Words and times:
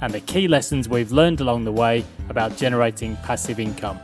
and 0.00 0.12
the 0.12 0.20
key 0.20 0.48
lessons 0.48 0.88
we've 0.88 1.12
learned 1.12 1.40
along 1.40 1.64
the 1.64 1.72
way 1.72 2.04
about 2.28 2.56
generating 2.56 3.16
passive 3.18 3.60
income. 3.60 3.98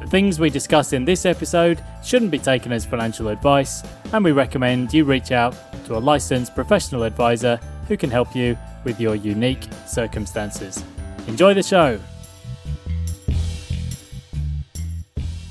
The 0.00 0.06
things 0.06 0.38
we 0.38 0.50
discuss 0.50 0.92
in 0.92 1.04
this 1.04 1.26
episode 1.26 1.82
shouldn't 2.04 2.30
be 2.30 2.38
taken 2.38 2.72
as 2.72 2.86
financial 2.86 3.28
advice, 3.28 3.82
and 4.12 4.24
we 4.24 4.32
recommend 4.32 4.94
you 4.94 5.04
reach 5.04 5.32
out 5.32 5.56
to 5.86 5.96
a 5.96 5.98
licensed 5.98 6.54
professional 6.54 7.02
advisor 7.02 7.58
who 7.88 7.96
can 7.96 8.10
help 8.10 8.34
you 8.36 8.56
with 8.84 9.00
your 9.00 9.16
unique 9.16 9.66
circumstances. 9.86 10.84
Enjoy 11.26 11.54
the 11.54 11.62
show! 11.62 11.98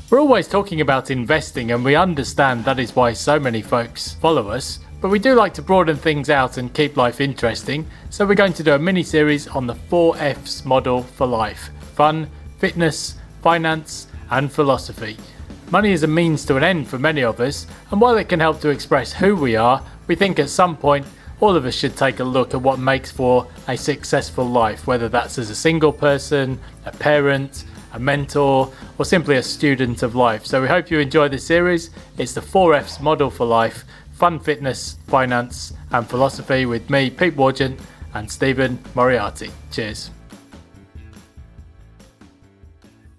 We're 0.10 0.22
always 0.22 0.48
talking 0.48 0.80
about 0.80 1.12
investing, 1.12 1.72
and 1.72 1.84
we 1.84 1.96
understand 1.96 2.64
that 2.64 2.80
is 2.80 2.96
why 2.96 3.12
so 3.12 3.38
many 3.38 3.62
folks 3.62 4.14
follow 4.14 4.48
us. 4.48 4.80
But 5.06 5.12
we 5.12 5.20
do 5.20 5.36
like 5.36 5.54
to 5.54 5.62
broaden 5.62 5.98
things 5.98 6.32
out 6.32 6.58
and 6.58 6.74
keep 6.74 6.98
life 6.98 7.22
interesting, 7.22 7.86
so 8.10 8.26
we're 8.26 8.34
going 8.34 8.54
to 8.54 8.64
do 8.64 8.74
a 8.74 8.80
mini 8.80 9.04
series 9.04 9.48
on 9.48 9.68
the 9.68 9.76
4Fs 9.76 10.66
model 10.66 11.04
for 11.04 11.28
life 11.28 11.70
fun, 11.94 12.28
fitness, 12.58 13.14
finance, 13.44 14.08
and 14.32 14.52
philosophy. 14.52 15.16
Money 15.70 15.92
is 15.92 16.02
a 16.02 16.08
means 16.08 16.44
to 16.46 16.58
an 16.58 16.64
end 16.64 16.88
for 16.88 16.98
many 16.98 17.24
of 17.24 17.40
us, 17.40 17.68
and 17.92 18.02
while 18.02 18.18
it 18.18 18.30
can 18.30 18.40
help 18.40 18.60
to 18.62 18.70
express 18.70 19.14
who 19.14 19.36
we 19.36 19.56
are, 19.56 19.80
we 20.08 20.16
think 20.16 20.40
at 20.40 20.50
some 20.50 20.76
point 20.76 21.06
all 21.40 21.56
of 21.56 21.68
us 21.68 21.76
should 21.76 21.96
take 21.96 22.20
a 22.20 22.24
look 22.24 22.56
at 22.56 22.62
what 22.64 22.80
makes 22.80 23.12
for 23.12 23.46
a 23.68 23.78
successful 23.78 24.46
life, 24.46 24.88
whether 24.88 25.08
that's 25.08 25.38
as 25.38 25.52
a 25.52 25.56
single 25.56 25.94
person, 25.94 26.60
a 26.88 26.92
parent, 26.92 27.66
a 27.94 28.00
mentor, 28.00 28.74
or 28.98 29.06
simply 29.06 29.36
a 29.36 29.44
student 29.44 30.02
of 30.02 30.16
life. 30.16 30.48
So 30.48 30.64
we 30.64 30.68
hope 30.68 30.90
you 30.90 30.98
enjoy 30.98 31.30
this 31.30 31.46
series. 31.46 31.92
It's 32.18 32.34
the 32.34 32.42
4Fs 32.42 33.00
model 33.02 33.30
for 33.30 33.46
life 33.46 33.86
fun 34.16 34.40
fitness, 34.40 34.96
finance, 35.08 35.74
and 35.92 36.08
philosophy 36.08 36.66
with 36.66 36.90
me, 36.90 37.10
Pete 37.10 37.36
Wargent, 37.36 37.78
and 38.14 38.32
Stephen 38.32 38.80
Moriarty. 38.96 39.52
Cheers. 39.72 40.10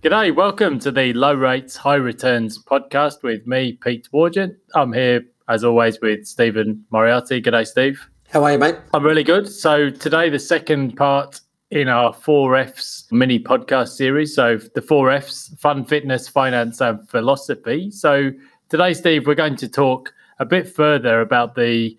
G'day, 0.03 0.35
welcome 0.35 0.79
to 0.79 0.91
the 0.91 1.13
Low 1.13 1.35
Rates, 1.35 1.77
High 1.77 1.97
Returns 1.97 2.63
podcast 2.63 3.23
with 3.23 3.47
me, 3.47 3.75
Pete 3.75 4.09
Wargent. 4.15 4.57
I'm 4.75 4.93
here, 4.93 5.23
as 5.49 5.65
always, 5.65 6.01
with 6.01 6.27
Stephen 6.27 6.83
Moriarty. 6.91 7.43
G'day, 7.43 7.67
Steve. 7.67 8.01
How 8.31 8.45
are 8.45 8.53
you, 8.53 8.59
mate? 8.59 8.77
I'm 8.95 9.05
really 9.05 9.25
good. 9.25 9.47
So, 9.49 9.91
today, 9.91 10.31
the 10.31 10.39
second 10.39 10.97
part 10.97 11.41
in 11.71 11.89
our 11.89 12.15
4Fs 12.15 13.13
mini 13.13 13.39
podcast 13.39 13.89
series. 13.89 14.35
So, 14.35 14.57
the 14.57 14.81
4Fs 14.81 15.59
fun, 15.59 15.85
fitness, 15.85 16.27
finance, 16.27 16.81
and 16.81 17.07
philosophy. 17.11 17.91
So, 17.91 18.31
today, 18.71 18.95
Steve, 18.95 19.27
we're 19.27 19.35
going 19.35 19.57
to 19.57 19.69
talk 19.69 20.15
a 20.39 20.45
bit 20.45 20.69
further 20.69 21.21
about 21.21 21.55
the 21.55 21.97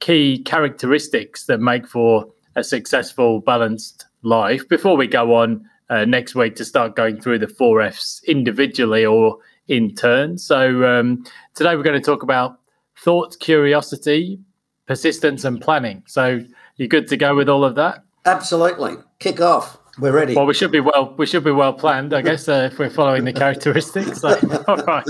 key 0.00 0.42
characteristics 0.42 1.46
that 1.46 1.60
make 1.60 1.86
for 1.86 2.26
a 2.56 2.64
successful, 2.64 3.40
balanced 3.40 4.06
life 4.22 4.68
before 4.68 4.96
we 4.96 5.06
go 5.06 5.34
on 5.34 5.68
uh, 5.90 6.04
next 6.04 6.34
week 6.34 6.56
to 6.56 6.64
start 6.64 6.96
going 6.96 7.20
through 7.20 7.38
the 7.38 7.48
four 7.48 7.80
F's 7.80 8.22
individually 8.26 9.04
or 9.04 9.38
in 9.68 9.94
turn. 9.94 10.38
So 10.38 10.84
um, 10.84 11.24
today 11.54 11.76
we're 11.76 11.82
going 11.82 12.00
to 12.00 12.04
talk 12.04 12.22
about 12.22 12.58
thought, 12.96 13.38
curiosity, 13.40 14.38
persistence, 14.86 15.44
and 15.44 15.60
planning. 15.60 16.02
So 16.06 16.40
you're 16.76 16.88
good 16.88 17.08
to 17.08 17.16
go 17.16 17.34
with 17.34 17.48
all 17.48 17.64
of 17.64 17.74
that? 17.74 18.02
Absolutely. 18.24 18.94
Kick 19.18 19.40
off. 19.40 19.78
We're 19.98 20.12
ready. 20.12 20.34
Well, 20.34 20.46
we 20.46 20.54
should 20.54 20.72
be 20.72 20.80
well. 20.80 21.14
We 21.16 21.26
should 21.26 21.44
be 21.44 21.52
well 21.52 21.72
planned, 21.72 22.14
I 22.14 22.22
guess, 22.22 22.48
uh, 22.48 22.68
if 22.72 22.78
we're 22.78 22.90
following 22.90 23.24
the 23.24 23.32
characteristics. 23.44 24.20
So, 24.20 24.30
all 24.66 24.76
right. 24.76 25.06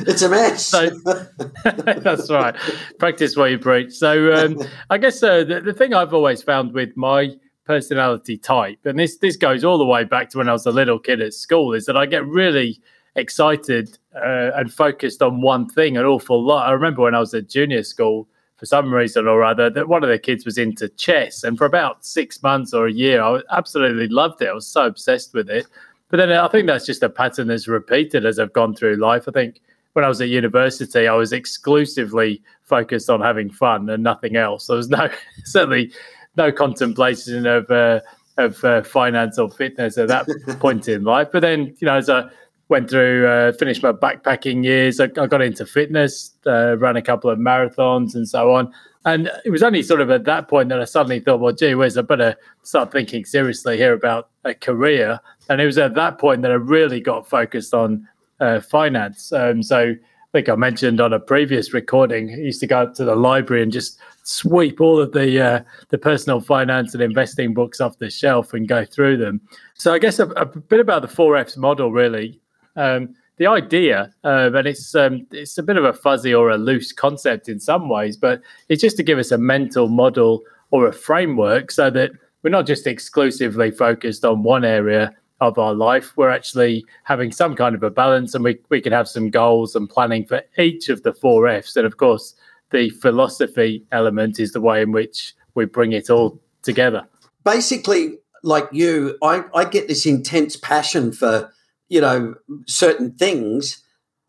It's 0.00 0.22
a 0.22 0.28
mess. 0.28 0.66
So, 0.66 0.90
that's 1.64 2.30
right. 2.30 2.56
Practice 2.98 3.36
what 3.36 3.50
you 3.50 3.58
preach. 3.58 3.92
So, 3.92 4.34
um, 4.34 4.58
I 4.90 4.98
guess 4.98 5.22
uh, 5.22 5.44
the, 5.44 5.60
the 5.60 5.72
thing 5.72 5.94
I've 5.94 6.12
always 6.12 6.42
found 6.42 6.72
with 6.72 6.96
my 6.96 7.30
personality 7.64 8.38
type, 8.38 8.78
and 8.84 8.98
this 8.98 9.18
this 9.18 9.36
goes 9.36 9.62
all 9.62 9.78
the 9.78 9.84
way 9.84 10.04
back 10.04 10.30
to 10.30 10.38
when 10.38 10.48
I 10.48 10.52
was 10.52 10.66
a 10.66 10.72
little 10.72 10.98
kid 10.98 11.20
at 11.20 11.34
school, 11.34 11.72
is 11.74 11.86
that 11.86 11.96
I 11.96 12.06
get 12.06 12.26
really 12.26 12.80
excited 13.14 13.98
uh, 14.16 14.50
and 14.54 14.72
focused 14.72 15.22
on 15.22 15.42
one 15.42 15.68
thing 15.68 15.96
an 15.96 16.04
awful 16.04 16.42
lot. 16.44 16.68
I 16.68 16.72
remember 16.72 17.02
when 17.02 17.14
I 17.14 17.20
was 17.20 17.34
at 17.34 17.48
junior 17.48 17.82
school 17.82 18.28
for 18.58 18.66
some 18.66 18.92
reason 18.92 19.26
or 19.26 19.42
other 19.44 19.70
that 19.70 19.88
one 19.88 20.02
of 20.02 20.10
the 20.10 20.18
kids 20.18 20.44
was 20.44 20.58
into 20.58 20.88
chess. 20.90 21.44
And 21.44 21.56
for 21.56 21.64
about 21.64 22.04
six 22.04 22.42
months 22.42 22.74
or 22.74 22.86
a 22.86 22.92
year 22.92 23.22
i 23.22 23.40
absolutely 23.50 24.08
loved 24.08 24.42
it. 24.42 24.48
I 24.48 24.52
was 24.52 24.66
so 24.66 24.86
obsessed 24.86 25.32
with 25.32 25.48
it. 25.48 25.66
But 26.10 26.18
then 26.18 26.32
i 26.32 26.48
think 26.48 26.66
that's 26.66 26.86
just 26.86 27.02
a 27.02 27.08
pattern 27.08 27.48
that's 27.48 27.68
repeated 27.68 28.26
as 28.26 28.38
i've 28.38 28.52
gone 28.52 28.74
through 28.74 28.96
life. 28.96 29.24
I 29.28 29.32
think 29.32 29.60
when 29.94 30.04
i 30.04 30.08
was 30.08 30.20
at 30.20 30.28
university 30.28 31.08
i 31.08 31.14
was 31.14 31.32
exclusively 31.32 32.42
focused 32.64 33.08
on 33.08 33.20
having 33.20 33.50
fun 33.50 33.88
and 33.88 34.02
nothing 34.02 34.36
else. 34.36 34.66
There 34.66 34.76
was 34.76 34.90
no 34.90 35.08
certainly 35.44 35.92
no 36.36 36.52
contemplation 36.52 37.46
of 37.46 37.70
uh, 37.70 38.00
of 38.36 38.62
uh, 38.64 38.82
finance 38.82 39.38
or 39.38 39.50
fitness 39.50 39.98
at 39.98 40.08
that 40.08 40.26
point 40.60 40.88
in 40.88 41.04
life. 41.04 41.28
But 41.32 41.40
then 41.40 41.76
you 41.78 41.86
know 41.86 41.96
as 41.96 42.08
a 42.08 42.30
went 42.68 42.90
through, 42.90 43.26
uh, 43.26 43.52
finished 43.52 43.82
my 43.82 43.92
backpacking 43.92 44.62
years. 44.64 45.00
I, 45.00 45.04
I 45.04 45.26
got 45.26 45.42
into 45.42 45.64
fitness, 45.64 46.32
uh, 46.46 46.76
ran 46.76 46.96
a 46.96 47.02
couple 47.02 47.30
of 47.30 47.38
marathons 47.38 48.14
and 48.14 48.28
so 48.28 48.52
on. 48.52 48.72
And 49.04 49.30
it 49.44 49.50
was 49.50 49.62
only 49.62 49.82
sort 49.82 50.00
of 50.00 50.10
at 50.10 50.24
that 50.24 50.48
point 50.48 50.68
that 50.68 50.80
I 50.80 50.84
suddenly 50.84 51.20
thought, 51.20 51.40
well, 51.40 51.52
gee 51.52 51.74
whiz, 51.74 51.96
I 51.96 52.02
better 52.02 52.36
start 52.62 52.92
thinking 52.92 53.24
seriously 53.24 53.78
here 53.78 53.94
about 53.94 54.28
a 54.44 54.54
career. 54.54 55.20
And 55.48 55.60
it 55.60 55.66
was 55.66 55.78
at 55.78 55.94
that 55.94 56.18
point 56.18 56.42
that 56.42 56.50
I 56.50 56.56
really 56.56 57.00
got 57.00 57.28
focused 57.28 57.72
on 57.72 58.06
uh, 58.40 58.60
finance. 58.60 59.32
Um, 59.32 59.62
so 59.62 59.94
I 59.94 59.96
think 60.32 60.50
I 60.50 60.56
mentioned 60.56 61.00
on 61.00 61.14
a 61.14 61.20
previous 61.20 61.72
recording, 61.72 62.30
I 62.30 62.36
used 62.36 62.60
to 62.60 62.66
go 62.66 62.82
up 62.82 62.94
to 62.96 63.04
the 63.04 63.16
library 63.16 63.62
and 63.62 63.72
just 63.72 63.98
sweep 64.24 64.78
all 64.78 65.00
of 65.00 65.12
the 65.12 65.40
uh, 65.42 65.60
the 65.88 65.96
personal 65.96 66.40
finance 66.40 66.92
and 66.92 67.02
investing 67.02 67.54
books 67.54 67.80
off 67.80 67.96
the 67.96 68.10
shelf 68.10 68.52
and 68.52 68.68
go 68.68 68.84
through 68.84 69.16
them. 69.16 69.40
So 69.72 69.94
I 69.94 69.98
guess 69.98 70.18
a, 70.18 70.26
a 70.32 70.44
bit 70.44 70.80
about 70.80 71.00
the 71.00 71.08
four 71.08 71.34
Fs 71.36 71.56
model 71.56 71.92
really 71.92 72.38
um, 72.78 73.14
the 73.36 73.46
idea, 73.46 74.12
uh, 74.24 74.50
and 74.52 74.66
it's 74.66 74.94
um, 74.94 75.26
it's 75.30 75.58
a 75.58 75.62
bit 75.62 75.76
of 75.76 75.84
a 75.84 75.92
fuzzy 75.92 76.34
or 76.34 76.50
a 76.50 76.58
loose 76.58 76.92
concept 76.92 77.48
in 77.48 77.60
some 77.60 77.88
ways, 77.88 78.16
but 78.16 78.40
it's 78.68 78.82
just 78.82 78.96
to 78.96 79.02
give 79.02 79.18
us 79.18 79.30
a 79.30 79.38
mental 79.38 79.88
model 79.88 80.42
or 80.70 80.86
a 80.86 80.92
framework 80.92 81.70
so 81.70 81.90
that 81.90 82.10
we're 82.42 82.50
not 82.50 82.66
just 82.66 82.86
exclusively 82.86 83.70
focused 83.70 84.24
on 84.24 84.42
one 84.42 84.64
area 84.64 85.14
of 85.40 85.58
our 85.58 85.74
life. 85.74 86.16
We're 86.16 86.30
actually 86.30 86.84
having 87.04 87.30
some 87.30 87.54
kind 87.54 87.74
of 87.74 87.82
a 87.82 87.90
balance, 87.90 88.34
and 88.34 88.42
we 88.42 88.58
we 88.70 88.80
can 88.80 88.92
have 88.92 89.08
some 89.08 89.30
goals 89.30 89.76
and 89.76 89.88
planning 89.88 90.24
for 90.26 90.42
each 90.56 90.88
of 90.88 91.02
the 91.02 91.12
four 91.12 91.46
Fs. 91.48 91.76
And 91.76 91.86
of 91.86 91.96
course, 91.96 92.34
the 92.70 92.90
philosophy 92.90 93.84
element 93.92 94.40
is 94.40 94.52
the 94.52 94.60
way 94.60 94.82
in 94.82 94.92
which 94.92 95.34
we 95.54 95.64
bring 95.64 95.92
it 95.92 96.10
all 96.10 96.40
together. 96.62 97.06
Basically, 97.44 98.18
like 98.42 98.68
you, 98.72 99.16
I, 99.22 99.44
I 99.54 99.64
get 99.64 99.88
this 99.88 100.06
intense 100.06 100.56
passion 100.56 101.12
for 101.12 101.52
you 101.88 102.00
know, 102.00 102.34
certain 102.66 103.12
things, 103.12 103.82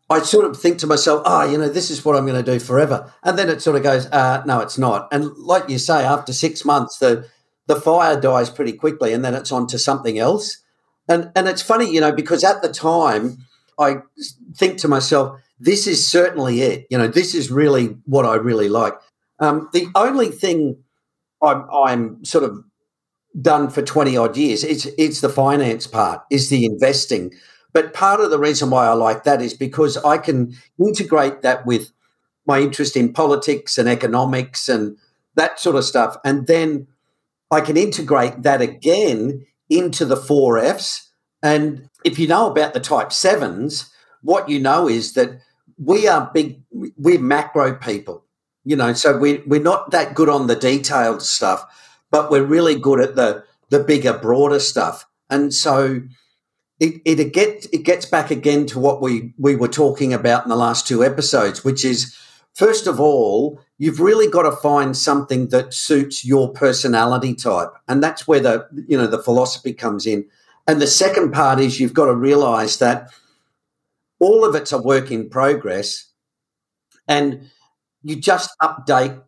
I 0.08 0.20
sort 0.20 0.44
of 0.44 0.56
think 0.56 0.78
to 0.78 0.86
myself, 0.86 1.22
oh, 1.24 1.48
you 1.48 1.56
know, 1.56 1.68
this 1.68 1.90
is 1.90 2.04
what 2.04 2.16
I'm 2.16 2.26
going 2.26 2.42
to 2.42 2.52
do 2.52 2.58
forever. 2.58 3.12
And 3.22 3.38
then 3.38 3.48
it 3.48 3.62
sort 3.62 3.76
of 3.76 3.82
goes, 3.82 4.06
uh, 4.06 4.42
no, 4.44 4.60
it's 4.60 4.78
not. 4.78 5.08
And 5.12 5.36
like 5.36 5.68
you 5.68 5.78
say, 5.78 6.04
after 6.04 6.32
six 6.32 6.64
months, 6.64 6.98
the, 6.98 7.28
the 7.66 7.76
fire 7.76 8.20
dies 8.20 8.50
pretty 8.50 8.72
quickly 8.72 9.12
and 9.12 9.24
then 9.24 9.34
it's 9.34 9.52
on 9.52 9.66
to 9.68 9.78
something 9.78 10.18
else. 10.18 10.58
And, 11.08 11.30
and 11.36 11.48
it's 11.48 11.62
funny, 11.62 11.92
you 11.92 12.00
know, 12.00 12.12
because 12.12 12.42
at 12.42 12.60
the 12.62 12.72
time, 12.72 13.38
I 13.78 13.98
think 14.56 14.78
to 14.78 14.88
myself, 14.88 15.40
this 15.60 15.86
is 15.86 16.06
certainly 16.06 16.62
it. 16.62 16.86
You 16.90 16.98
know, 16.98 17.06
this 17.06 17.34
is 17.34 17.50
really 17.50 17.96
what 18.04 18.26
I 18.26 18.34
really 18.34 18.68
like. 18.68 18.94
Um, 19.38 19.68
the 19.72 19.88
only 19.94 20.28
thing 20.28 20.82
I'm, 21.42 21.68
I'm 21.70 22.24
sort 22.24 22.44
of 22.44 22.64
done 23.40 23.70
for 23.70 23.82
20 23.82 24.16
odd 24.16 24.36
years, 24.36 24.64
it's, 24.64 24.86
it's 24.98 25.20
the 25.20 25.28
finance 25.28 25.86
part, 25.86 26.22
is 26.30 26.48
the 26.48 26.64
investing. 26.64 27.32
But 27.72 27.94
part 27.94 28.20
of 28.20 28.30
the 28.30 28.38
reason 28.38 28.70
why 28.70 28.86
I 28.86 28.92
like 28.92 29.24
that 29.24 29.40
is 29.40 29.54
because 29.54 29.96
I 29.98 30.18
can 30.18 30.56
integrate 30.78 31.42
that 31.42 31.64
with 31.66 31.92
my 32.46 32.60
interest 32.60 32.96
in 32.96 33.12
politics 33.12 33.78
and 33.78 33.88
economics 33.88 34.68
and 34.68 34.96
that 35.36 35.60
sort 35.60 35.76
of 35.76 35.84
stuff. 35.84 36.16
And 36.24 36.46
then 36.46 36.88
I 37.50 37.60
can 37.60 37.76
integrate 37.76 38.42
that 38.42 38.60
again 38.60 39.46
into 39.68 40.04
the 40.04 40.16
four 40.16 40.58
Fs. 40.58 41.08
And 41.42 41.88
if 42.04 42.18
you 42.18 42.26
know 42.26 42.50
about 42.50 42.74
the 42.74 42.80
type 42.80 43.12
sevens, 43.12 43.90
what 44.22 44.48
you 44.48 44.58
know 44.58 44.88
is 44.88 45.14
that 45.14 45.40
we 45.78 46.06
are 46.06 46.30
big, 46.34 46.60
we're 46.70 47.20
macro 47.20 47.74
people, 47.74 48.24
you 48.64 48.76
know, 48.76 48.92
so 48.92 49.16
we, 49.16 49.38
we're 49.46 49.62
not 49.62 49.90
that 49.92 50.14
good 50.14 50.28
on 50.28 50.46
the 50.46 50.56
detailed 50.56 51.22
stuff, 51.22 51.64
but 52.10 52.30
we're 52.30 52.44
really 52.44 52.78
good 52.78 53.00
at 53.00 53.16
the, 53.16 53.44
the 53.70 53.82
bigger, 53.82 54.12
broader 54.12 54.58
stuff. 54.58 55.06
And 55.28 55.54
so 55.54 56.02
it, 56.78 57.00
it, 57.04 57.32
get, 57.32 57.66
it 57.72 57.84
gets 57.84 58.06
back 58.06 58.30
again 58.30 58.66
to 58.66 58.78
what 58.78 59.00
we, 59.00 59.34
we 59.38 59.56
were 59.56 59.68
talking 59.68 60.12
about 60.12 60.44
in 60.44 60.48
the 60.48 60.56
last 60.56 60.86
two 60.86 61.04
episodes, 61.04 61.64
which 61.64 61.84
is 61.84 62.16
first 62.54 62.86
of 62.86 62.98
all, 62.98 63.60
you've 63.78 64.00
really 64.00 64.28
got 64.28 64.42
to 64.42 64.52
find 64.56 64.96
something 64.96 65.48
that 65.48 65.72
suits 65.72 66.24
your 66.24 66.52
personality 66.52 67.34
type. 67.34 67.70
And 67.88 68.02
that's 68.02 68.26
where 68.26 68.40
the, 68.40 68.66
you 68.88 68.96
know, 68.96 69.06
the 69.06 69.22
philosophy 69.22 69.72
comes 69.72 70.06
in. 70.06 70.26
And 70.66 70.80
the 70.80 70.86
second 70.86 71.32
part 71.32 71.60
is 71.60 71.80
you've 71.80 71.94
got 71.94 72.06
to 72.06 72.14
realize 72.14 72.78
that 72.78 73.10
all 74.18 74.44
of 74.44 74.54
it's 74.54 74.72
a 74.72 74.78
work 74.78 75.10
in 75.10 75.28
progress 75.28 76.06
and 77.08 77.50
you 78.02 78.16
just 78.16 78.50
update 78.62 79.20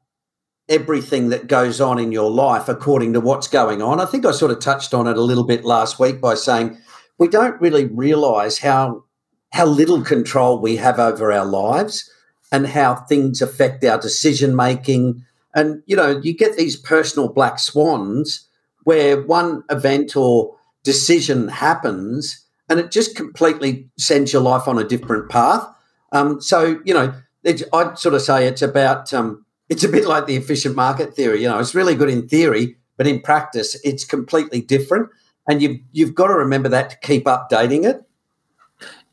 everything 0.73 1.29
that 1.29 1.47
goes 1.47 1.81
on 1.81 1.99
in 1.99 2.11
your 2.11 2.31
life 2.31 2.67
according 2.67 3.13
to 3.13 3.21
what's 3.21 3.47
going 3.47 3.83
on. 3.83 4.01
I 4.01 4.07
think 4.07 4.25
I 4.25 4.33
sort 4.33 4.51
of 4.51 4.59
touched 4.59 4.95
on 4.95 5.07
it 5.07 5.19
a 5.19 5.23
little 5.23 5.45
bit 5.45 5.65
last 5.67 6.01
week 6.01 6.21
by 6.21 6.35
saying 6.35 6.79
we 7.19 7.29
don't 7.29 7.61
really 7.61 7.87
realize 7.87 8.59
how 8.59 9.05
how 9.53 9.67
little 9.67 10.03
control 10.03 10.59
we 10.59 10.77
have 10.77 10.99
over 10.99 11.31
our 11.31 11.45
lives 11.45 12.11
and 12.51 12.67
how 12.67 12.95
things 12.95 13.43
affect 13.43 13.85
our 13.85 13.99
decision 13.99 14.57
making. 14.57 15.23
And 15.55 15.83
you 15.85 15.95
know, 15.95 16.19
you 16.23 16.35
get 16.35 16.57
these 16.57 16.77
personal 16.77 17.29
black 17.29 17.59
swans 17.59 18.49
where 18.85 19.23
one 19.23 19.63
event 19.71 20.17
or 20.17 20.57
decision 20.85 21.49
happens 21.49 22.45
and 22.71 22.81
it 22.81 22.91
just 22.91 23.15
completely 23.15 23.91
sends 23.99 24.33
your 24.33 24.41
life 24.41 24.67
on 24.67 24.79
a 24.79 24.85
different 24.85 25.29
path. 25.29 25.67
Um, 26.13 26.41
so 26.41 26.81
you 26.87 26.95
know, 26.95 27.13
I'd 27.45 27.99
sort 27.99 28.15
of 28.15 28.23
say 28.23 28.47
it's 28.47 28.63
about 28.63 29.13
um, 29.13 29.42
it's 29.73 29.85
a 29.85 29.89
bit 29.89 30.07
like 30.07 30.27
the 30.27 30.37
efficient 30.37 30.77
market 30.77 31.15
theory. 31.15 31.43
You 31.43 31.49
know, 31.49 31.59
it's 31.59 31.75
really 31.75 31.95
good 31.95 32.11
in 32.11 32.29
theory, 32.29 32.77
but 32.99 33.07
in 33.07 33.23
practice, 33.23 33.75
it's 33.83 34.05
completely 34.05 34.61
different. 34.61 35.09
And 35.49 35.63
you've 35.63 35.79
you've 35.93 36.15
got 36.15 36.27
to 36.27 36.35
remember 36.35 36.69
that 36.69 36.91
to 36.91 36.97
keep 36.99 37.25
updating 37.25 37.85
it. 37.85 38.03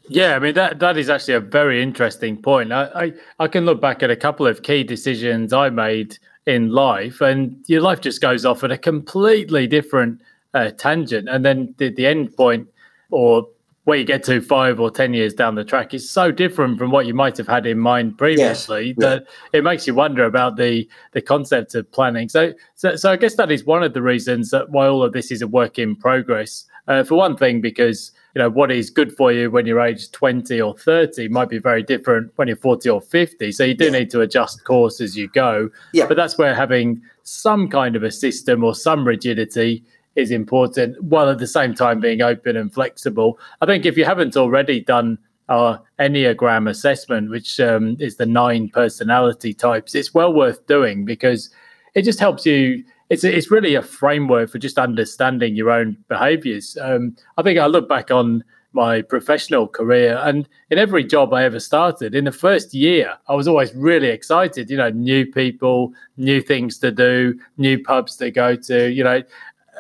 Yeah, 0.10 0.36
I 0.36 0.40
mean 0.40 0.56
that 0.56 0.80
that 0.80 0.98
is 0.98 1.10
actually 1.10 1.36
a 1.36 1.40
very 1.40 1.82
interesting 1.82 2.42
point. 2.42 2.74
I, 2.74 2.84
I, 3.04 3.14
I 3.40 3.48
can 3.48 3.66
look 3.66 3.80
back 3.80 4.04
at 4.04 4.12
a 4.12 4.18
couple 4.18 4.46
of 4.48 4.62
key 4.64 4.84
decisions 4.84 5.54
I 5.54 5.70
made 5.70 6.18
in 6.46 6.70
life, 6.70 7.22
and 7.22 7.64
your 7.68 7.82
life 7.82 8.02
just 8.02 8.20
goes 8.22 8.46
off 8.46 8.64
at 8.64 8.72
a 8.72 8.78
completely 8.78 9.66
different 9.66 10.22
uh, 10.54 10.72
tangent, 10.72 11.30
and 11.30 11.46
then 11.46 11.74
the, 11.78 11.90
the 11.90 12.06
end 12.06 12.36
point 12.36 12.68
or 13.12 13.48
where 13.90 13.98
you 13.98 14.06
get 14.06 14.24
to 14.24 14.40
five 14.40 14.80
or 14.80 14.92
ten 14.92 15.16
years 15.16 15.34
down 15.34 15.56
the 15.56 15.64
track 15.64 15.96
is 15.96 16.08
so 16.08 16.32
different 16.32 16.78
from 16.78 16.92
what 16.92 17.08
you 17.08 17.14
might 17.16 17.36
have 17.36 17.48
had 17.48 17.66
in 17.66 17.80
mind 17.80 18.16
previously 18.20 18.90
yes. 18.90 18.96
that 19.00 19.26
yeah. 19.52 19.58
it 19.58 19.64
makes 19.64 19.88
you 19.88 19.96
wonder 19.96 20.26
about 20.26 20.58
the 20.58 20.88
the 21.14 21.22
concept 21.22 21.74
of 21.74 21.92
planning. 21.92 22.30
So, 22.30 22.54
so, 22.76 22.96
so 22.96 23.12
I 23.12 23.16
guess 23.16 23.34
that 23.38 23.52
is 23.52 23.66
one 23.66 23.82
of 23.82 23.96
the 23.96 24.04
reasons 24.04 24.52
that 24.52 24.70
why 24.70 24.88
all 24.88 25.02
of 25.02 25.14
this 25.14 25.32
is 25.32 25.42
a 25.42 25.48
work 25.48 25.80
in 25.80 25.96
progress. 25.96 26.66
Uh, 26.88 27.04
for 27.04 27.16
one 27.16 27.36
thing, 27.36 27.62
because 27.62 28.12
you 28.36 28.40
know 28.40 28.50
what 28.50 28.72
is 28.72 28.92
good 28.92 29.12
for 29.18 29.32
you 29.32 29.50
when 29.50 29.66
you're 29.66 29.82
age 29.82 30.12
20 30.12 30.62
or 30.62 30.78
30 30.78 31.28
might 31.30 31.50
be 31.50 31.58
very 31.58 31.82
different 31.82 32.32
when 32.36 32.48
you're 32.48 32.58
40 32.58 32.88
or 32.88 33.02
50 33.02 33.52
so 33.52 33.64
you 33.64 33.74
do 33.74 33.86
yeah. 33.86 33.90
need 33.90 34.12
to 34.12 34.22
adjust 34.22 34.64
course 34.66 35.02
as 35.02 35.18
you 35.18 35.28
go 35.30 35.68
yeah. 35.94 36.06
but 36.06 36.16
that's 36.16 36.38
where 36.38 36.54
having 36.54 37.02
some 37.24 37.68
kind 37.68 37.96
of 37.96 38.04
a 38.04 38.12
system 38.12 38.64
or 38.64 38.76
some 38.76 39.06
rigidity 39.06 39.84
is 40.16 40.32
important 40.32 41.02
while 41.02 41.30
at 41.30 41.40
the 41.40 41.48
same 41.48 41.74
time 41.74 42.00
being 42.00 42.22
open 42.22 42.58
and 42.58 42.74
flexible. 42.74 43.40
I 43.62 43.66
think 43.66 43.86
if 43.86 43.98
you 43.98 44.06
haven't 44.06 44.36
already 44.36 44.82
done 44.82 45.18
our 45.50 45.82
Enneagram 46.00 46.70
assessment, 46.70 47.30
which 47.30 47.60
um, 47.60 47.98
is 48.00 48.18
the 48.18 48.26
nine 48.26 48.70
personality 48.70 49.54
types, 49.54 49.96
it's 49.96 50.14
well 50.14 50.34
worth 50.34 50.66
doing 50.68 51.06
because 51.06 51.50
it 51.96 52.04
just 52.04 52.20
helps 52.20 52.46
you. 52.46 52.84
It's 53.10 53.24
it's 53.24 53.50
really 53.50 53.74
a 53.74 53.82
framework 53.82 54.52
for 54.52 54.60
just 54.60 54.78
understanding 54.78 55.56
your 55.56 55.72
own 55.72 55.98
behaviors. 56.08 56.78
Um, 56.80 57.16
I 57.38 57.42
think 57.42 57.58
I 57.58 57.66
look 57.66 57.90
back 57.90 58.12
on 58.12 58.44
my 58.74 59.02
professional 59.02 59.68
career 59.68 60.22
and 60.24 60.48
in 60.70 60.78
every 60.78 61.04
job 61.04 61.34
I 61.34 61.44
ever 61.44 61.60
started, 61.60 62.14
in 62.14 62.26
the 62.26 62.32
first 62.32 62.74
year, 62.74 63.18
I 63.28 63.34
was 63.34 63.48
always 63.48 63.74
really 63.74 64.10
excited. 64.10 64.70
You 64.70 64.78
know, 64.78 64.90
new 64.90 65.26
people, 65.26 65.92
new 66.18 66.42
things 66.42 66.78
to 66.80 66.92
do, 66.92 67.40
new 67.58 67.82
pubs 67.82 68.16
to 68.18 68.30
go 68.30 68.56
to. 68.56 68.92
You 68.92 69.04
know, 69.04 69.24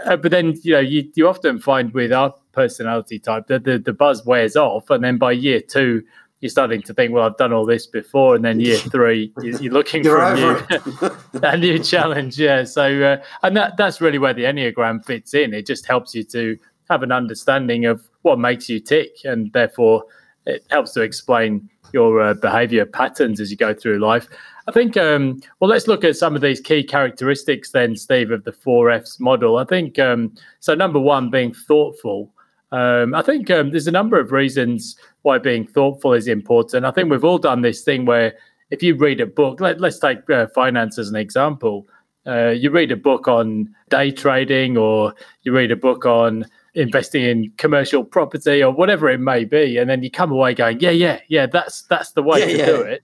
uh, 0.05 0.17
but 0.17 0.31
then 0.31 0.55
you 0.63 0.73
know 0.73 0.79
you, 0.79 1.09
you 1.15 1.27
often 1.27 1.59
find 1.59 1.93
with 1.93 2.11
our 2.11 2.33
personality 2.51 3.19
type 3.19 3.47
that 3.47 3.63
the, 3.63 3.77
the 3.77 3.93
buzz 3.93 4.25
wears 4.25 4.55
off 4.55 4.89
and 4.89 5.03
then 5.03 5.17
by 5.17 5.31
year 5.31 5.61
two 5.61 6.01
you're 6.41 6.49
starting 6.49 6.81
to 6.81 6.93
think 6.93 7.13
well 7.13 7.23
i've 7.23 7.37
done 7.37 7.53
all 7.53 7.65
this 7.65 7.85
before 7.85 8.35
and 8.35 8.43
then 8.43 8.59
year 8.59 8.77
three 8.91 9.31
you're 9.41 9.71
looking 9.71 10.03
you're 10.03 10.17
for 10.17 10.23
a 10.23 10.35
new, 10.35 11.17
a 11.43 11.57
new 11.57 11.79
challenge 11.79 12.39
yeah. 12.39 12.63
So 12.63 13.01
uh, 13.01 13.23
and 13.43 13.55
that 13.57 13.77
that's 13.77 14.01
really 14.01 14.17
where 14.17 14.33
the 14.33 14.43
enneagram 14.43 15.05
fits 15.05 15.33
in. 15.33 15.53
It 15.53 15.65
just 15.65 15.85
helps 15.85 16.15
you 16.15 16.23
to 16.25 16.57
have 16.89 17.03
an 17.03 17.11
understanding 17.11 17.85
of 17.85 18.01
what 18.23 18.39
makes 18.39 18.69
you 18.69 18.79
tick 18.79 19.17
and 19.23 19.51
therefore 19.53 20.05
it 20.45 20.65
helps 20.69 20.93
to 20.93 21.01
explain 21.01 21.69
your 21.93 22.21
uh, 22.21 22.33
behavior 22.33 22.85
patterns 22.85 23.39
as 23.39 23.51
you 23.51 23.57
go 23.57 23.73
through 23.73 23.99
life 23.99 24.27
I 24.69 24.71
think, 24.71 24.97
um, 24.97 25.41
well, 25.59 25.67
let's 25.67 25.87
look 25.87 26.03
at 26.03 26.15
some 26.15 26.35
of 26.35 26.43
these 26.43 26.61
key 26.61 26.83
characteristics 26.83 27.71
then, 27.71 27.95
Steve, 27.95 28.29
of 28.29 28.43
the 28.43 28.51
four 28.51 28.91
Fs 28.91 29.19
model. 29.19 29.57
I 29.57 29.63
think, 29.63 29.97
um, 29.97 30.31
so 30.59 30.75
number 30.75 30.99
one, 30.99 31.31
being 31.31 31.55
thoughtful. 31.55 32.31
Um, 32.71 33.15
I 33.15 33.23
think 33.23 33.49
um, 33.49 33.71
there's 33.71 33.87
a 33.87 33.91
number 33.91 34.19
of 34.19 34.31
reasons 34.31 34.95
why 35.23 35.39
being 35.39 35.65
thoughtful 35.65 36.13
is 36.13 36.27
important. 36.27 36.85
I 36.85 36.91
think 36.91 37.09
we've 37.09 37.23
all 37.23 37.39
done 37.39 37.63
this 37.63 37.81
thing 37.81 38.05
where 38.05 38.35
if 38.69 38.83
you 38.83 38.95
read 38.95 39.21
a 39.21 39.25
book, 39.25 39.59
let, 39.59 39.83
us 39.83 39.97
take 39.97 40.29
uh, 40.29 40.45
finance 40.53 40.99
as 40.99 41.09
an 41.09 41.15
example. 41.15 41.87
Uh, 42.27 42.49
you 42.49 42.69
read 42.69 42.91
a 42.91 42.95
book 42.95 43.27
on 43.27 43.73
day 43.89 44.11
trading 44.11 44.77
or 44.77 45.15
you 45.41 45.51
read 45.51 45.71
a 45.71 45.75
book 45.75 46.05
on 46.05 46.45
investing 46.79 47.23
in 47.23 47.51
commercial 47.57 48.03
property 48.03 48.63
or 48.63 48.71
whatever 48.71 49.09
it 49.09 49.19
may 49.19 49.43
be 49.43 49.77
and 49.77 49.89
then 49.89 50.01
you 50.01 50.09
come 50.09 50.31
away 50.31 50.53
going 50.53 50.79
yeah 50.79 50.89
yeah 50.89 51.19
yeah 51.27 51.45
that's 51.45 51.81
that's 51.83 52.11
the 52.11 52.23
way 52.23 52.39
yeah, 52.39 52.45
to 52.45 52.57
yeah. 52.57 52.65
do 52.65 52.81
it 52.81 53.03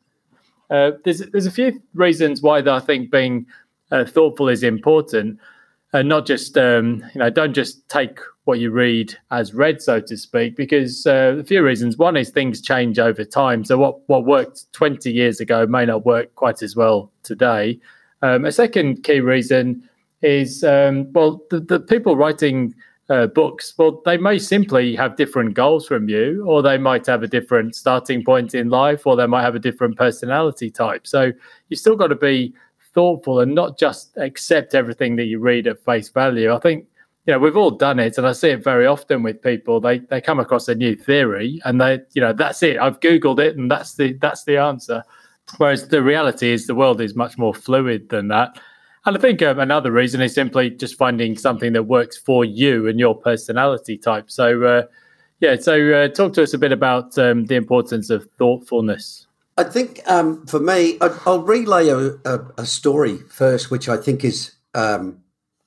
uh, 0.69 0.92
there's 1.04 1.19
there's 1.31 1.45
a 1.45 1.51
few 1.51 1.81
reasons 1.94 2.42
why 2.42 2.60
I 2.60 2.80
think 2.80 3.12
being 3.12 3.45
uh, 3.92 4.06
thoughtful 4.06 4.50
is 4.50 4.63
important, 4.63 5.39
and 5.94 6.10
not 6.10 6.25
just 6.25 6.57
um, 6.57 7.04
you 7.13 7.19
know 7.19 7.30
don't 7.30 7.54
just 7.54 7.88
take 7.89 8.19
what 8.45 8.60
you 8.60 8.72
read 8.72 9.16
as 9.31 9.54
read, 9.54 9.81
so 9.81 10.00
to 10.00 10.18
speak. 10.18 10.56
Because 10.56 11.06
uh, 11.06 11.38
a 11.39 11.44
few 11.44 11.63
reasons. 11.63 11.98
One 11.98 12.18
is 12.18 12.30
things 12.30 12.62
change 12.62 13.00
over 13.00 13.24
time, 13.24 13.63
so 13.63 13.77
what 13.77 14.07
what 14.10 14.25
worked 14.25 14.72
20 14.74 15.12
years 15.12 15.39
ago 15.39 15.66
may 15.68 15.86
not 15.86 16.06
work 16.06 16.33
quite 16.36 16.62
as 16.63 16.75
well 16.75 17.12
today. 17.24 17.80
Um, 18.22 18.45
a 18.45 18.51
second 18.51 19.04
key 19.04 19.19
reason 19.19 19.88
is 20.22 20.63
um, 20.63 21.12
well 21.13 21.42
the, 21.51 21.60
the 21.60 21.80
people 21.80 22.16
writing 22.16 22.74
uh, 23.10 23.28
books, 23.28 23.74
well, 23.78 24.01
they 24.06 24.18
may 24.18 24.39
simply 24.39 24.96
have 24.96 25.15
different 25.15 25.53
goals 25.53 25.88
from 25.88 26.10
you, 26.10 26.44
or 26.48 26.62
they 26.62 26.77
might 26.77 27.06
have 27.06 27.22
a 27.22 27.27
different 27.27 27.75
starting 27.75 28.24
point 28.24 28.56
in 28.56 28.70
life, 28.70 29.06
or 29.06 29.15
they 29.15 29.27
might 29.27 29.44
have 29.44 29.56
a 29.56 29.60
different 29.60 29.96
personality 29.96 30.72
type. 30.72 31.06
So 31.06 31.32
you 31.70 31.77
still 31.77 31.96
got 31.96 32.08
to 32.08 32.15
be 32.15 32.53
thoughtful 32.94 33.41
and 33.41 33.53
not 33.53 33.77
just 33.77 34.18
accept 34.18 34.74
everything 34.74 35.18
that 35.18 35.25
you 35.25 35.39
read 35.39 35.68
at 35.68 35.84
face 35.84 36.10
value. 36.10 36.51
I 36.53 36.60
think 36.60 36.88
you 37.27 37.34
know 37.34 37.39
we've 37.39 37.58
all 37.58 37.72
done 37.72 38.00
it, 38.00 38.18
and 38.18 38.25
I 38.25 38.32
see 38.32 38.50
it 38.50 38.63
very 38.63 38.88
often 38.88 39.22
with 39.22 39.41
people. 39.41 39.80
They 39.80 40.00
they 40.00 40.20
come 40.20 40.39
across 40.39 40.68
a 40.68 40.74
new 40.74 40.96
theory, 40.96 41.62
and 41.63 41.80
they 41.80 42.00
you 42.13 42.22
know 42.22 42.34
that's 42.34 42.63
it. 42.63 42.80
I've 42.80 43.00
googled 43.01 43.39
it, 43.39 43.56
and 43.56 43.70
that's 43.70 43.94
the 43.96 44.13
that's 44.13 44.46
the 44.46 44.58
answer. 44.58 45.03
Whereas 45.58 45.89
the 45.89 46.01
reality 46.01 46.51
is 46.51 46.65
the 46.65 46.74
world 46.74 47.01
is 47.01 47.15
much 47.15 47.38
more 47.38 47.53
fluid 47.53 48.10
than 48.10 48.30
that 48.30 48.60
and 49.06 49.18
I 49.18 49.20
think 49.20 49.42
um, 49.42 49.60
another 49.60 49.92
reason 49.92 50.22
is 50.22 50.34
simply 50.34 50.72
just 50.72 50.96
finding 50.96 51.38
something 51.38 51.74
that 51.74 51.84
works 51.84 52.18
for 52.18 52.44
you 52.44 52.88
and 52.88 53.00
your 53.00 53.16
personality 53.16 53.98
type. 53.98 54.32
So, 54.32 54.64
uh, 54.64 54.84
yeah, 55.40 55.58
so 55.58 55.94
uh, 55.94 56.08
talk 56.08 56.34
to 56.34 56.44
us 56.44 56.54
a 56.54 56.58
bit 56.58 56.72
about 56.72 57.18
um, 57.18 57.46
the 57.46 57.56
importance 57.56 58.10
of 58.10 58.28
thoughtfulness. 58.38 59.28
I 59.58 59.64
think 59.64 60.02
um, 60.08 60.46
for 60.48 60.60
me, 60.60 60.98
I, 61.00 61.16
will 61.26 61.44
relay 61.44 61.88
a, 61.90 61.98
a, 61.98 62.40
a, 62.58 62.66
story 62.66 63.20
first, 63.30 63.72
which 63.72 63.88
I 63.88 63.96
think 63.96 64.26
is 64.26 64.54
um, 64.74 65.20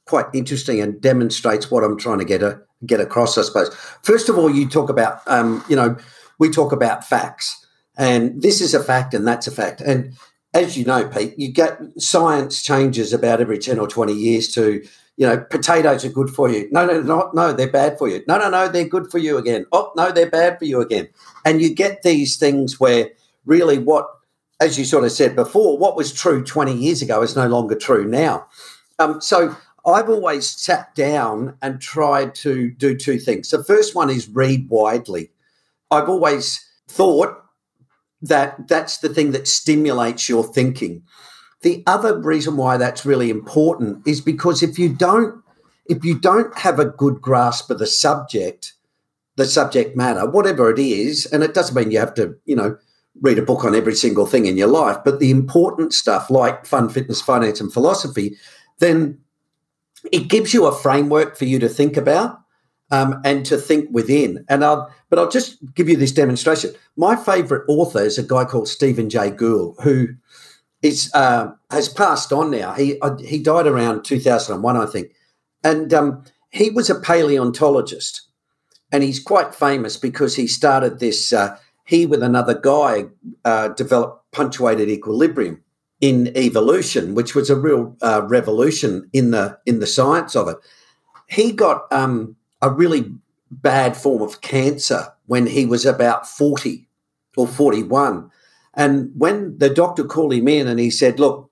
quite 0.06 0.26
interesting 0.34 0.80
and 0.80 1.00
demonstrates 1.00 1.70
what 1.70 1.84
I'm 1.84 1.96
trying 1.96 2.18
to 2.18 2.24
get 2.24 2.42
a, 2.42 2.60
get 2.84 3.00
across. 3.00 3.38
I 3.38 3.42
suppose. 3.42 3.74
First 4.02 4.28
of 4.28 4.36
all, 4.36 4.50
you 4.50 4.68
talk 4.68 4.90
about, 4.90 5.20
um, 5.26 5.64
you 5.68 5.76
know, 5.76 5.96
we 6.38 6.50
talk 6.50 6.72
about 6.72 7.04
facts, 7.04 7.66
and 7.96 8.42
this 8.42 8.60
is 8.60 8.74
a 8.74 8.82
fact, 8.82 9.14
and 9.14 9.26
that's 9.26 9.46
a 9.46 9.50
fact, 9.50 9.80
and 9.80 10.12
as 10.58 10.76
you 10.76 10.84
know, 10.84 11.08
Pete, 11.08 11.38
you 11.38 11.50
get 11.50 11.78
science 11.98 12.62
changes 12.62 13.12
about 13.12 13.40
every 13.40 13.58
10 13.58 13.78
or 13.78 13.86
20 13.86 14.12
years 14.12 14.48
to, 14.54 14.82
you 15.16 15.26
know, 15.26 15.38
potatoes 15.38 16.04
are 16.04 16.10
good 16.10 16.30
for 16.30 16.48
you. 16.48 16.68
No, 16.70 16.84
no, 16.84 17.00
no, 17.00 17.30
no, 17.32 17.52
they're 17.52 17.70
bad 17.70 17.98
for 17.98 18.08
you. 18.08 18.22
No, 18.26 18.38
no, 18.38 18.50
no, 18.50 18.68
they're 18.68 18.88
good 18.88 19.10
for 19.10 19.18
you 19.18 19.38
again. 19.38 19.66
Oh, 19.72 19.92
no, 19.96 20.10
they're 20.10 20.30
bad 20.30 20.58
for 20.58 20.64
you 20.64 20.80
again. 20.80 21.08
And 21.44 21.62
you 21.62 21.74
get 21.74 22.02
these 22.02 22.36
things 22.36 22.80
where 22.80 23.10
really 23.46 23.78
what, 23.78 24.08
as 24.60 24.78
you 24.78 24.84
sort 24.84 25.04
of 25.04 25.12
said 25.12 25.36
before, 25.36 25.78
what 25.78 25.96
was 25.96 26.12
true 26.12 26.44
20 26.44 26.74
years 26.74 27.02
ago 27.02 27.22
is 27.22 27.36
no 27.36 27.46
longer 27.46 27.76
true 27.76 28.04
now. 28.04 28.46
Um, 28.98 29.20
so 29.20 29.56
I've 29.86 30.08
always 30.08 30.48
sat 30.48 30.94
down 30.94 31.56
and 31.62 31.80
tried 31.80 32.34
to 32.36 32.70
do 32.72 32.96
two 32.96 33.18
things. 33.18 33.50
The 33.50 33.62
first 33.62 33.94
one 33.94 34.10
is 34.10 34.28
read 34.28 34.68
widely. 34.68 35.30
I've 35.90 36.08
always 36.08 36.64
thought 36.88 37.42
that 38.22 38.68
that's 38.68 38.98
the 38.98 39.08
thing 39.08 39.32
that 39.32 39.48
stimulates 39.48 40.28
your 40.28 40.44
thinking. 40.44 41.02
The 41.62 41.82
other 41.86 42.18
reason 42.20 42.56
why 42.56 42.76
that's 42.76 43.06
really 43.06 43.30
important 43.30 44.06
is 44.06 44.20
because 44.20 44.62
if 44.62 44.78
you 44.78 44.94
don't 44.94 45.42
if 45.86 46.04
you 46.04 46.18
don't 46.18 46.56
have 46.58 46.78
a 46.78 46.84
good 46.84 47.20
grasp 47.22 47.70
of 47.70 47.78
the 47.78 47.86
subject, 47.86 48.74
the 49.36 49.46
subject 49.46 49.96
matter, 49.96 50.28
whatever 50.28 50.70
it 50.70 50.78
is, 50.78 51.24
and 51.26 51.42
it 51.42 51.54
doesn't 51.54 51.74
mean 51.74 51.90
you 51.90 51.98
have 51.98 52.12
to, 52.14 52.36
you 52.44 52.54
know, 52.54 52.76
read 53.22 53.38
a 53.38 53.42
book 53.42 53.64
on 53.64 53.74
every 53.74 53.94
single 53.94 54.26
thing 54.26 54.46
in 54.46 54.56
your 54.56 54.68
life, 54.68 54.98
but 55.04 55.18
the 55.18 55.30
important 55.30 55.94
stuff 55.94 56.30
like 56.30 56.66
fun, 56.66 56.88
fitness, 56.88 57.22
finance, 57.22 57.60
and 57.60 57.72
philosophy, 57.72 58.36
then 58.80 59.18
it 60.12 60.28
gives 60.28 60.52
you 60.52 60.66
a 60.66 60.76
framework 60.76 61.36
for 61.36 61.46
you 61.46 61.58
to 61.58 61.68
think 61.68 61.96
about 61.96 62.38
um, 62.90 63.20
and 63.24 63.44
to 63.46 63.56
think 63.56 63.88
within. 63.92 64.44
And 64.48 64.64
I'll, 64.64 64.92
but 65.10 65.18
I'll 65.18 65.30
just 65.30 65.58
give 65.74 65.88
you 65.88 65.96
this 65.96 66.12
demonstration. 66.12 66.72
My 66.96 67.16
favourite 67.16 67.64
author 67.68 68.00
is 68.00 68.18
a 68.18 68.22
guy 68.22 68.44
called 68.44 68.68
Stephen 68.68 69.10
Jay 69.10 69.30
Gould, 69.30 69.76
who 69.82 70.08
is 70.82 71.10
uh, 71.14 71.52
has 71.70 71.88
passed 71.88 72.32
on 72.32 72.50
now. 72.50 72.72
He 72.72 73.00
uh, 73.00 73.16
he 73.18 73.42
died 73.42 73.66
around 73.66 74.04
2001, 74.04 74.76
I 74.76 74.86
think, 74.86 75.12
and 75.64 75.92
um, 75.92 76.24
he 76.50 76.70
was 76.70 76.88
a 76.88 77.00
paleontologist, 77.00 78.28
and 78.92 79.02
he's 79.02 79.20
quite 79.20 79.54
famous 79.54 79.96
because 79.96 80.36
he 80.36 80.46
started 80.46 80.98
this. 80.98 81.32
Uh, 81.32 81.56
he 81.84 82.06
with 82.06 82.22
another 82.22 82.58
guy 82.58 83.06
uh, 83.44 83.68
developed 83.68 84.30
punctuated 84.32 84.88
equilibrium 84.88 85.62
in 86.00 86.36
evolution, 86.36 87.14
which 87.14 87.34
was 87.34 87.50
a 87.50 87.56
real 87.56 87.96
uh, 88.02 88.22
revolution 88.28 89.08
in 89.12 89.30
the 89.30 89.58
in 89.66 89.80
the 89.80 89.86
science 89.86 90.36
of 90.36 90.48
it. 90.48 90.56
He 91.28 91.52
got 91.52 91.90
um, 91.92 92.36
a 92.60 92.70
really 92.70 93.12
bad 93.50 93.96
form 93.96 94.22
of 94.22 94.40
cancer 94.40 95.08
when 95.26 95.46
he 95.46 95.66
was 95.66 95.86
about 95.86 96.26
40 96.26 96.88
or 97.36 97.46
41. 97.46 98.30
And 98.74 99.10
when 99.16 99.58
the 99.58 99.70
doctor 99.70 100.04
called 100.04 100.32
him 100.32 100.48
in 100.48 100.68
and 100.68 100.78
he 100.78 100.90
said, 100.90 101.18
Look, 101.18 101.50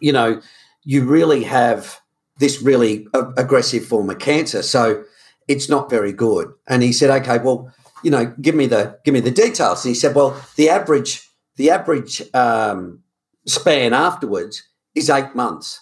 you 0.00 0.12
know, 0.12 0.40
you 0.82 1.04
really 1.04 1.44
have 1.44 2.00
this 2.38 2.60
really 2.60 3.06
aggressive 3.36 3.86
form 3.86 4.10
of 4.10 4.18
cancer. 4.18 4.62
So 4.62 5.04
it's 5.48 5.68
not 5.68 5.88
very 5.88 6.12
good. 6.12 6.52
And 6.66 6.82
he 6.82 6.92
said, 6.92 7.10
Okay, 7.10 7.38
well, 7.38 7.72
you 8.02 8.10
know, 8.10 8.34
give 8.40 8.54
me 8.54 8.66
the 8.66 8.98
give 9.04 9.14
me 9.14 9.20
the 9.20 9.30
details. 9.30 9.84
And 9.84 9.94
he 9.94 9.98
said, 9.98 10.14
Well, 10.14 10.40
the 10.56 10.68
average 10.68 11.28
the 11.56 11.70
average 11.70 12.22
um, 12.34 13.00
span 13.46 13.92
afterwards 13.92 14.62
is 14.94 15.10
eight 15.10 15.34
months. 15.34 15.80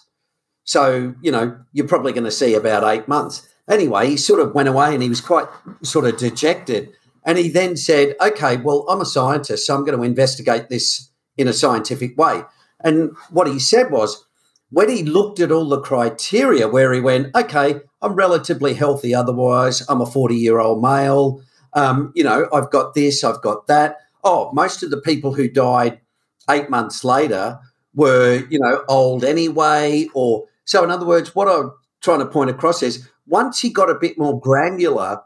So, 0.63 1.13
you 1.21 1.31
know, 1.31 1.59
you're 1.73 1.87
probably 1.87 2.13
going 2.13 2.23
to 2.23 2.31
see 2.31 2.53
about 2.53 2.83
eight 2.83 3.07
months. 3.07 3.47
Anyway, 3.69 4.07
he 4.07 4.17
sort 4.17 4.39
of 4.39 4.53
went 4.53 4.67
away 4.67 4.93
and 4.93 5.01
he 5.01 5.09
was 5.09 5.21
quite 5.21 5.47
sort 5.83 6.05
of 6.05 6.17
dejected. 6.17 6.89
And 7.25 7.37
he 7.37 7.49
then 7.49 7.77
said, 7.77 8.15
okay, 8.21 8.57
well, 8.57 8.85
I'm 8.89 9.01
a 9.01 9.05
scientist, 9.05 9.65
so 9.65 9.75
I'm 9.75 9.85
going 9.85 9.97
to 9.97 10.03
investigate 10.03 10.69
this 10.69 11.09
in 11.37 11.47
a 11.47 11.53
scientific 11.53 12.17
way. 12.17 12.43
And 12.81 13.11
what 13.29 13.47
he 13.47 13.59
said 13.59 13.91
was, 13.91 14.25
when 14.69 14.89
he 14.89 15.03
looked 15.03 15.39
at 15.39 15.51
all 15.51 15.69
the 15.69 15.79
criteria, 15.79 16.67
where 16.67 16.91
he 16.91 16.99
went, 16.99 17.33
okay, 17.35 17.79
I'm 18.01 18.15
relatively 18.15 18.73
healthy 18.73 19.15
otherwise, 19.15 19.83
I'm 19.87 20.01
a 20.01 20.05
40 20.05 20.35
year 20.35 20.59
old 20.59 20.81
male, 20.81 21.41
um, 21.73 22.11
you 22.15 22.23
know, 22.23 22.47
I've 22.51 22.71
got 22.71 22.93
this, 22.93 23.23
I've 23.23 23.41
got 23.41 23.67
that. 23.67 23.97
Oh, 24.23 24.51
most 24.53 24.83
of 24.83 24.89
the 24.91 25.01
people 25.01 25.33
who 25.33 25.47
died 25.47 26.01
eight 26.49 26.69
months 26.69 27.03
later 27.03 27.59
were, 27.93 28.45
you 28.49 28.59
know, 28.59 28.83
old 28.87 29.23
anyway. 29.23 30.07
Or 30.13 30.45
so, 30.65 30.83
in 30.83 30.91
other 30.91 31.05
words, 31.05 31.35
what 31.35 31.47
I'm 31.47 31.71
trying 32.03 32.19
to 32.19 32.25
point 32.25 32.49
across 32.49 32.83
is 32.83 33.07
once 33.25 33.61
he 33.61 33.69
got 33.69 33.89
a 33.89 33.95
bit 33.95 34.17
more 34.17 34.39
granular, 34.39 35.21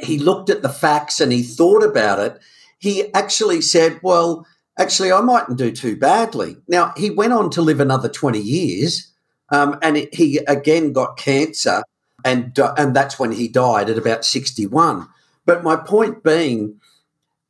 he 0.00 0.18
looked 0.18 0.50
at 0.50 0.62
the 0.62 0.68
facts 0.68 1.20
and 1.20 1.32
he 1.32 1.42
thought 1.42 1.82
about 1.82 2.18
it. 2.18 2.38
He 2.78 3.12
actually 3.14 3.62
said, 3.62 4.00
well, 4.02 4.46
actually, 4.78 5.12
I 5.12 5.20
mightn't 5.20 5.58
do 5.58 5.70
too 5.70 5.96
badly. 5.96 6.56
Now, 6.68 6.92
he 6.96 7.08
went 7.08 7.32
on 7.32 7.48
to 7.50 7.62
live 7.62 7.80
another 7.80 8.08
20 8.08 8.38
years 8.38 9.12
um, 9.50 9.78
and 9.80 9.96
it, 9.96 10.14
he 10.14 10.38
again 10.48 10.92
got 10.92 11.16
cancer, 11.16 11.82
and, 12.24 12.58
uh, 12.58 12.74
and 12.76 12.94
that's 12.94 13.18
when 13.18 13.32
he 13.32 13.48
died 13.48 13.88
at 13.88 13.98
about 13.98 14.24
61. 14.24 15.06
But 15.44 15.62
my 15.62 15.76
point 15.76 16.24
being, 16.24 16.80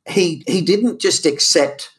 he, 0.07 0.43
he 0.47 0.61
didn't 0.61 1.01
just 1.01 1.25
accept 1.25 1.91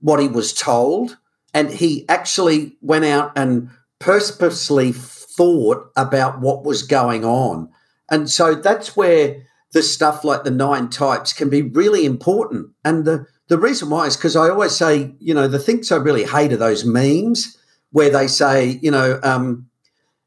what 0.00 0.20
he 0.20 0.28
was 0.28 0.52
told, 0.52 1.16
and 1.54 1.70
he 1.70 2.06
actually 2.08 2.76
went 2.82 3.06
out 3.06 3.32
and 3.36 3.70
purposely 3.98 4.92
thought 5.38 5.92
about 5.96 6.40
what 6.40 6.64
was 6.64 6.82
going 6.82 7.24
on. 7.24 7.70
And 8.10 8.28
so 8.28 8.56
that's 8.56 8.96
where 8.96 9.46
the 9.72 9.84
stuff 9.84 10.24
like 10.24 10.42
the 10.42 10.50
nine 10.50 10.90
types 10.90 11.32
can 11.32 11.48
be 11.48 11.62
really 11.62 12.04
important. 12.04 12.70
And 12.84 13.04
the, 13.04 13.26
the 13.46 13.58
reason 13.58 13.88
why 13.88 14.06
is 14.06 14.16
because 14.16 14.34
I 14.34 14.48
always 14.48 14.76
say, 14.76 15.14
you 15.20 15.32
know, 15.32 15.46
the 15.46 15.60
things 15.60 15.92
I 15.92 15.96
really 15.96 16.24
hate 16.24 16.52
are 16.52 16.56
those 16.56 16.84
memes 16.84 17.56
where 17.92 18.10
they 18.10 18.26
say, 18.26 18.80
you 18.82 18.90
know, 18.90 19.20
um, 19.22 19.68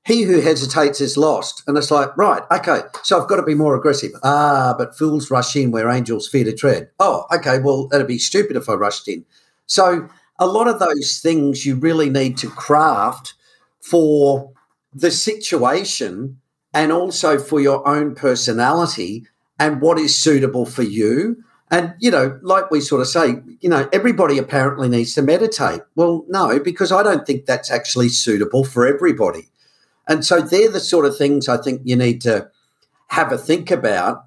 he 0.06 0.24
who 0.24 0.40
hesitates 0.40 1.02
is 1.02 1.18
lost. 1.18 1.62
And 1.68 1.78
it's 1.78 1.92
like, 1.92 2.16
right, 2.16 2.44
okay, 2.50 2.82
so 3.04 3.22
I've 3.22 3.28
got 3.28 3.36
to 3.36 3.44
be 3.44 3.54
more 3.54 3.76
aggressive. 3.76 4.12
Ah, 4.24 4.74
but 4.78 4.98
fools 4.98 5.30
rush 5.30 5.58
in 5.58 5.72
where 5.72 5.90
angels 5.90 6.30
fear 6.30 6.46
to 6.46 6.54
tread. 6.54 6.90
Oh, 7.00 7.26
okay, 7.36 7.60
well, 7.60 7.88
that'd 7.88 8.08
be 8.08 8.18
stupid 8.18 8.56
if 8.56 8.70
I 8.70 8.74
rushed 8.74 9.10
in. 9.10 9.26
So 9.66 10.08
a 10.40 10.48
lot 10.48 10.70
of 10.70 10.80
those 10.80 11.20
things 11.20 11.66
you 11.66 11.76
really 11.76 12.10
need 12.10 12.38
to 12.38 12.50
craft 12.50 13.34
for 13.82 14.51
the 14.94 15.12
situation 15.12 16.40
and 16.74 16.92
also 16.92 17.38
for 17.38 17.60
your 17.60 17.88
own 17.88 18.16
personality 18.16 19.26
and 19.60 19.82
what 19.82 20.00
is 20.00 20.18
suitable 20.18 20.66
for 20.66 20.84
you. 20.84 21.44
And, 21.70 21.94
you 22.00 22.12
know, 22.12 22.40
like 22.42 22.70
we 22.70 22.82
sort 22.82 23.02
of 23.02 23.08
say, 23.08 23.36
you 23.62 23.70
know, 23.70 23.88
everybody 23.94 24.38
apparently 24.38 24.90
needs 24.90 25.14
to 25.16 25.22
meditate. 25.22 25.82
Well, 25.96 26.26
no, 26.28 26.60
because 26.60 26.92
I 26.92 27.04
don't 27.04 27.26
think 27.26 27.46
that's 27.46 27.72
actually 27.72 28.10
suitable 28.10 28.66
for 28.66 28.86
everybody. 28.86 29.50
And 30.08 30.26
so 30.26 30.42
they're 30.42 30.72
the 30.72 30.82
sort 30.82 31.06
of 31.06 31.18
things 31.18 31.48
I 31.48 31.58
think 31.58 31.82
you 31.86 31.96
need 31.96 32.20
to 32.22 32.50
have 33.08 33.32
a 33.32 33.38
think 33.38 33.72
about. 33.72 34.26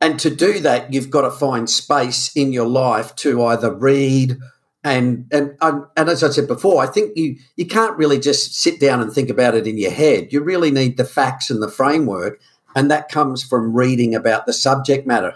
And 0.00 0.20
to 0.20 0.30
do 0.30 0.60
that, 0.60 0.92
you've 0.92 1.10
got 1.10 1.22
to 1.22 1.30
find 1.30 1.68
space 1.68 2.30
in 2.36 2.52
your 2.52 2.66
life 2.68 3.16
to 3.16 3.42
either 3.44 3.74
read 3.74 4.38
and 4.84 5.26
and 5.32 5.56
and 5.60 5.86
as 5.96 6.22
I 6.22 6.30
said 6.30 6.46
before, 6.46 6.82
I 6.82 6.86
think 6.86 7.16
you 7.16 7.36
you 7.56 7.66
can't 7.66 7.96
really 7.96 8.20
just 8.20 8.54
sit 8.54 8.78
down 8.78 9.00
and 9.00 9.12
think 9.12 9.30
about 9.30 9.54
it 9.54 9.66
in 9.66 9.78
your 9.78 9.90
head. 9.90 10.32
You 10.32 10.42
really 10.42 10.70
need 10.70 10.98
the 10.98 11.04
facts 11.04 11.50
and 11.50 11.62
the 11.62 11.70
framework, 11.70 12.40
and 12.76 12.90
that 12.90 13.08
comes 13.08 13.42
from 13.42 13.74
reading 13.74 14.14
about 14.14 14.46
the 14.46 14.52
subject 14.52 15.06
matter. 15.06 15.34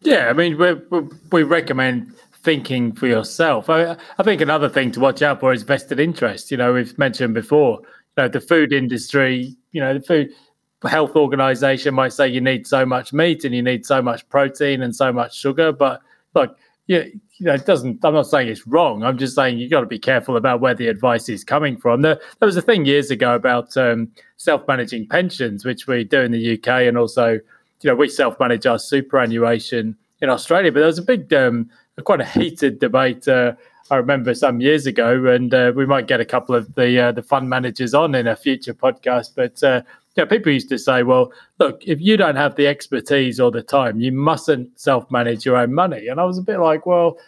Yeah, 0.00 0.28
I 0.28 0.32
mean, 0.32 0.58
we 0.58 1.00
we 1.30 1.42
recommend 1.42 2.14
thinking 2.42 2.92
for 2.92 3.06
yourself. 3.06 3.68
I, 3.68 3.96
I 4.18 4.22
think 4.22 4.40
another 4.40 4.68
thing 4.68 4.92
to 4.92 5.00
watch 5.00 5.20
out 5.20 5.40
for 5.40 5.52
is 5.52 5.62
vested 5.62 6.00
interest. 6.00 6.50
You 6.50 6.56
know, 6.56 6.72
we've 6.72 6.96
mentioned 6.96 7.34
before, 7.34 7.80
you 7.80 8.22
know, 8.22 8.28
the 8.28 8.40
food 8.40 8.72
industry. 8.72 9.54
You 9.72 9.82
know, 9.82 9.94
the 9.94 10.00
food 10.00 10.30
health 10.88 11.16
organization 11.16 11.94
might 11.94 12.12
say 12.12 12.28
you 12.28 12.40
need 12.40 12.66
so 12.66 12.86
much 12.86 13.12
meat 13.12 13.44
and 13.44 13.54
you 13.54 13.62
need 13.62 13.84
so 13.84 14.00
much 14.00 14.26
protein 14.28 14.82
and 14.82 14.96
so 14.96 15.12
much 15.12 15.36
sugar, 15.36 15.72
but 15.72 16.00
like 16.34 16.50
yeah, 16.86 17.04
you 17.38 17.46
know, 17.46 17.54
it 17.54 17.66
doesn't. 17.66 18.04
I'm 18.04 18.14
not 18.14 18.26
saying 18.26 18.48
it's 18.48 18.66
wrong. 18.66 19.02
I'm 19.02 19.18
just 19.18 19.34
saying 19.34 19.58
you've 19.58 19.70
got 19.70 19.80
to 19.80 19.86
be 19.86 19.98
careful 19.98 20.36
about 20.36 20.60
where 20.60 20.74
the 20.74 20.88
advice 20.88 21.28
is 21.28 21.44
coming 21.44 21.76
from. 21.76 22.02
There, 22.02 22.18
there 22.38 22.46
was 22.46 22.56
a 22.56 22.62
thing 22.62 22.86
years 22.86 23.10
ago 23.10 23.34
about 23.34 23.76
um, 23.76 24.10
self-managing 24.38 25.08
pensions, 25.08 25.64
which 25.64 25.86
we 25.86 26.04
do 26.04 26.20
in 26.20 26.32
the 26.32 26.54
UK, 26.54 26.68
and 26.68 26.96
also, 26.96 27.32
you 27.32 27.90
know, 27.90 27.94
we 27.94 28.08
self-manage 28.08 28.64
our 28.66 28.78
superannuation 28.78 29.96
in 30.22 30.30
Australia. 30.30 30.72
But 30.72 30.80
there 30.80 30.86
was 30.86 30.98
a 30.98 31.02
big, 31.02 31.32
um, 31.34 31.70
quite 32.04 32.22
a 32.22 32.24
heated 32.24 32.78
debate. 32.78 33.28
Uh, 33.28 33.52
I 33.90 33.96
remember 33.96 34.34
some 34.34 34.60
years 34.60 34.86
ago, 34.86 35.26
and 35.26 35.52
uh, 35.52 35.72
we 35.76 35.84
might 35.84 36.06
get 36.06 36.20
a 36.20 36.24
couple 36.24 36.54
of 36.54 36.74
the 36.74 36.98
uh, 36.98 37.12
the 37.12 37.22
fund 37.22 37.50
managers 37.50 37.92
on 37.92 38.14
in 38.14 38.26
a 38.26 38.34
future 38.34 38.74
podcast. 38.74 39.32
But 39.36 39.62
uh, 39.62 39.82
you 40.16 40.24
know, 40.24 40.26
people 40.26 40.52
used 40.52 40.68
to 40.70 40.78
say, 40.78 41.02
well, 41.02 41.32
look, 41.58 41.82
if 41.84 42.00
you 42.00 42.16
don't 42.16 42.36
have 42.36 42.56
the 42.56 42.66
expertise 42.66 43.38
or 43.38 43.50
the 43.50 43.62
time, 43.62 44.00
you 44.00 44.12
mustn't 44.12 44.78
self 44.78 45.10
manage 45.10 45.44
your 45.44 45.56
own 45.56 45.74
money. 45.74 46.08
And 46.08 46.20
I 46.20 46.24
was 46.24 46.38
a 46.38 46.42
bit 46.42 46.58
like, 46.58 46.86
well, 46.86 47.18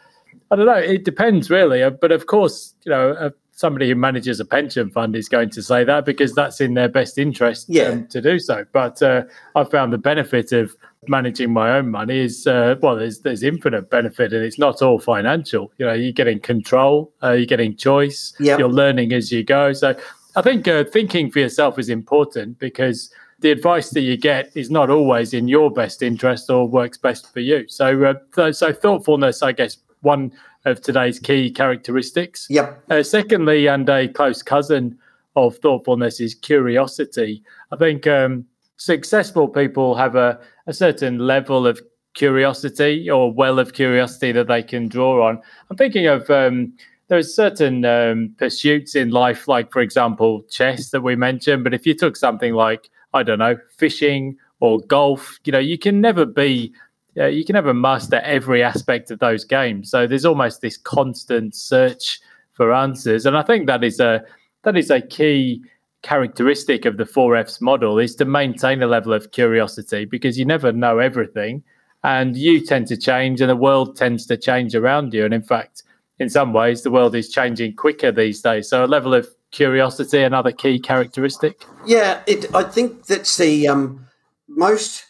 I 0.51 0.57
don't 0.57 0.67
know. 0.67 0.75
It 0.75 1.05
depends, 1.05 1.51
really. 1.51 1.83
Uh, 1.83 1.91
but 1.91 2.13
of 2.13 2.27
course, 2.27 2.75
you 2.85 2.91
know, 2.91 3.11
uh, 3.13 3.31
somebody 3.53 3.89
who 3.89 3.95
manages 3.97 4.41
a 4.41 4.45
pension 4.45 4.89
fund 4.89 5.17
is 5.17 5.29
going 5.29 5.51
to 5.51 5.63
say 5.63 5.83
that 5.85 6.05
because 6.05 6.33
that's 6.33 6.61
in 6.61 6.75
their 6.75 6.89
best 6.89 7.19
interest 7.19 7.67
yeah. 7.69 7.89
um, 7.89 8.07
to 8.07 8.21
do 8.21 8.39
so. 8.39 8.65
But 8.73 9.03
uh, 9.03 9.25
I 9.57 9.65
found 9.65 9.93
the 9.93 9.99
benefit 9.99 10.53
of 10.53 10.75
managing 11.09 11.53
my 11.53 11.77
own 11.77 11.91
money 11.91 12.19
is 12.19 12.47
uh, 12.47 12.77
well, 12.81 12.97
there's 12.97 13.21
there's 13.21 13.43
infinite 13.43 13.91
benefit, 13.91 14.33
and 14.33 14.45
it's 14.45 14.59
not 14.59 14.81
all 14.81 14.99
financial. 14.99 15.73
You 15.79 15.87
know, 15.87 15.93
you're 15.93 16.13
getting 16.13 16.41
control, 16.41 17.13
uh, 17.23 17.33
you're 17.33 17.47
getting 17.47 17.77
choice, 17.77 18.33
yep. 18.41 18.59
you're 18.59 18.69
learning 18.69 19.13
as 19.13 19.31
you 19.31 19.45
go. 19.45 19.73
So 19.73 19.95
I 20.39 20.41
think 20.41 20.69
uh, 20.69 20.85
thinking 20.85 21.33
for 21.33 21.41
yourself 21.41 21.81
is 21.81 21.89
important 21.89 22.61
because 22.61 23.11
the 23.41 23.51
advice 23.51 23.91
that 23.91 24.03
you 24.03 24.17
get 24.17 24.53
is 24.55 24.71
not 24.71 24.89
always 24.89 25.35
in 25.35 25.49
your 25.49 25.69
best 25.69 26.01
interest 26.01 26.49
or 26.49 26.69
works 26.69 26.97
best 26.97 27.33
for 27.33 27.41
you. 27.41 27.67
So, 27.67 28.05
uh, 28.05 28.15
th- 28.37 28.55
so 28.55 28.73
thoughtfulness, 28.73 29.43
I 29.43 29.51
guess, 29.51 29.79
one 30.03 30.31
of 30.65 30.81
today's 30.81 31.19
key 31.19 31.51
characteristics. 31.51 32.47
Yep. 32.51 32.85
Uh, 32.89 33.03
secondly, 33.03 33.67
and 33.67 33.89
a 33.89 34.07
close 34.07 34.41
cousin 34.41 34.97
of 35.35 35.59
thoughtfulness 35.59 36.21
is 36.21 36.37
curiosity. 36.37 37.43
I 37.73 37.77
think 37.77 38.07
um, 38.07 38.45
successful 38.77 39.49
people 39.49 39.97
have 39.97 40.15
a, 40.15 40.39
a 40.69 40.73
certain 40.73 41.19
level 41.19 41.67
of 41.67 41.81
curiosity 42.15 43.11
or 43.11 43.33
well 43.33 43.59
of 43.59 43.73
curiosity 43.73 44.31
that 44.31 44.47
they 44.47 44.63
can 44.63 44.87
draw 44.87 45.27
on. 45.27 45.43
I'm 45.69 45.77
thinking 45.77 46.07
of 46.07 46.31
um, 46.31 46.75
there's 47.09 47.35
certain 47.35 47.85
um, 47.85 48.35
pursuits 48.39 48.95
in 48.95 49.11
life, 49.11 49.49
like 49.49 49.73
for 49.73 49.81
example, 49.81 50.43
chess 50.51 50.91
that 50.91 51.01
we 51.01 51.17
mentioned. 51.17 51.65
But 51.65 51.75
if 51.75 51.87
you 51.87 51.95
took 51.95 52.17
something 52.17 52.55
like 52.55 52.91
I 53.15 53.23
don't 53.23 53.39
know, 53.39 53.57
fishing 53.77 54.37
or 54.61 54.81
golf. 54.81 55.39
You 55.45 55.53
know, 55.53 55.59
you 55.59 55.79
can 55.79 56.01
never 56.01 56.27
be, 56.27 56.73
uh, 57.17 57.27
you 57.27 57.45
can 57.45 57.55
never 57.55 57.75
master 57.75 58.17
every 58.17 58.63
aspect 58.63 59.11
of 59.11 59.19
those 59.19 59.45
games. 59.45 59.91
So 59.91 60.07
there's 60.07 60.25
almost 60.25 60.61
this 60.61 60.77
constant 60.77 61.55
search 61.55 62.21
for 62.53 62.73
answers, 62.73 63.25
and 63.25 63.37
I 63.37 63.43
think 63.43 63.67
that 63.67 63.85
is 63.85 64.01
a 64.01 64.25
that 64.65 64.77
is 64.77 64.91
a 64.91 65.01
key 65.01 65.63
characteristic 66.03 66.85
of 66.85 66.97
the 66.97 67.05
4Fs 67.05 67.61
model 67.61 67.99
is 67.99 68.15
to 68.17 68.25
maintain 68.25 68.83
a 68.83 68.87
level 68.87 69.13
of 69.13 69.33
curiosity 69.33 70.05
because 70.05 70.39
you 70.39 70.45
never 70.45 70.71
know 70.73 70.99
everything 70.99 71.63
and 72.05 72.37
you 72.37 72.65
tend 72.65 72.87
to 72.87 72.97
change 72.97 73.41
and 73.41 73.51
the 73.51 73.57
world 73.57 73.97
tends 73.97 74.25
to 74.25 74.37
change 74.37 74.77
around 74.77 75.13
you 75.13 75.25
and 75.25 75.35
in 75.35 75.43
fact 75.43 75.83
in 76.19 76.29
some 76.29 76.53
ways 76.53 76.83
the 76.83 76.91
world 76.91 77.15
is 77.15 77.31
changing 77.31 77.75
quicker 77.75 78.13
these 78.13 78.41
days 78.41 78.69
so 78.69 78.85
a 78.85 78.87
level 78.87 79.15
of 79.15 79.29
curiosity 79.51 80.23
another 80.23 80.53
key 80.53 80.79
characteristic 80.79 81.65
yeah 81.87 82.21
it, 82.27 82.53
i 82.55 82.63
think 82.63 83.07
that's 83.07 83.37
the 83.37 83.67
um, 83.67 84.07
most 84.49 85.05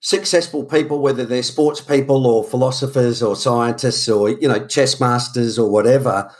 successful 0.00 0.64
people 0.64 1.00
whether 1.00 1.24
they're 1.24 1.42
sports 1.42 1.80
people 1.80 2.26
or 2.26 2.44
philosophers 2.44 3.22
or 3.22 3.34
scientists 3.34 4.08
or 4.08 4.28
you 4.28 4.48
know 4.48 4.64
chess 4.66 5.00
masters 5.00 5.58
or 5.58 5.70
whatever 5.70 6.30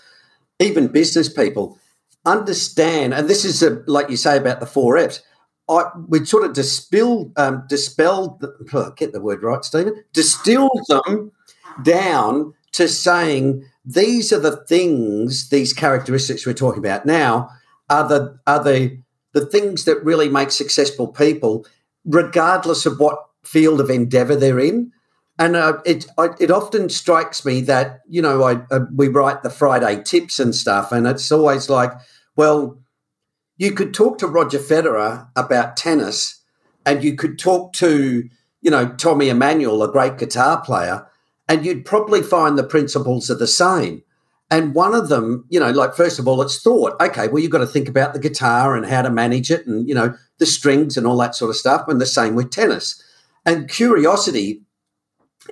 even 0.61 0.87
business 0.87 1.28
people 1.28 1.78
understand 2.26 3.12
and 3.12 3.28
this 3.28 3.44
is 3.44 3.62
a, 3.62 3.82
like 3.87 4.08
you 4.08 4.16
say 4.16 4.37
about 4.37 4.61
the 4.61 4.66
four 4.66 4.96
f's 4.96 5.23
I 5.68 5.84
we 6.08 6.25
sort 6.25 6.44
of 6.44 6.52
dispel 6.52 7.32
um, 7.37 7.64
dispelled 7.68 8.40
the, 8.40 8.92
get 8.96 9.12
the 9.12 9.20
word 9.20 9.42
right, 9.42 9.64
Stephen. 9.64 10.04
Distilled 10.12 10.84
them 10.88 11.32
down 11.82 12.54
to 12.73 12.88
saying 12.88 13.64
these 13.84 14.32
are 14.32 14.40
the 14.40 14.56
things, 14.56 15.48
these 15.50 15.72
characteristics 15.72 16.46
we're 16.46 16.54
talking 16.54 16.84
about 16.84 17.04
now 17.04 17.50
are 17.90 18.08
the 18.08 18.38
are 18.46 18.62
the 18.62 18.98
the 19.32 19.44
things 19.44 19.84
that 19.84 20.02
really 20.04 20.28
make 20.28 20.50
successful 20.50 21.08
people, 21.08 21.66
regardless 22.04 22.86
of 22.86 22.98
what 22.98 23.18
field 23.44 23.80
of 23.80 23.90
endeavor 23.90 24.36
they're 24.36 24.60
in. 24.60 24.92
And 25.38 25.56
uh, 25.56 25.78
it 25.84 26.06
I, 26.16 26.28
it 26.38 26.50
often 26.50 26.88
strikes 26.88 27.44
me 27.44 27.60
that 27.62 28.00
you 28.08 28.22
know 28.22 28.44
I 28.44 28.62
uh, 28.70 28.86
we 28.94 29.08
write 29.08 29.42
the 29.42 29.50
Friday 29.50 30.02
tips 30.02 30.38
and 30.38 30.54
stuff, 30.54 30.92
and 30.92 31.06
it's 31.06 31.30
always 31.30 31.68
like, 31.68 31.92
well, 32.36 32.78
you 33.58 33.72
could 33.72 33.92
talk 33.92 34.18
to 34.18 34.26
Roger 34.26 34.58
Federer 34.58 35.28
about 35.36 35.76
tennis, 35.76 36.40
and 36.86 37.02
you 37.04 37.16
could 37.16 37.38
talk 37.38 37.72
to, 37.74 38.28
you 38.62 38.70
know, 38.70 38.88
Tommy 38.90 39.28
Emmanuel, 39.28 39.82
a 39.82 39.90
great 39.90 40.18
guitar 40.18 40.60
player, 40.60 41.06
and 41.48 41.64
you'd 41.64 41.84
probably 41.84 42.22
find 42.22 42.56
the 42.56 42.64
principles 42.64 43.30
are 43.30 43.36
the 43.36 43.46
same. 43.46 44.02
And 44.50 44.74
one 44.74 44.94
of 44.94 45.08
them, 45.08 45.46
you 45.48 45.58
know, 45.58 45.70
like 45.70 45.94
first 45.94 46.18
of 46.18 46.28
all, 46.28 46.40
it's 46.42 46.60
thought. 46.60 47.00
Okay, 47.00 47.28
well, 47.28 47.42
you've 47.42 47.50
got 47.50 47.58
to 47.58 47.66
think 47.66 47.88
about 47.88 48.12
the 48.12 48.20
guitar 48.20 48.76
and 48.76 48.86
how 48.86 49.02
to 49.02 49.10
manage 49.10 49.50
it, 49.50 49.66
and 49.66 49.88
you 49.88 49.94
know, 49.94 50.14
the 50.38 50.46
strings 50.46 50.96
and 50.96 51.06
all 51.06 51.16
that 51.18 51.34
sort 51.34 51.50
of 51.50 51.56
stuff. 51.56 51.88
And 51.88 52.00
the 52.00 52.06
same 52.06 52.34
with 52.34 52.50
tennis. 52.50 53.02
And 53.46 53.68
curiosity 53.68 54.62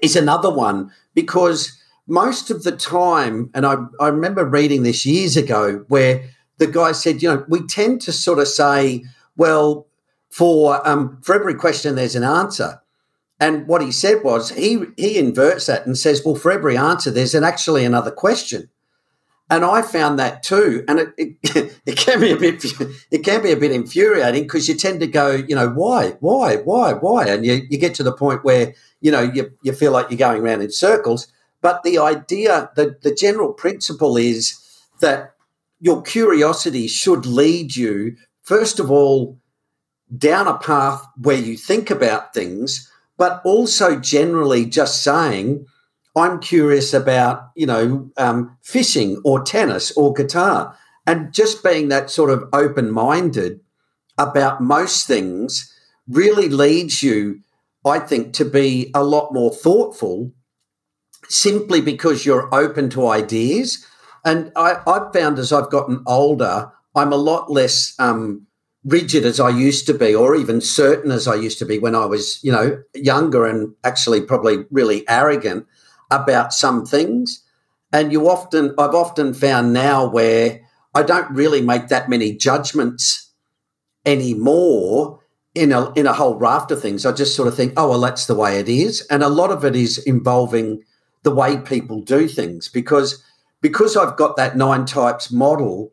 is 0.03 0.17
another 0.17 0.51
one 0.51 0.91
because 1.15 1.79
most 2.07 2.51
of 2.51 2.63
the 2.63 2.73
time, 2.73 3.51
and 3.55 3.67
I, 3.67 3.77
I 4.01 4.09
remember 4.09 4.45
reading 4.45 4.83
this 4.83 5.05
years 5.07 5.37
ago, 5.37 5.85
where 5.89 6.25
the 6.59 6.67
guy 6.67 6.93
said, 6.93 7.23
you 7.23 7.29
know, 7.29 7.45
we 7.49 7.67
tend 7.67 8.01
to 8.03 8.13
sort 8.13 8.39
of 8.39 8.49
say, 8.49 9.05
well, 9.37 9.87
for 10.31 10.87
um, 10.89 11.21
for 11.23 11.35
every 11.35 11.55
question 11.55 11.95
there's 11.95 12.17
an 12.17 12.25
answer. 12.25 12.82
And 13.43 13.67
what 13.67 13.83
he 13.83 13.91
said 13.91 14.23
was 14.23 14.51
he 14.51 14.85
he 14.97 15.19
inverts 15.19 15.67
that 15.67 15.85
and 15.85 15.99
says, 15.99 16.23
well, 16.25 16.37
for 16.37 16.53
every 16.53 16.77
answer 16.77 17.11
there's 17.11 17.35
an 17.35 17.43
actually 17.43 17.85
another 17.85 18.13
question. 18.13 18.71
And 19.51 19.65
I 19.65 19.83
found 19.83 20.17
that 20.21 20.45
too, 20.45 20.85
and 20.87 21.01
it, 21.01 21.13
it, 21.19 21.81
it 21.87 21.97
can 21.97 22.21
be 22.21 22.31
a 22.31 22.37
bit 22.37 22.65
it 23.11 23.25
can 23.25 23.43
be 23.43 23.51
a 23.51 23.57
bit 23.57 23.73
infuriating 23.73 24.45
because 24.45 24.69
you 24.69 24.77
tend 24.77 25.01
to 25.01 25.09
go, 25.09 25.33
you 25.33 25.57
know, 25.57 25.71
why, 25.71 26.11
why, 26.21 26.59
why, 26.59 26.93
why, 26.93 27.27
and 27.27 27.45
you, 27.45 27.63
you 27.69 27.79
get 27.79 27.97
to 27.97 28.05
the 28.05 28.13
point 28.13 28.45
where 28.45 28.75
you 29.01 29.11
know 29.11 29.23
you, 29.23 29.51
you 29.63 29.73
feel 29.73 29.91
like 29.91 30.09
you're 30.09 30.19
going 30.19 30.41
around 30.41 30.63
in 30.63 30.71
circles. 30.71 31.27
But 31.61 31.83
the 31.83 31.99
idea, 31.99 32.71
the 32.77 32.97
the 33.03 33.13
general 33.13 33.53
principle 33.53 34.17
is 34.17 34.57
that 35.01 35.35
your 35.81 36.01
curiosity 36.03 36.87
should 36.87 37.27
lead 37.27 37.75
you, 37.75 38.17
first 38.45 38.79
of 38.79 38.89
all, 38.89 39.37
down 40.17 40.47
a 40.47 40.59
path 40.59 41.05
where 41.21 41.37
you 41.37 41.57
think 41.57 41.91
about 41.91 42.33
things, 42.33 42.89
but 43.23 43.41
also 43.45 44.01
generally 44.01 44.67
just 44.67 45.05
saying, 45.05 45.65
I'm 46.17 46.41
curious 46.41 46.93
about, 46.93 47.51
you 47.55 47.67
know, 47.67 48.11
um, 48.17 48.57
fishing 48.65 49.23
or 49.25 49.45
tennis 49.45 49.97
or 49.97 50.13
guitar. 50.13 50.77
And 51.07 51.33
just 51.33 51.63
being 51.63 51.89
that 51.89 52.11
sort 52.11 52.31
of 52.31 52.49
open 52.53 52.91
minded 52.91 53.61
about 54.19 54.61
most 54.61 55.07
things 55.07 55.73
really 56.09 56.49
leads 56.49 57.01
you, 57.01 57.43
I 57.87 58.01
think, 58.01 58.33
to 58.33 58.45
be 58.45 58.91
a 58.93 59.05
lot 59.05 59.33
more 59.33 59.53
thoughtful 59.53 60.33
simply 61.29 61.81
because 61.81 62.27
you're 62.27 62.53
open 62.53 62.91
to 62.91 63.07
ideas 63.07 63.87
and 64.25 64.51
I, 64.57 64.81
I've 64.85 65.13
found 65.13 65.39
as 65.39 65.53
I've 65.53 65.71
gotten 65.71 66.03
older, 66.09 66.73
I'm 66.97 67.13
a 67.13 67.25
lot 67.31 67.53
less 67.53 67.95
um, 68.01 68.49
rigid 68.85 69.25
as 69.25 69.39
I 69.39 69.51
used 69.51 69.87
to 69.87 69.95
be, 69.95 70.15
or 70.15 70.35
even 70.35 70.61
certain 70.61 71.11
as 71.11 71.29
I 71.29 71.35
used 71.35 71.59
to 71.61 71.67
be 71.67 71.79
when 71.79 71.95
I 71.95 72.07
was, 72.07 72.43
you 72.43 72.51
know, 72.51 72.83
younger 72.95 73.47
and 73.47 73.75
actually 73.85 74.23
probably 74.23 74.65
really 74.71 75.09
arrogant 75.09 75.67
about 76.11 76.53
some 76.53 76.85
things. 76.85 77.43
And 77.93 78.13
you 78.13 78.29
often, 78.29 78.75
I've 78.79 78.95
often 78.95 79.35
found 79.35 79.73
now 79.73 80.09
where 80.09 80.61
I 80.95 81.03
don't 81.03 81.31
really 81.31 81.63
make 81.63 81.89
that 81.89 82.09
many 82.09 82.35
judgments 82.37 83.31
anymore 84.05 85.21
in 85.55 85.73
a 85.73 85.93
in 85.93 86.07
a 86.07 86.13
whole 86.13 86.37
raft 86.37 86.71
of 86.71 86.81
things. 86.81 87.05
I 87.05 87.13
just 87.13 87.37
sort 87.37 87.49
of 87.49 87.55
think, 87.55 87.75
oh 87.77 87.91
well, 87.91 88.01
that's 88.01 88.27
the 88.27 88.35
way 88.35 88.59
it 88.59 88.69
is, 88.69 89.07
and 89.11 89.23
a 89.23 89.29
lot 89.29 89.51
of 89.51 89.65
it 89.65 89.77
is 89.77 89.99
involving 89.99 90.83
the 91.23 91.35
way 91.35 91.59
people 91.59 92.01
do 92.01 92.27
things 92.27 92.69
because 92.69 93.23
because 93.61 93.97
I've 93.97 94.17
got 94.17 94.37
that 94.37 94.57
nine 94.57 94.87
types 94.87 95.31
model, 95.31 95.93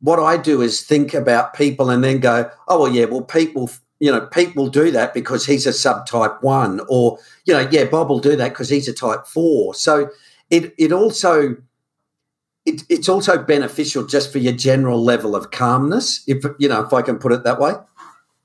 what 0.00 0.18
I 0.18 0.36
do 0.36 0.62
is 0.62 0.82
think 0.82 1.14
about 1.14 1.54
people 1.54 1.90
and 1.90 2.04
then 2.04 2.20
go, 2.20 2.50
oh, 2.68 2.82
well, 2.82 2.92
yeah, 2.92 3.06
well, 3.06 3.22
people, 3.22 3.70
you 3.98 4.12
know, 4.12 4.26
Pete 4.26 4.54
will 4.54 4.68
do 4.68 4.90
that 4.92 5.12
because 5.12 5.44
he's 5.44 5.66
a 5.66 5.70
subtype 5.70 6.42
one, 6.42 6.80
or, 6.88 7.18
you 7.44 7.54
know, 7.54 7.68
yeah, 7.70 7.84
Bob 7.84 8.08
will 8.08 8.20
do 8.20 8.36
that 8.36 8.50
because 8.50 8.68
he's 8.68 8.88
a 8.88 8.92
type 8.92 9.26
four. 9.26 9.74
So 9.74 10.10
it, 10.50 10.72
it 10.78 10.92
also, 10.92 11.56
it, 12.64 12.82
it's 12.88 13.08
also 13.08 13.42
beneficial 13.42 14.06
just 14.06 14.30
for 14.30 14.38
your 14.38 14.52
general 14.52 15.02
level 15.02 15.34
of 15.34 15.50
calmness, 15.50 16.22
if, 16.26 16.44
you 16.58 16.68
know, 16.68 16.84
if 16.84 16.92
I 16.92 17.02
can 17.02 17.18
put 17.18 17.32
it 17.32 17.42
that 17.44 17.58
way. 17.58 17.72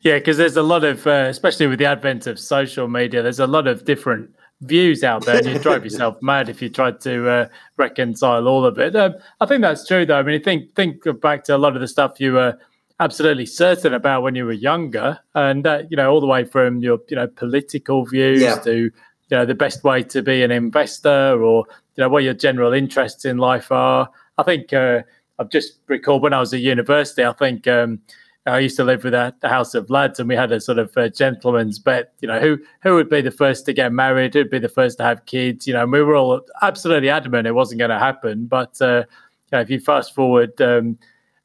Yeah, 0.01 0.17
because 0.17 0.37
there's 0.37 0.57
a 0.57 0.63
lot 0.63 0.83
of, 0.83 1.05
uh, 1.07 1.27
especially 1.29 1.67
with 1.67 1.79
the 1.79 1.85
advent 1.85 2.27
of 2.27 2.37
social 2.39 2.87
media, 2.87 3.21
there's 3.21 3.39
a 3.39 3.47
lot 3.47 3.67
of 3.67 3.85
different 3.85 4.31
views 4.63 5.03
out 5.03 5.25
there, 5.25 5.37
and 5.37 5.45
you 5.45 5.59
drive 5.59 5.83
yourself 5.83 6.17
mad 6.21 6.49
if 6.49 6.61
you 6.61 6.69
tried 6.69 6.99
to 7.01 7.29
uh, 7.29 7.47
reconcile 7.77 8.47
all 8.47 8.65
of 8.65 8.79
it. 8.79 8.95
Um, 8.95 9.15
I 9.39 9.45
think 9.45 9.61
that's 9.61 9.87
true, 9.87 10.05
though. 10.05 10.17
I 10.17 10.23
mean, 10.23 10.41
think 10.41 10.75
think 10.75 11.03
back 11.21 11.43
to 11.45 11.55
a 11.55 11.57
lot 11.57 11.75
of 11.75 11.81
the 11.81 11.87
stuff 11.87 12.19
you 12.19 12.33
were 12.33 12.57
absolutely 12.99 13.45
certain 13.45 13.93
about 13.93 14.23
when 14.23 14.35
you 14.35 14.45
were 14.45 14.53
younger, 14.53 15.19
and 15.35 15.65
uh, 15.67 15.83
you 15.89 15.97
know, 15.97 16.11
all 16.11 16.21
the 16.21 16.27
way 16.27 16.43
from 16.43 16.79
your 16.79 16.99
you 17.09 17.15
know 17.15 17.27
political 17.27 18.05
views 18.05 18.41
yeah. 18.41 18.55
to 18.55 18.75
you 18.75 18.91
know 19.31 19.45
the 19.45 19.55
best 19.55 19.83
way 19.83 20.03
to 20.03 20.21
be 20.21 20.43
an 20.43 20.51
investor, 20.51 21.41
or 21.41 21.65
you 21.95 22.01
know 22.01 22.09
what 22.09 22.23
your 22.23 22.33
general 22.33 22.73
interests 22.73 23.25
in 23.25 23.37
life 23.37 23.71
are. 23.71 24.09
I 24.37 24.43
think 24.43 24.73
uh, 24.73 25.01
I've 25.39 25.49
just 25.49 25.79
recalled 25.87 26.21
when 26.21 26.33
I 26.33 26.39
was 26.39 26.53
at 26.53 26.61
university. 26.61 27.23
I 27.23 27.33
think. 27.33 27.67
Um, 27.67 28.01
I 28.45 28.59
used 28.59 28.75
to 28.77 28.83
live 28.83 29.05
with 29.05 29.13
a, 29.13 29.33
a, 29.41 29.49
house 29.49 29.73
of 29.73 29.89
lads, 29.89 30.19
and 30.19 30.27
we 30.27 30.35
had 30.35 30.51
a 30.51 30.59
sort 30.59 30.77
of 30.77 30.95
a 30.97 31.09
gentleman's 31.09 31.79
bet. 31.79 32.13
You 32.19 32.27
know, 32.27 32.39
who 32.39 32.59
who 32.81 32.95
would 32.95 33.09
be 33.09 33.21
the 33.21 33.31
first 33.31 33.65
to 33.65 33.73
get 33.73 33.93
married? 33.93 34.33
Who'd 34.33 34.49
be 34.49 34.59
the 34.59 34.67
first 34.67 34.97
to 34.97 35.03
have 35.03 35.25
kids? 35.25 35.65
You 35.65 35.73
know, 35.73 35.83
and 35.83 35.91
we 35.91 36.01
were 36.01 36.15
all 36.15 36.41
absolutely 36.61 37.09
adamant 37.09 37.47
it 37.47 37.53
wasn't 37.53 37.79
going 37.79 37.91
to 37.91 37.99
happen. 37.99 38.45
But 38.45 38.81
uh, 38.81 39.05
you 39.07 39.49
know, 39.53 39.61
if 39.61 39.69
you 39.69 39.79
fast 39.79 40.13
forward, 40.13 40.59
um, 40.61 40.97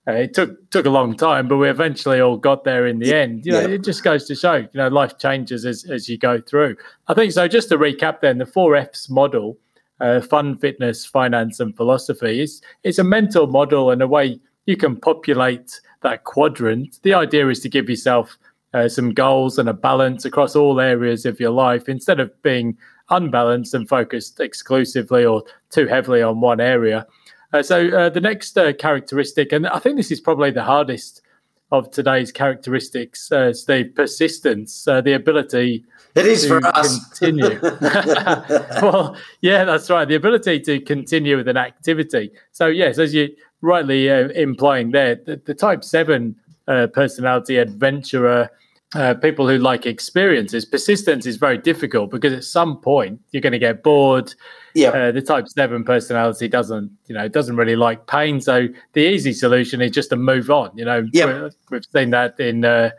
uh, 0.09 0.13
it 0.13 0.35
took 0.35 0.71
took 0.71 0.87
a 0.87 0.91
long 0.91 1.17
time, 1.17 1.47
but 1.47 1.59
we 1.59 1.69
eventually 1.69 2.21
all 2.21 2.37
got 2.37 2.65
there 2.65 2.87
in 2.87 2.99
the 2.99 3.15
end. 3.15 3.47
You 3.47 3.53
know, 3.53 3.61
yeah. 3.61 3.69
it 3.69 3.85
just 3.85 4.03
goes 4.03 4.27
to 4.27 4.35
show, 4.35 4.57
you 4.57 4.69
know, 4.75 4.89
life 4.89 5.19
changes 5.19 5.65
as 5.65 5.85
as 5.89 6.09
you 6.09 6.19
go 6.19 6.41
through. 6.41 6.77
I 7.07 7.15
think 7.15 7.31
so. 7.31 7.47
Just 7.47 7.69
to 7.69 7.79
recap, 7.79 8.23
then 8.23 8.39
the 8.39 8.47
four 8.47 8.75
Fs 8.75 9.09
model. 9.09 9.57
Uh, 10.01 10.21
fun, 10.21 10.57
fitness, 10.57 11.05
finance, 11.05 11.59
and 11.59 11.77
philosophy. 11.77 12.41
It's 12.41 12.61
it's 12.85 13.01
a 13.01 13.05
mental 13.05 13.49
model 13.49 13.91
and 13.91 14.01
a 14.01 14.07
way 14.07 14.39
you 14.67 14.77
can 14.77 14.95
populate 14.95 15.81
that 16.03 16.25
quadrant. 16.25 16.99
The 17.03 17.15
idea 17.15 17.49
is 17.49 17.61
to 17.61 17.69
give 17.69 17.89
yourself 17.89 18.39
uh, 18.75 18.89
some 18.89 19.13
goals 19.13 19.59
and 19.59 19.69
a 19.69 19.73
balance 19.73 20.25
across 20.25 20.55
all 20.55 20.81
areas 20.81 21.25
of 21.27 21.41
your 21.41 21.51
life 21.51 21.89
instead 21.89 22.21
of 22.21 22.31
being 22.43 22.77
unbalanced 23.11 23.75
and 23.75 23.89
focused 23.89 24.41
exclusively 24.41 25.25
or 25.25 25.43
too 25.71 25.87
heavily 25.87 26.23
on 26.23 26.41
one 26.41 26.61
area. 26.61 27.07
Uh, 27.53 27.63
so, 27.63 27.89
uh, 27.89 28.11
the 28.11 28.21
next 28.21 28.59
uh, 28.59 28.73
characteristic, 28.75 29.53
and 29.53 29.67
I 29.67 29.79
think 29.79 29.97
this 29.97 30.11
is 30.11 30.21
probably 30.21 30.51
the 30.51 30.65
hardest 30.65 31.23
of 31.71 31.91
today's 31.91 32.33
characteristics, 32.33 33.31
uh, 33.33 33.53
Steve, 33.53 33.95
persistence, 33.95 34.87
uh, 34.89 35.01
the 35.01 35.15
ability. 35.15 35.85
It 36.15 36.27
is 36.27 36.47
for 36.47 36.65
us. 36.67 36.99
Continue. 37.19 37.59
well, 38.83 39.17
yeah, 39.41 39.65
that's 39.65 39.89
right. 39.91 40.07
The 40.07 40.15
ability 40.15 40.61
to 40.61 40.81
continue 40.81 41.37
with 41.37 41.49
an 41.49 41.57
activity. 41.57 42.33
So, 42.53 42.67
yes, 42.67 42.99
as 42.99 43.15
you 43.15 43.29
rightly 43.61 44.11
uh, 44.11 44.29
implying 44.29 44.91
there, 44.93 45.17
the, 45.17 45.41
the 45.45 45.55
Type 45.55 45.85
7 45.85 46.35
uh, 46.67 46.87
personality 46.89 47.57
adventurer 47.57 48.51
uh, 48.95 49.15
people 49.15 49.47
who 49.47 49.59
like 49.59 49.85
experiences, 49.85 50.65
persistence 50.65 51.27
is 51.27 51.37
very 51.37 51.59
difficult 51.59 52.11
because 52.11 52.33
at 52.33 52.45
some 52.45 52.81
point 52.81 53.21
you're 53.33 53.43
going 53.43 53.53
to 53.53 53.59
get 53.59 53.83
bored. 53.83 54.35
Yeah. 54.75 54.91
Uh, 54.91 55.13
the 55.13 55.21
type 55.21 55.49
seven 55.49 55.85
personality 55.85 56.49
doesn't, 56.49 56.91
you 57.07 57.15
know, 57.15 57.29
doesn't 57.29 57.57
really 57.57 57.77
like 57.77 58.07
pain. 58.07 58.41
So 58.41 58.69
the 58.95 59.01
easy 59.01 59.33
solution 59.33 59.83
is 59.83 59.91
just 59.91 60.11
to 60.11 60.17
move 60.17 60.51
on. 60.51 60.71
You 60.77 60.85
know, 60.85 61.07
Yeah. 61.13 61.51
we've 61.71 61.85
seen 61.93 62.11
that 62.11 62.39
in 62.41 62.65
uh, 62.65 62.91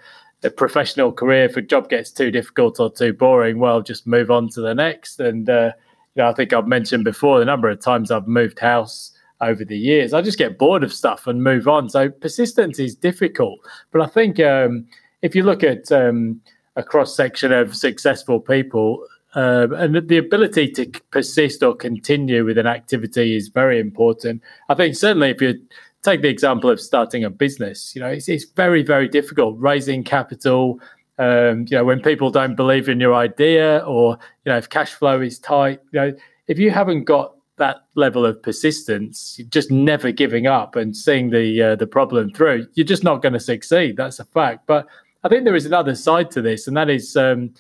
a 0.44 0.50
professional 0.52 1.12
career. 1.12 1.46
If 1.46 1.58
a 1.58 1.62
job 1.62 1.90
gets 1.90 2.12
too 2.12 2.30
difficult 2.30 2.80
or 2.80 2.92
too 2.92 3.14
boring, 3.14 3.58
well, 3.60 3.82
just 3.82 4.06
move 4.06 4.30
on 4.30 4.50
to 4.50 4.62
the 4.62 4.76
next. 4.76 5.20
And 5.20 5.50
uh, 5.50 5.72
you 6.16 6.22
know, 6.24 6.30
I 6.30 6.34
think 6.34 6.54
I've 6.54 6.68
mentioned 6.68 7.04
before 7.04 7.40
the 7.40 7.46
number 7.46 7.70
of 7.70 7.80
times 7.80 8.12
I've 8.12 8.28
moved 8.28 8.60
house 8.60 9.12
over 9.42 9.64
the 9.64 9.78
years. 9.78 10.14
I 10.14 10.22
just 10.22 10.38
get 10.38 10.58
bored 10.58 10.84
of 10.84 10.94
stuff 10.94 11.28
and 11.28 11.44
move 11.44 11.68
on. 11.68 11.90
So 11.90 12.10
persistence 12.10 12.80
is 12.80 12.96
difficult, 12.96 13.60
but 13.92 14.02
I 14.02 14.08
think. 14.08 14.40
Um, 14.40 14.88
if 15.22 15.36
you 15.36 15.44
look 15.44 15.64
at 15.64 15.92
um, 15.92 16.42
a 16.76 16.84
cross 16.84 17.16
section 17.16 17.52
of 17.52 17.76
successful 17.76 18.40
people, 18.40 19.06
uh, 19.36 19.68
and 19.76 20.08
the 20.08 20.18
ability 20.18 20.72
to 20.72 20.86
persist 21.12 21.62
or 21.62 21.76
continue 21.76 22.44
with 22.46 22.58
an 22.58 22.66
activity 22.66 23.36
is 23.36 23.50
very 23.50 23.80
important. 23.80 24.42
I 24.70 24.74
think 24.74 24.96
certainly 24.96 25.30
if 25.30 25.42
you 25.42 25.62
take 26.02 26.24
the 26.24 26.30
example 26.30 26.70
of 26.70 26.82
starting 26.82 27.24
a 27.24 27.30
business, 27.30 27.94
you 27.96 28.02
know, 28.02 28.08
it's, 28.08 28.28
it's 28.28 28.46
very, 28.46 28.82
very 28.82 29.08
difficult 29.08 29.56
raising 29.60 30.04
capital. 30.04 30.80
Um, 31.20 31.66
you 31.70 31.78
know, 31.78 31.84
when 31.84 32.02
people 32.02 32.32
don't 32.32 32.56
believe 32.56 32.90
in 32.90 33.00
your 33.00 33.14
idea, 33.14 33.80
or 33.80 34.18
you 34.46 34.52
know, 34.52 34.58
if 34.58 34.68
cash 34.68 34.94
flow 34.94 35.22
is 35.22 35.38
tight, 35.38 35.80
you 35.92 36.00
know, 36.00 36.14
if 36.48 36.58
you 36.58 36.72
haven't 36.72 37.04
got 37.04 37.36
that 37.60 37.86
level 37.96 38.26
of 38.26 38.42
persistence, 38.42 39.40
just 39.50 39.70
never 39.72 40.12
giving 40.12 40.48
up 40.48 40.76
and 40.76 40.96
seeing 40.98 41.30
the 41.30 41.62
uh, 41.62 41.76
the 41.76 41.88
problem 41.88 42.32
through, 42.32 42.68
you're 42.74 42.86
just 42.86 43.04
not 43.04 43.22
going 43.22 43.34
to 43.34 43.40
succeed. 43.40 43.96
That's 43.98 44.20
a 44.20 44.26
fact. 44.26 44.66
But 44.66 44.88
I 45.24 45.30
think 45.30 45.44
there 45.46 45.56
is 45.56 45.66
another 45.66 45.96
side 45.96 46.32
to 46.32 46.42
this, 46.42 46.68
and 46.68 46.76
that 46.76 46.90
is 46.90 47.16
um, 47.16 47.54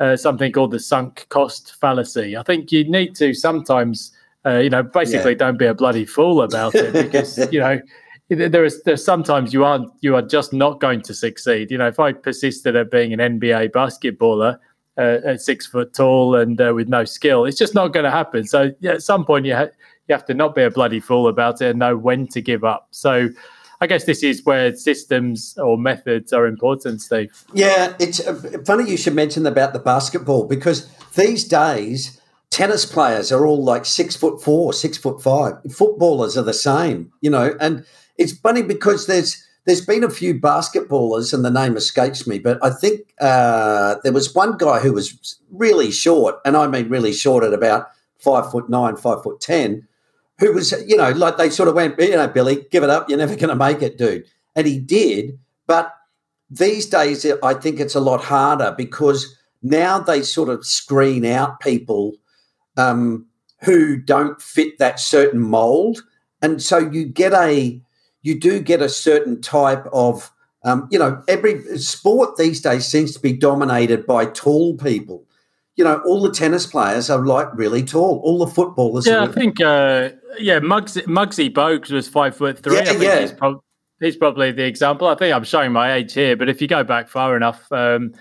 uh, 0.00 0.16
something 0.16 0.50
called 0.52 0.70
the 0.70 0.80
sunk 0.80 1.26
cost 1.28 1.74
fallacy. 1.80 2.36
I 2.36 2.42
think 2.42 2.72
you 2.72 2.88
need 2.90 3.14
to 3.16 3.34
sometimes, 3.34 4.12
uh, 4.46 4.58
you 4.58 4.70
know, 4.70 4.82
basically 4.82 5.32
Yeah. 5.32 5.38
don't 5.38 5.58
be 5.58 5.66
a 5.66 5.74
bloody 5.74 6.06
fool 6.06 6.42
about 6.42 6.74
it 6.74 6.92
because 6.92 7.38
you 7.52 7.60
know 7.60 7.80
there 8.28 8.64
is 8.64 8.82
there's 8.84 9.04
sometimes 9.04 9.52
you 9.52 9.64
aren't 9.64 9.90
you 10.00 10.14
are 10.14 10.22
just 10.22 10.52
not 10.52 10.80
going 10.80 11.02
to 11.02 11.14
succeed. 11.14 11.70
You 11.70 11.78
know, 11.78 11.88
if 11.88 12.00
I 12.00 12.12
persisted 12.12 12.76
at 12.76 12.90
being 12.90 13.12
an 13.12 13.18
NBA 13.18 13.70
basketballer. 13.70 14.58
Uh, 15.00 15.36
six 15.36 15.66
foot 15.66 15.94
tall 15.94 16.34
and 16.34 16.60
uh, 16.60 16.72
with 16.74 16.88
no 16.88 17.04
skill, 17.04 17.46
it's 17.46 17.56
just 17.56 17.74
not 17.74 17.92
going 17.92 18.04
to 18.04 18.10
happen. 18.10 18.46
So 18.46 18.72
yeah, 18.80 18.92
at 18.92 19.02
some 19.02 19.24
point 19.24 19.46
you 19.46 19.56
ha- 19.56 19.70
you 20.08 20.14
have 20.14 20.26
to 20.26 20.34
not 20.34 20.54
be 20.54 20.62
a 20.62 20.70
bloody 20.70 21.00
fool 21.00 21.26
about 21.28 21.62
it 21.62 21.70
and 21.70 21.78
know 21.78 21.96
when 21.96 22.26
to 22.28 22.42
give 22.42 22.64
up. 22.64 22.88
So 22.90 23.30
I 23.80 23.86
guess 23.86 24.04
this 24.04 24.22
is 24.22 24.44
where 24.44 24.76
systems 24.76 25.56
or 25.56 25.78
methods 25.78 26.32
are 26.32 26.46
important, 26.46 27.00
Steve. 27.00 27.32
Yeah, 27.54 27.94
it's 27.98 28.20
uh, 28.20 28.34
funny 28.66 28.90
you 28.90 28.98
should 28.98 29.14
mention 29.14 29.46
about 29.46 29.72
the 29.72 29.78
basketball 29.78 30.44
because 30.44 30.86
these 31.14 31.44
days 31.44 32.20
tennis 32.50 32.84
players 32.84 33.32
are 33.32 33.46
all 33.46 33.62
like 33.64 33.86
six 33.86 34.16
foot 34.16 34.42
four, 34.42 34.72
six 34.72 34.98
foot 34.98 35.22
five. 35.22 35.54
Footballers 35.72 36.36
are 36.36 36.42
the 36.42 36.52
same, 36.52 37.12
you 37.22 37.30
know, 37.30 37.56
and 37.60 37.86
it's 38.18 38.32
funny 38.32 38.62
because 38.62 39.06
there's 39.06 39.46
there's 39.70 39.86
been 39.86 40.02
a 40.02 40.10
few 40.10 40.34
basketballers, 40.34 41.32
and 41.32 41.44
the 41.44 41.50
name 41.50 41.76
escapes 41.76 42.26
me, 42.26 42.40
but 42.40 42.58
I 42.60 42.70
think 42.70 43.14
uh, 43.20 43.94
there 44.02 44.12
was 44.12 44.34
one 44.34 44.56
guy 44.56 44.80
who 44.80 44.92
was 44.92 45.38
really 45.52 45.92
short, 45.92 46.40
and 46.44 46.56
I 46.56 46.66
mean 46.66 46.88
really 46.88 47.12
short 47.12 47.44
at 47.44 47.54
about 47.54 47.86
five 48.18 48.50
foot 48.50 48.68
nine, 48.68 48.96
five 48.96 49.22
foot 49.22 49.40
ten, 49.40 49.86
who 50.40 50.52
was, 50.54 50.72
you 50.88 50.96
know, 50.96 51.10
like 51.10 51.36
they 51.36 51.50
sort 51.50 51.68
of 51.68 51.76
went, 51.76 52.00
you 52.00 52.16
know, 52.16 52.26
Billy, 52.26 52.66
give 52.72 52.82
it 52.82 52.90
up, 52.90 53.08
you're 53.08 53.16
never 53.16 53.36
going 53.36 53.50
to 53.50 53.54
make 53.54 53.80
it, 53.80 53.96
dude, 53.96 54.24
and 54.56 54.66
he 54.66 54.80
did, 54.80 55.38
but 55.68 55.94
these 56.50 56.86
days 56.86 57.24
I 57.40 57.54
think 57.54 57.78
it's 57.78 57.94
a 57.94 58.00
lot 58.00 58.24
harder 58.24 58.74
because 58.76 59.38
now 59.62 60.00
they 60.00 60.22
sort 60.22 60.48
of 60.48 60.66
screen 60.66 61.24
out 61.24 61.60
people 61.60 62.14
um, 62.76 63.24
who 63.62 63.98
don't 63.98 64.42
fit 64.42 64.78
that 64.78 64.98
certain 64.98 65.40
mold, 65.40 66.02
and 66.42 66.60
so 66.60 66.78
you 66.78 67.04
get 67.04 67.32
a 67.34 67.80
you 68.22 68.38
do 68.38 68.60
get 68.60 68.82
a 68.82 68.88
certain 68.88 69.40
type 69.40 69.84
of 69.92 70.30
um, 70.64 70.88
you 70.90 70.98
know 70.98 71.22
every 71.28 71.62
sport 71.78 72.36
these 72.36 72.60
days 72.60 72.86
seems 72.86 73.12
to 73.12 73.20
be 73.20 73.32
dominated 73.32 74.06
by 74.06 74.26
tall 74.26 74.76
people. 74.76 75.24
You 75.76 75.84
know, 75.84 76.02
all 76.04 76.20
the 76.20 76.32
tennis 76.32 76.66
players 76.66 77.08
are 77.08 77.24
like 77.24 77.48
really 77.54 77.82
tall. 77.82 78.20
All 78.24 78.44
the 78.44 78.52
footballers. 78.52 79.06
Yeah, 79.06 79.20
are 79.20 79.28
I 79.28 79.32
think 79.32 79.60
uh, 79.60 80.10
yeah, 80.38 80.60
Muggsy, 80.60 81.02
Muggsy 81.04 81.50
Bogues 81.50 81.90
was 81.90 82.08
five 82.08 82.36
foot 82.36 82.58
three. 82.58 82.74
Yeah, 82.74 82.82
I 82.82 82.84
think 82.84 83.02
yeah. 83.02 83.20
He's, 83.20 83.32
prob- 83.32 83.62
he's 84.00 84.16
probably 84.16 84.52
the 84.52 84.64
example. 84.64 85.08
I 85.08 85.14
think 85.14 85.34
I'm 85.34 85.44
showing 85.44 85.72
my 85.72 85.94
age 85.94 86.12
here, 86.12 86.36
but 86.36 86.48
if 86.48 86.60
you 86.60 86.68
go 86.68 86.84
back 86.84 87.08
far 87.08 87.36
enough, 87.36 87.70
um, 87.72 88.12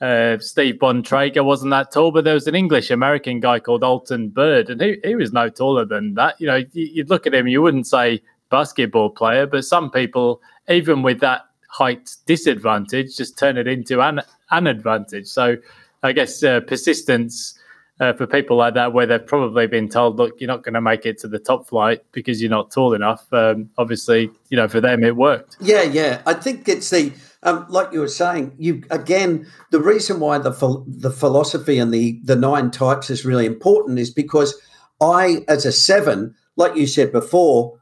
uh, 0.00 0.38
Steve 0.38 0.76
Bontrager 0.76 1.44
wasn't 1.44 1.70
that 1.70 1.90
tall, 1.90 2.12
but 2.12 2.22
there 2.22 2.34
was 2.34 2.46
an 2.46 2.54
English 2.54 2.90
American 2.90 3.40
guy 3.40 3.58
called 3.58 3.82
Alton 3.82 4.28
Byrd, 4.28 4.70
and 4.70 4.80
he, 4.80 4.98
he 5.02 5.16
was 5.16 5.32
no 5.32 5.48
taller 5.48 5.84
than 5.84 6.14
that. 6.14 6.40
You 6.40 6.46
know, 6.46 6.56
you, 6.56 6.68
you'd 6.72 7.10
look 7.10 7.26
at 7.26 7.34
him, 7.34 7.48
you 7.48 7.62
wouldn't 7.62 7.86
say 7.86 8.22
basketball 8.50 9.10
player, 9.10 9.46
but 9.46 9.64
some 9.64 9.90
people, 9.90 10.40
even 10.68 11.02
with 11.02 11.20
that 11.20 11.42
height 11.68 12.16
disadvantage, 12.26 13.16
just 13.16 13.38
turn 13.38 13.56
it 13.56 13.66
into 13.66 14.00
an, 14.00 14.20
an 14.50 14.66
advantage. 14.66 15.26
So 15.26 15.56
I 16.02 16.12
guess 16.12 16.42
uh, 16.42 16.60
persistence. 16.60 17.54
Uh, 18.00 18.12
for 18.12 18.28
people 18.28 18.56
like 18.56 18.74
that, 18.74 18.92
where 18.92 19.06
they've 19.06 19.26
probably 19.26 19.66
been 19.66 19.88
told, 19.88 20.18
"Look, 20.18 20.40
you're 20.40 20.46
not 20.46 20.62
going 20.62 20.74
to 20.74 20.80
make 20.80 21.04
it 21.04 21.18
to 21.18 21.26
the 21.26 21.40
top 21.40 21.66
flight 21.66 22.00
because 22.12 22.40
you're 22.40 22.48
not 22.48 22.70
tall 22.70 22.94
enough." 22.94 23.26
Um, 23.32 23.70
obviously, 23.76 24.30
you 24.50 24.56
know, 24.56 24.68
for 24.68 24.80
them, 24.80 25.02
it 25.02 25.16
worked. 25.16 25.56
Yeah, 25.60 25.82
yeah. 25.82 26.22
I 26.24 26.34
think 26.34 26.68
it's 26.68 26.90
the 26.90 27.12
um, 27.42 27.66
like 27.68 27.92
you 27.92 27.98
were 27.98 28.06
saying. 28.06 28.54
You 28.56 28.84
again, 28.90 29.48
the 29.72 29.80
reason 29.80 30.20
why 30.20 30.38
the 30.38 30.52
phil- 30.52 30.84
the 30.86 31.10
philosophy 31.10 31.80
and 31.80 31.92
the 31.92 32.20
the 32.22 32.36
nine 32.36 32.70
types 32.70 33.10
is 33.10 33.24
really 33.24 33.46
important 33.46 33.98
is 33.98 34.10
because 34.10 34.54
I, 35.00 35.44
as 35.48 35.66
a 35.66 35.72
seven, 35.72 36.36
like 36.56 36.76
you 36.76 36.86
said 36.86 37.10
before, 37.12 37.77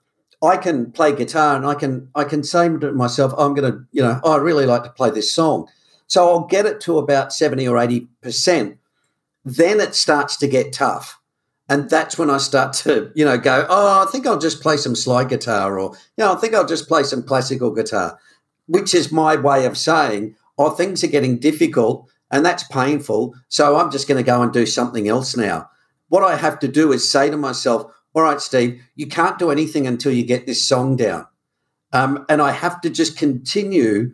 I 0.46 0.56
can 0.56 0.90
play 0.92 1.14
guitar 1.14 1.56
and 1.56 1.66
I 1.66 1.74
can 1.74 2.08
I 2.14 2.24
can 2.24 2.42
say 2.42 2.68
to 2.68 2.92
myself, 2.92 3.32
I'm 3.36 3.54
going 3.54 3.72
to, 3.72 3.84
you 3.92 4.02
know, 4.02 4.20
oh, 4.22 4.32
I 4.32 4.36
really 4.38 4.66
like 4.66 4.84
to 4.84 4.90
play 4.90 5.10
this 5.10 5.32
song, 5.32 5.68
so 6.06 6.28
I'll 6.28 6.46
get 6.46 6.66
it 6.66 6.80
to 6.82 6.98
about 6.98 7.32
seventy 7.32 7.68
or 7.68 7.78
eighty 7.78 8.08
percent. 8.22 8.78
Then 9.44 9.80
it 9.80 9.94
starts 9.94 10.36
to 10.38 10.48
get 10.48 10.72
tough. 10.72 11.20
And 11.68 11.90
that's 11.90 12.16
when 12.16 12.30
I 12.30 12.38
start 12.38 12.72
to, 12.74 13.10
you 13.16 13.24
know, 13.24 13.36
go, 13.38 13.66
oh, 13.68 14.06
I 14.06 14.10
think 14.10 14.24
I'll 14.24 14.38
just 14.38 14.62
play 14.62 14.76
some 14.76 14.94
slide 14.94 15.28
guitar 15.28 15.80
or, 15.80 15.96
you 16.16 16.24
know, 16.24 16.32
I 16.32 16.36
think 16.36 16.54
I'll 16.54 16.66
just 16.66 16.86
play 16.86 17.02
some 17.02 17.24
classical 17.24 17.72
guitar, 17.72 18.18
which 18.66 18.94
is 18.94 19.10
my 19.10 19.34
way 19.34 19.66
of 19.66 19.76
saying, 19.76 20.36
oh, 20.58 20.70
things 20.70 21.02
are 21.02 21.08
getting 21.08 21.40
difficult 21.40 22.08
and 22.30 22.46
that's 22.46 22.62
painful. 22.68 23.34
So 23.48 23.76
I'm 23.76 23.90
just 23.90 24.06
going 24.06 24.16
to 24.24 24.30
go 24.30 24.42
and 24.42 24.52
do 24.52 24.64
something 24.64 25.08
else 25.08 25.36
now. 25.36 25.68
What 26.08 26.22
I 26.22 26.36
have 26.36 26.60
to 26.60 26.68
do 26.68 26.92
is 26.92 27.10
say 27.10 27.30
to 27.30 27.36
myself, 27.36 27.90
all 28.16 28.22
right, 28.22 28.40
Steve, 28.40 28.82
you 28.94 29.06
can't 29.06 29.38
do 29.38 29.50
anything 29.50 29.86
until 29.86 30.10
you 30.10 30.24
get 30.24 30.46
this 30.46 30.66
song 30.66 30.96
down. 30.96 31.26
Um, 31.92 32.24
and 32.30 32.40
I 32.40 32.50
have 32.50 32.80
to 32.80 32.90
just 32.90 33.18
continue 33.18 34.12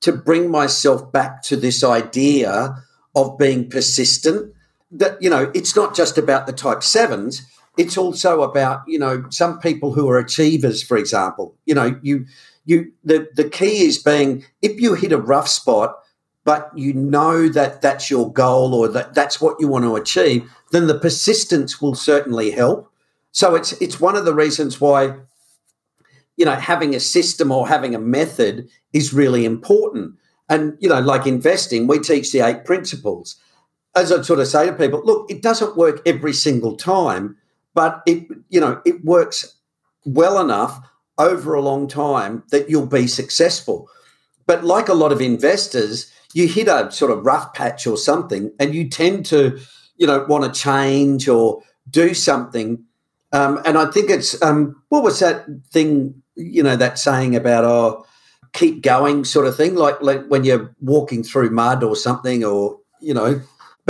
to 0.00 0.12
bring 0.12 0.50
myself 0.50 1.10
back 1.10 1.42
to 1.44 1.56
this 1.56 1.82
idea 1.82 2.76
of 3.16 3.38
being 3.38 3.68
persistent 3.68 4.52
that 4.90 5.20
you 5.22 5.30
know 5.30 5.50
it's 5.54 5.74
not 5.74 5.94
just 5.94 6.18
about 6.18 6.46
the 6.46 6.52
type 6.52 6.82
sevens 6.82 7.42
it's 7.76 7.96
also 7.96 8.42
about 8.42 8.82
you 8.86 8.98
know 8.98 9.24
some 9.30 9.58
people 9.58 9.92
who 9.92 10.08
are 10.08 10.18
achievers 10.18 10.82
for 10.82 10.96
example 10.96 11.54
you 11.64 11.74
know 11.74 11.98
you 12.02 12.26
you 12.64 12.90
the 13.04 13.28
the 13.34 13.48
key 13.48 13.84
is 13.84 13.98
being 13.98 14.44
if 14.62 14.80
you 14.80 14.94
hit 14.94 15.12
a 15.12 15.18
rough 15.18 15.48
spot 15.48 15.98
but 16.44 16.70
you 16.74 16.92
know 16.92 17.48
that 17.48 17.82
that's 17.82 18.10
your 18.10 18.32
goal 18.32 18.74
or 18.74 18.88
that 18.88 19.14
that's 19.14 19.40
what 19.40 19.56
you 19.60 19.68
want 19.68 19.84
to 19.84 19.96
achieve 19.96 20.48
then 20.72 20.86
the 20.86 20.98
persistence 20.98 21.80
will 21.80 21.94
certainly 21.94 22.50
help 22.50 22.89
so 23.32 23.54
it's 23.54 23.72
it's 23.80 24.00
one 24.00 24.16
of 24.16 24.24
the 24.24 24.34
reasons 24.34 24.80
why 24.80 25.14
you 26.36 26.44
know 26.44 26.54
having 26.54 26.94
a 26.94 27.00
system 27.00 27.50
or 27.50 27.68
having 27.68 27.94
a 27.94 28.00
method 28.00 28.68
is 28.92 29.12
really 29.12 29.44
important 29.44 30.14
and 30.48 30.76
you 30.80 30.88
know 30.88 31.00
like 31.00 31.26
investing 31.26 31.86
we 31.86 31.98
teach 31.98 32.32
the 32.32 32.40
eight 32.40 32.64
principles 32.64 33.36
as 33.96 34.12
I 34.12 34.22
sort 34.22 34.40
of 34.40 34.46
say 34.46 34.66
to 34.66 34.72
people, 34.72 35.02
look, 35.04 35.30
it 35.30 35.42
doesn't 35.42 35.76
work 35.76 36.00
every 36.06 36.32
single 36.32 36.76
time, 36.76 37.36
but 37.74 38.02
it 38.06 38.26
you 38.48 38.60
know 38.60 38.80
it 38.84 39.04
works 39.04 39.56
well 40.04 40.40
enough 40.40 40.80
over 41.18 41.54
a 41.54 41.62
long 41.62 41.88
time 41.88 42.42
that 42.50 42.70
you'll 42.70 42.86
be 42.86 43.06
successful. 43.06 43.88
But 44.46 44.64
like 44.64 44.88
a 44.88 44.94
lot 44.94 45.12
of 45.12 45.20
investors, 45.20 46.10
you 46.32 46.48
hit 46.48 46.68
a 46.68 46.90
sort 46.90 47.10
of 47.10 47.24
rough 47.24 47.52
patch 47.54 47.86
or 47.86 47.96
something, 47.96 48.52
and 48.58 48.74
you 48.74 48.88
tend 48.88 49.26
to 49.26 49.58
you 49.96 50.06
know 50.06 50.24
want 50.28 50.52
to 50.52 50.60
change 50.60 51.28
or 51.28 51.62
do 51.88 52.14
something. 52.14 52.84
Um, 53.32 53.60
and 53.64 53.78
I 53.78 53.86
think 53.86 54.10
it's 54.10 54.40
um, 54.42 54.82
what 54.88 55.02
was 55.02 55.20
that 55.20 55.46
thing 55.70 56.22
you 56.36 56.62
know 56.62 56.76
that 56.76 56.98
saying 56.98 57.36
about 57.36 57.64
oh 57.64 58.06
keep 58.52 58.82
going 58.82 59.24
sort 59.24 59.46
of 59.46 59.56
thing 59.56 59.74
like 59.74 60.00
like 60.00 60.26
when 60.26 60.42
you're 60.42 60.74
walking 60.80 61.22
through 61.22 61.50
mud 61.50 61.84
or 61.84 61.94
something 61.94 62.42
or 62.42 62.78
you 63.00 63.14
know 63.14 63.40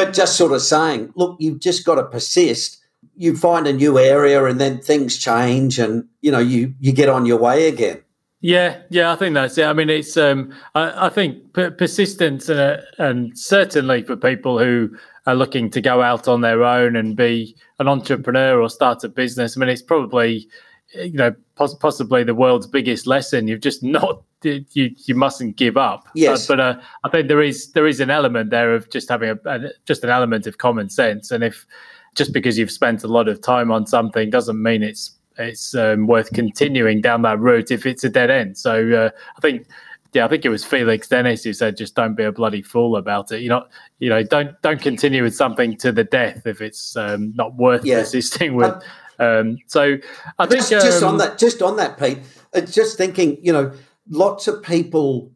but 0.00 0.14
just 0.14 0.36
sort 0.36 0.52
of 0.52 0.62
saying, 0.62 1.12
look, 1.14 1.36
you've 1.40 1.60
just 1.60 1.84
got 1.84 1.96
to 1.96 2.04
persist. 2.04 2.78
You 3.16 3.36
find 3.36 3.66
a 3.66 3.72
new 3.74 3.98
area 3.98 4.42
and 4.46 4.58
then 4.58 4.80
things 4.80 5.18
change 5.18 5.78
and, 5.78 6.08
you 6.22 6.30
know, 6.32 6.38
you, 6.38 6.74
you 6.80 6.92
get 6.92 7.10
on 7.10 7.26
your 7.26 7.38
way 7.38 7.68
again. 7.68 8.02
Yeah, 8.42 8.82
yeah, 8.88 9.12
I 9.12 9.16
think 9.16 9.34
that's 9.34 9.58
it. 9.58 9.66
I 9.66 9.72
mean, 9.74 9.90
it's 9.90 10.16
um, 10.16 10.54
I, 10.74 11.06
I 11.06 11.08
think 11.10 11.52
persistence 11.52 12.48
and 12.48 12.58
uh, 12.58 12.78
and 12.98 13.38
certainly 13.38 14.02
for 14.02 14.16
people 14.16 14.58
who 14.58 14.96
are 15.26 15.34
looking 15.34 15.68
to 15.70 15.80
go 15.80 16.00
out 16.00 16.26
on 16.26 16.40
their 16.40 16.64
own 16.64 16.96
and 16.96 17.14
be 17.14 17.54
an 17.78 17.88
entrepreneur 17.88 18.60
or 18.60 18.70
start 18.70 19.04
a 19.04 19.08
business. 19.08 19.56
I 19.56 19.60
mean, 19.60 19.68
it's 19.68 19.82
probably 19.82 20.48
you 20.94 21.12
know 21.12 21.34
poss- 21.56 21.74
possibly 21.74 22.24
the 22.24 22.34
world's 22.34 22.66
biggest 22.66 23.06
lesson. 23.06 23.46
You've 23.46 23.60
just 23.60 23.82
not 23.82 24.22
you 24.42 24.64
you 24.72 25.14
mustn't 25.14 25.56
give 25.56 25.76
up. 25.76 26.08
Yes, 26.14 26.46
but, 26.46 26.56
but 26.56 26.60
uh, 26.78 26.80
I 27.04 27.10
think 27.10 27.28
there 27.28 27.42
is 27.42 27.72
there 27.72 27.86
is 27.86 28.00
an 28.00 28.08
element 28.08 28.48
there 28.48 28.74
of 28.74 28.88
just 28.88 29.10
having 29.10 29.30
a, 29.30 29.38
a 29.44 29.68
just 29.84 30.02
an 30.02 30.08
element 30.08 30.46
of 30.46 30.56
common 30.56 30.88
sense, 30.88 31.30
and 31.30 31.44
if 31.44 31.66
just 32.14 32.32
because 32.32 32.58
you've 32.58 32.70
spent 32.70 33.04
a 33.04 33.08
lot 33.08 33.28
of 33.28 33.42
time 33.42 33.70
on 33.70 33.86
something 33.86 34.30
doesn't 34.30 34.60
mean 34.60 34.82
it's 34.82 35.19
it's 35.40 35.74
um, 35.74 36.06
worth 36.06 36.32
continuing 36.32 37.00
down 37.00 37.22
that 37.22 37.38
route 37.38 37.70
if 37.70 37.86
it's 37.86 38.04
a 38.04 38.08
dead 38.08 38.30
end. 38.30 38.58
So 38.58 38.90
uh, 38.92 39.10
I 39.36 39.40
think, 39.40 39.66
yeah, 40.12 40.24
I 40.24 40.28
think 40.28 40.44
it 40.44 40.48
was 40.48 40.64
Felix 40.64 41.08
Dennis 41.08 41.44
who 41.44 41.52
said, 41.52 41.76
"Just 41.76 41.94
don't 41.94 42.14
be 42.14 42.24
a 42.24 42.32
bloody 42.32 42.62
fool 42.62 42.96
about 42.96 43.32
it. 43.32 43.42
You 43.42 43.48
know, 43.48 43.66
you 43.98 44.08
know, 44.08 44.22
don't 44.22 44.60
don't 44.62 44.80
continue 44.80 45.22
with 45.22 45.34
something 45.34 45.76
to 45.78 45.92
the 45.92 46.04
death 46.04 46.46
if 46.46 46.60
it's 46.60 46.96
um, 46.96 47.32
not 47.34 47.54
worth 47.56 47.84
yeah. 47.84 48.00
persisting 48.00 48.54
with." 48.54 48.74
Um, 49.18 49.58
so 49.66 49.98
I 50.38 50.46
think 50.46 50.66
just, 50.66 50.70
just, 50.70 51.02
on 51.02 51.10
um, 51.10 51.18
that, 51.18 51.38
just 51.38 51.60
on 51.60 51.76
that, 51.76 51.98
Pete, 51.98 52.20
uh, 52.54 52.62
just 52.62 52.96
thinking, 52.96 53.38
you 53.44 53.52
know, 53.52 53.70
lots 54.08 54.48
of 54.48 54.62
people 54.62 55.30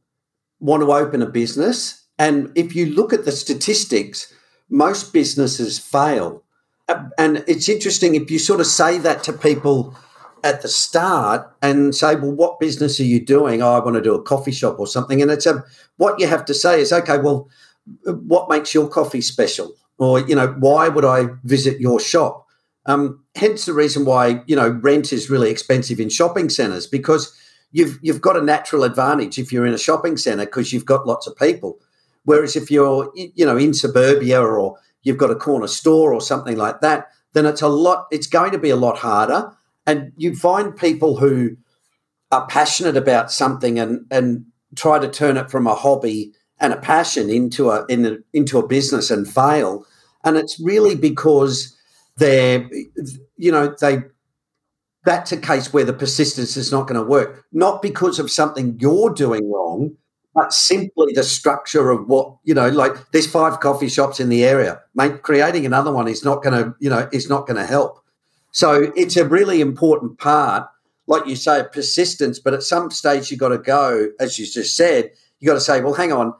want 0.58 0.82
to 0.82 0.90
open 0.90 1.20
a 1.20 1.26
business, 1.26 2.06
and 2.18 2.50
if 2.54 2.74
you 2.74 2.86
look 2.86 3.12
at 3.12 3.26
the 3.26 3.32
statistics, 3.32 4.32
most 4.70 5.12
businesses 5.12 5.78
fail 5.78 6.43
and 6.88 7.44
it's 7.46 7.68
interesting 7.68 8.14
if 8.14 8.30
you 8.30 8.38
sort 8.38 8.60
of 8.60 8.66
say 8.66 8.98
that 8.98 9.22
to 9.24 9.32
people 9.32 9.96
at 10.42 10.60
the 10.60 10.68
start 10.68 11.50
and 11.62 11.94
say, 11.94 12.14
well, 12.14 12.32
what 12.32 12.60
business 12.60 13.00
are 13.00 13.04
you 13.04 13.24
doing? 13.24 13.62
Oh, 13.62 13.72
I 13.72 13.78
want 13.78 13.96
to 13.96 14.02
do 14.02 14.14
a 14.14 14.22
coffee 14.22 14.52
shop 14.52 14.78
or 14.78 14.86
something. 14.86 15.22
And 15.22 15.30
it's 15.30 15.46
a, 15.46 15.64
what 15.96 16.20
you 16.20 16.26
have 16.26 16.44
to 16.44 16.54
say 16.54 16.80
is, 16.80 16.92
okay, 16.92 17.16
well, 17.16 17.48
what 18.04 18.50
makes 18.50 18.74
your 18.74 18.86
coffee 18.86 19.22
special? 19.22 19.74
Or, 19.96 20.20
you 20.20 20.34
know, 20.34 20.48
why 20.58 20.88
would 20.88 21.04
I 21.04 21.28
visit 21.44 21.80
your 21.80 21.98
shop? 21.98 22.46
Um, 22.84 23.24
hence 23.34 23.64
the 23.64 23.72
reason 23.72 24.04
why, 24.04 24.42
you 24.46 24.54
know, 24.54 24.68
rent 24.68 25.14
is 25.14 25.30
really 25.30 25.50
expensive 25.50 25.98
in 25.98 26.10
shopping 26.10 26.50
centres 26.50 26.86
because 26.86 27.34
you've, 27.72 27.98
you've 28.02 28.20
got 28.20 28.36
a 28.36 28.42
natural 28.42 28.84
advantage 28.84 29.38
if 29.38 29.50
you're 29.50 29.64
in 29.64 29.72
a 29.72 29.78
shopping 29.78 30.18
centre 30.18 30.44
because 30.44 30.74
you've 30.74 30.84
got 30.84 31.06
lots 31.06 31.26
of 31.26 31.34
people. 31.36 31.78
Whereas 32.24 32.54
if 32.54 32.70
you're, 32.70 33.10
you 33.14 33.46
know, 33.46 33.56
in 33.56 33.72
suburbia 33.72 34.42
or 34.42 34.78
you've 35.04 35.18
got 35.18 35.30
a 35.30 35.36
corner 35.36 35.68
store 35.68 36.12
or 36.12 36.20
something 36.20 36.56
like 36.56 36.80
that, 36.80 37.08
then 37.32 37.46
it's 37.46 37.62
a 37.62 37.68
lot, 37.68 38.06
it's 38.10 38.26
going 38.26 38.50
to 38.52 38.58
be 38.58 38.70
a 38.70 38.76
lot 38.76 38.98
harder. 38.98 39.52
And 39.86 40.12
you 40.16 40.34
find 40.34 40.76
people 40.76 41.16
who 41.16 41.56
are 42.32 42.46
passionate 42.48 42.96
about 42.96 43.30
something 43.30 43.78
and, 43.78 44.06
and 44.10 44.44
try 44.74 44.98
to 44.98 45.08
turn 45.08 45.36
it 45.36 45.50
from 45.50 45.66
a 45.66 45.74
hobby 45.74 46.32
and 46.58 46.72
a 46.72 46.80
passion 46.80 47.30
into 47.30 47.70
a, 47.70 47.84
in 47.88 48.06
a 48.06 48.16
into 48.32 48.58
a 48.58 48.66
business 48.66 49.10
and 49.10 49.28
fail. 49.28 49.84
And 50.24 50.36
it's 50.36 50.58
really 50.58 50.94
because 50.94 51.76
they're, 52.16 52.68
you 53.36 53.52
know, 53.52 53.74
they 53.80 54.02
that's 55.04 55.32
a 55.32 55.36
case 55.36 55.72
where 55.72 55.84
the 55.84 55.92
persistence 55.92 56.56
is 56.56 56.72
not 56.72 56.86
going 56.86 56.98
to 56.98 57.06
work, 57.06 57.44
not 57.52 57.82
because 57.82 58.18
of 58.18 58.30
something 58.30 58.78
you're 58.80 59.12
doing 59.12 59.50
wrong, 59.52 59.94
but 60.34 60.52
simply 60.52 61.12
the 61.12 61.22
structure 61.22 61.90
of 61.90 62.08
what 62.08 62.36
you 62.42 62.54
know 62.54 62.68
like 62.68 63.10
there's 63.12 63.26
five 63.26 63.60
coffee 63.60 63.88
shops 63.88 64.20
in 64.20 64.28
the 64.28 64.44
area. 64.44 64.80
Mate 64.94 65.22
creating 65.22 65.64
another 65.64 65.92
one 65.92 66.08
is 66.08 66.24
not 66.24 66.42
going 66.42 66.62
to 66.62 66.74
you 66.80 66.90
know 66.90 67.08
is 67.12 67.28
not 67.28 67.46
going 67.46 67.56
to 67.56 67.64
help. 67.64 68.00
So 68.50 68.92
it's 68.96 69.16
a 69.16 69.26
really 69.26 69.60
important 69.60 70.18
part. 70.18 70.68
Like 71.06 71.26
you 71.26 71.36
say 71.36 71.64
persistence 71.72 72.38
but 72.38 72.54
at 72.54 72.62
some 72.62 72.90
stage 72.90 73.30
you've 73.30 73.40
got 73.40 73.50
to 73.50 73.58
go 73.58 74.08
as 74.18 74.38
you 74.38 74.46
just 74.46 74.76
said 74.76 75.10
you've 75.38 75.48
got 75.48 75.54
to 75.54 75.60
say 75.60 75.80
well 75.80 75.94
hang 75.94 76.12
on 76.12 76.34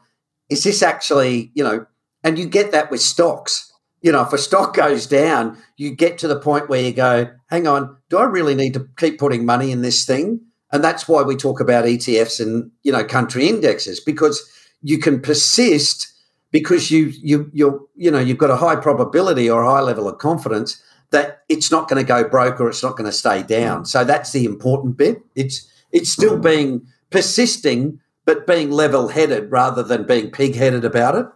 is 0.49 0.63
this 0.63 0.83
actually 0.83 1.51
you 1.55 1.63
know 1.63 1.85
and 2.23 2.37
you 2.37 2.45
get 2.47 2.71
that 2.71 2.91
with 2.91 3.01
stocks. 3.01 3.71
You 4.01 4.11
know 4.11 4.21
if 4.21 4.33
a 4.33 4.37
stock 4.37 4.75
goes 4.75 5.07
down 5.07 5.57
you 5.77 5.95
get 5.95 6.17
to 6.19 6.27
the 6.27 6.39
point 6.39 6.69
where 6.69 6.81
you 6.81 6.91
go 6.91 7.29
hang 7.47 7.67
on 7.67 7.97
do 8.09 8.17
i 8.17 8.23
really 8.23 8.55
need 8.55 8.73
to 8.73 8.87
keep 8.97 9.17
putting 9.19 9.45
money 9.45 9.71
in 9.71 9.81
this 9.81 10.05
thing 10.05 10.41
and 10.75 10.83
that's 10.83 11.07
why 11.07 11.21
we 11.21 11.37
talk 11.37 11.61
about 11.61 11.85
ETFs 11.85 12.39
and 12.39 12.69
you 12.83 12.91
know 12.91 13.03
country 13.03 13.47
indexes 13.47 14.01
because 14.01 14.47
you 14.81 14.99
can 14.99 15.21
persist 15.21 16.11
because 16.51 16.91
you 16.91 17.13
you 17.21 17.49
you 17.53 17.89
you 17.95 18.11
know 18.11 18.19
you've 18.19 18.37
got 18.37 18.49
a 18.49 18.57
high 18.57 18.75
probability 18.75 19.49
or 19.49 19.63
a 19.63 19.71
high 19.71 19.79
level 19.79 20.07
of 20.07 20.17
confidence 20.17 20.81
that 21.11 21.43
it's 21.47 21.71
not 21.71 21.87
going 21.87 22.03
to 22.03 22.07
go 22.07 22.27
broke 22.27 22.59
or 22.59 22.67
it's 22.67 22.83
not 22.83 22.97
going 22.97 23.05
to 23.05 23.11
stay 23.11 23.41
down. 23.41 23.85
So 23.85 24.03
that's 24.03 24.33
the 24.33 24.43
important 24.43 24.97
bit. 24.97 25.21
It's 25.35 25.65
it's 25.93 26.11
still 26.11 26.37
being 26.37 26.85
persisting 27.09 28.01
but 28.25 28.45
being 28.47 28.71
level-headed 28.71 29.51
rather 29.51 29.83
than 29.83 30.03
being 30.03 30.31
pig-headed 30.31 30.83
about 30.83 31.13
it. 31.15 31.27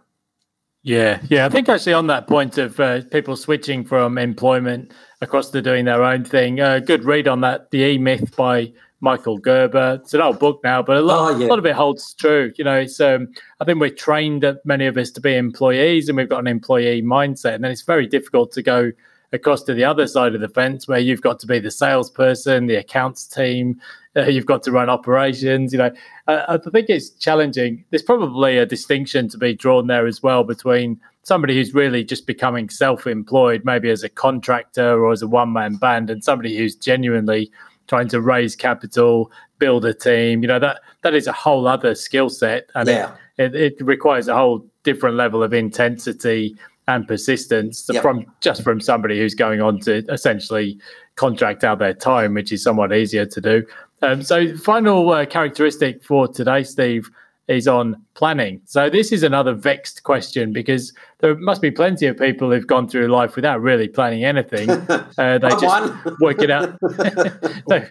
Yeah, 0.82 1.20
yeah. 1.28 1.46
I 1.46 1.48
think 1.48 1.68
actually 1.68 1.92
on 1.92 2.08
that 2.08 2.26
point 2.26 2.58
of 2.58 2.80
uh, 2.80 3.02
people 3.12 3.36
switching 3.36 3.84
from 3.84 4.18
employment 4.18 4.92
across 5.20 5.50
to 5.50 5.62
doing 5.62 5.84
their 5.84 6.02
own 6.02 6.24
thing, 6.24 6.58
a 6.58 6.64
uh, 6.64 6.78
good 6.80 7.04
read 7.04 7.28
on 7.28 7.42
that, 7.42 7.70
the 7.70 7.78
E 7.78 7.98
Myth 7.98 8.34
by 8.36 8.72
Michael 9.00 9.38
Gerber. 9.38 9.98
It's 10.02 10.14
an 10.14 10.20
old 10.20 10.38
book 10.38 10.60
now, 10.62 10.82
but 10.82 10.96
a 10.96 11.00
lot, 11.00 11.32
oh, 11.32 11.38
yeah. 11.38 11.46
a 11.46 11.48
lot 11.48 11.58
of 11.58 11.66
it 11.66 11.74
holds 11.74 12.14
true. 12.14 12.52
You 12.56 12.64
know, 12.64 12.76
it's 12.76 13.00
um, 13.00 13.32
I 13.60 13.64
think 13.64 13.80
we're 13.80 13.90
trained, 13.90 14.44
many 14.64 14.86
of 14.86 14.96
us, 14.96 15.10
to 15.12 15.20
be 15.20 15.36
employees, 15.36 16.08
and 16.08 16.16
we've 16.16 16.28
got 16.28 16.40
an 16.40 16.46
employee 16.46 17.02
mindset, 17.02 17.54
and 17.54 17.64
then 17.64 17.70
it's 17.70 17.82
very 17.82 18.06
difficult 18.06 18.52
to 18.52 18.62
go 18.62 18.92
across 19.32 19.62
to 19.62 19.74
the 19.74 19.84
other 19.84 20.06
side 20.06 20.34
of 20.34 20.40
the 20.40 20.48
fence 20.48 20.88
where 20.88 20.98
you've 20.98 21.22
got 21.22 21.38
to 21.40 21.46
be 21.46 21.58
the 21.58 21.70
salesperson, 21.70 22.66
the 22.66 22.74
accounts 22.76 23.26
team, 23.26 23.80
uh, 24.16 24.22
you've 24.22 24.46
got 24.46 24.62
to 24.64 24.72
run 24.72 24.90
operations. 24.90 25.72
You 25.72 25.78
know, 25.78 25.92
uh, 26.26 26.44
I 26.48 26.70
think 26.70 26.88
it's 26.88 27.10
challenging. 27.10 27.84
There's 27.90 28.02
probably 28.02 28.58
a 28.58 28.66
distinction 28.66 29.28
to 29.28 29.38
be 29.38 29.54
drawn 29.54 29.86
there 29.86 30.06
as 30.06 30.22
well 30.22 30.42
between 30.42 31.00
somebody 31.22 31.54
who's 31.54 31.74
really 31.74 32.02
just 32.02 32.26
becoming 32.26 32.68
self-employed, 32.68 33.64
maybe 33.64 33.90
as 33.90 34.02
a 34.02 34.08
contractor 34.08 35.02
or 35.02 35.12
as 35.12 35.22
a 35.22 35.28
one-man 35.28 35.76
band, 35.76 36.10
and 36.10 36.24
somebody 36.24 36.56
who's 36.56 36.74
genuinely 36.74 37.52
trying 37.90 38.08
to 38.08 38.20
raise 38.20 38.54
capital, 38.54 39.32
build 39.58 39.84
a 39.84 39.92
team. 39.92 40.42
You 40.42 40.48
know 40.48 40.60
that 40.60 40.80
that 41.02 41.12
is 41.12 41.26
a 41.26 41.32
whole 41.32 41.66
other 41.66 41.94
skill 41.94 42.30
set, 42.30 42.70
and 42.76 42.88
yeah. 42.88 43.16
it, 43.36 43.54
it, 43.54 43.74
it 43.80 43.84
requires 43.84 44.28
a 44.28 44.34
whole 44.34 44.64
different 44.84 45.16
level 45.16 45.42
of 45.42 45.52
intensity 45.52 46.56
and 46.86 47.06
persistence 47.06 47.88
yep. 47.92 48.00
from 48.00 48.24
just 48.40 48.62
from 48.62 48.80
somebody 48.80 49.18
who's 49.18 49.34
going 49.34 49.60
on 49.60 49.80
to 49.80 50.04
essentially 50.06 50.78
contract 51.16 51.64
out 51.64 51.80
their 51.80 51.92
time, 51.92 52.32
which 52.34 52.52
is 52.52 52.62
somewhat 52.62 52.92
easier 52.92 53.26
to 53.26 53.40
do. 53.40 53.66
Um, 54.02 54.22
so, 54.22 54.56
final 54.56 55.10
uh, 55.10 55.26
characteristic 55.26 56.02
for 56.02 56.28
today, 56.28 56.62
Steve, 56.62 57.10
is 57.50 57.66
on 57.66 58.00
planning. 58.14 58.60
So 58.64 58.88
this 58.88 59.10
is 59.10 59.24
another 59.24 59.52
vexed 59.54 60.04
question 60.04 60.52
because 60.52 60.92
there 61.18 61.34
must 61.34 61.60
be 61.60 61.72
plenty 61.72 62.06
of 62.06 62.16
people 62.16 62.50
who've 62.50 62.66
gone 62.66 62.88
through 62.88 63.08
life 63.08 63.34
without 63.34 63.60
really 63.60 63.88
planning 63.88 64.24
anything. 64.24 64.70
Uh, 65.18 65.38
they 65.38 65.50
just 65.50 65.92
work 66.20 66.40
it 66.40 66.50
out. 66.50 66.78
they, 67.68 67.86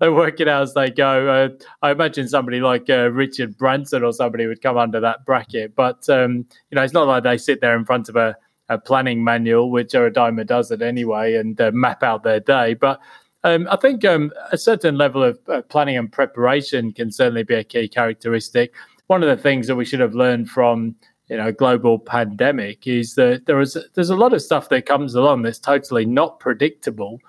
they, 0.00 0.08
work 0.08 0.40
it 0.40 0.48
out 0.48 0.62
as 0.62 0.74
they 0.74 0.90
go. 0.90 1.28
Uh, 1.28 1.48
I 1.82 1.92
imagine 1.92 2.28
somebody 2.28 2.60
like 2.60 2.90
uh, 2.90 3.10
Richard 3.10 3.56
Branson 3.56 4.02
or 4.02 4.12
somebody 4.12 4.46
would 4.46 4.60
come 4.60 4.76
under 4.76 5.00
that 5.00 5.24
bracket. 5.24 5.74
But 5.74 6.06
um, 6.10 6.46
you 6.70 6.74
know, 6.74 6.82
it's 6.82 6.92
not 6.92 7.06
like 7.06 7.22
they 7.22 7.38
sit 7.38 7.60
there 7.60 7.76
in 7.76 7.84
front 7.84 8.08
of 8.08 8.16
a, 8.16 8.36
a 8.68 8.76
planning 8.76 9.24
manual, 9.24 9.70
which 9.70 9.92
Erodimer 9.92 10.46
does 10.46 10.70
it 10.72 10.82
anyway, 10.82 11.34
and 11.34 11.58
uh, 11.58 11.70
map 11.72 12.02
out 12.02 12.22
their 12.22 12.40
day. 12.40 12.74
But 12.74 13.00
um, 13.44 13.66
I 13.70 13.76
think 13.76 14.04
um, 14.04 14.32
a 14.52 14.58
certain 14.58 14.98
level 14.98 15.22
of 15.22 15.38
uh, 15.48 15.62
planning 15.62 15.96
and 15.96 16.10
preparation 16.10 16.92
can 16.92 17.10
certainly 17.10 17.44
be 17.44 17.54
a 17.54 17.64
key 17.64 17.88
characteristic 17.88 18.74
one 19.06 19.22
of 19.22 19.28
the 19.28 19.42
things 19.42 19.66
that 19.66 19.76
we 19.76 19.84
should 19.84 20.00
have 20.00 20.14
learned 20.14 20.48
from 20.48 20.94
you 21.28 21.36
know 21.36 21.52
global 21.52 21.98
pandemic 21.98 22.86
is 22.86 23.14
that 23.14 23.46
there 23.46 23.60
is 23.60 23.76
there's 23.94 24.10
a 24.10 24.16
lot 24.16 24.32
of 24.32 24.42
stuff 24.42 24.68
that 24.68 24.86
comes 24.86 25.14
along 25.14 25.42
that's 25.42 25.58
totally 25.58 26.04
not 26.04 26.38
predictable 26.40 27.20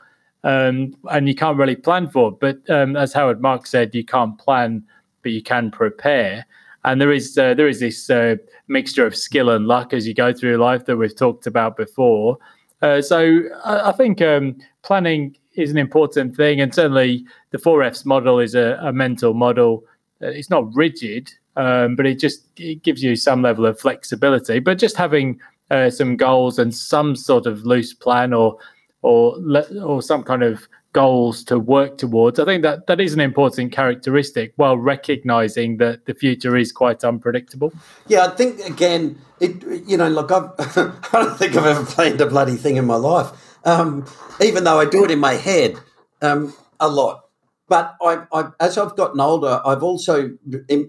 um, 0.43 0.95
and 1.09 1.27
you 1.27 1.33
can't 1.33 1.57
really 1.57 1.75
plan 1.75 2.07
for. 2.07 2.29
It. 2.29 2.39
but 2.39 2.69
um, 2.69 2.95
as 2.95 3.13
howard 3.13 3.41
marks 3.41 3.71
said 3.71 3.95
you 3.95 4.05
can't 4.05 4.37
plan 4.37 4.83
but 5.23 5.31
you 5.31 5.41
can 5.41 5.71
prepare. 5.71 6.45
And 6.83 7.01
there 7.01 7.11
is 7.11 7.37
uh, 7.37 7.55
there 7.55 7.67
is 7.67 7.79
this 7.79 8.09
uh, 8.09 8.35
mixture 8.67 9.07
of 9.07 9.15
skill 9.15 9.49
and 9.49 9.65
luck 9.65 9.91
as 9.91 10.07
you 10.07 10.13
go 10.13 10.31
through 10.33 10.57
life 10.57 10.85
that 10.85 10.97
we've 10.97 11.15
talked 11.15 11.47
about 11.47 11.77
before. 11.77 12.37
Uh, 12.81 13.01
so 13.01 13.41
I, 13.63 13.89
I 13.89 13.91
think 13.91 14.21
um, 14.21 14.57
planning 14.83 15.35
is 15.55 15.71
an 15.71 15.77
important 15.77 16.35
thing 16.35 16.61
and 16.61 16.75
certainly 16.75 17.25
the 17.51 17.57
4fs 17.57 18.05
model 18.05 18.39
is 18.39 18.53
a, 18.53 18.77
a 18.81 18.93
mental 18.93 19.33
model. 19.33 19.83
Uh, 20.21 20.27
it's 20.27 20.49
not 20.49 20.73
rigid 20.75 21.33
um, 21.55 21.95
but 21.95 22.05
it 22.05 22.19
just 22.19 22.45
it 22.57 22.83
gives 22.83 23.03
you 23.03 23.15
some 23.15 23.41
level 23.41 23.65
of 23.65 23.79
flexibility. 23.79 24.59
But 24.59 24.77
just 24.77 24.97
having 24.97 25.39
uh, 25.71 25.89
some 25.89 26.17
goals 26.17 26.59
and 26.59 26.73
some 26.73 27.15
sort 27.15 27.45
of 27.45 27.65
loose 27.65 27.93
plan 27.93 28.33
or 28.33 28.57
or 29.01 29.37
or 29.81 30.01
some 30.01 30.23
kind 30.23 30.43
of 30.43 30.67
goals 30.95 31.43
to 31.43 31.59
work 31.59 31.97
towards. 31.97 32.39
I 32.39 32.45
think 32.45 32.63
that 32.63 32.87
that 32.87 33.01
is 33.01 33.13
an 33.13 33.19
important 33.19 33.73
characteristic, 33.73 34.53
while 34.55 34.77
recognizing 34.77 35.75
that 35.77 36.05
the 36.05 36.13
future 36.13 36.55
is 36.55 36.71
quite 36.71 37.03
unpredictable. 37.03 37.73
Yeah, 38.07 38.25
I 38.25 38.29
think 38.29 38.61
again, 38.61 39.19
it 39.41 39.61
you 39.85 39.97
know, 39.97 40.07
look, 40.07 40.31
I've, 40.31 40.51
I 40.59 41.23
don't 41.23 41.37
think 41.37 41.55
I've 41.55 41.65
ever 41.65 41.85
planned 41.85 42.21
a 42.21 42.25
bloody 42.25 42.55
thing 42.55 42.77
in 42.77 42.85
my 42.85 42.95
life, 42.95 43.29
um, 43.65 44.05
even 44.41 44.63
though 44.63 44.79
I 44.79 44.85
do 44.85 45.03
it 45.03 45.11
in 45.11 45.19
my 45.19 45.33
head 45.33 45.77
um, 46.21 46.53
a 46.79 46.87
lot. 46.87 47.24
But 47.67 47.95
I, 48.01 48.23
I, 48.31 48.49
as 48.59 48.77
I've 48.77 48.95
gotten 48.95 49.19
older, 49.19 49.61
I've 49.65 49.83
also, 49.83 50.31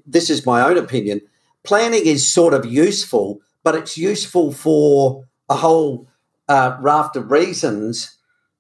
this 0.07 0.31
is 0.31 0.45
my 0.45 0.62
own 0.62 0.77
opinion, 0.77 1.21
planning 1.65 2.05
is 2.05 2.31
sort 2.31 2.55
of 2.55 2.67
useful, 2.67 3.41
but 3.65 3.75
it's 3.75 3.97
useful 3.99 4.53
for 4.53 5.25
a 5.49 5.57
whole 5.57 6.07
uh, 6.49 6.77
raft 6.81 7.17
of 7.17 7.31
reasons 7.31 8.17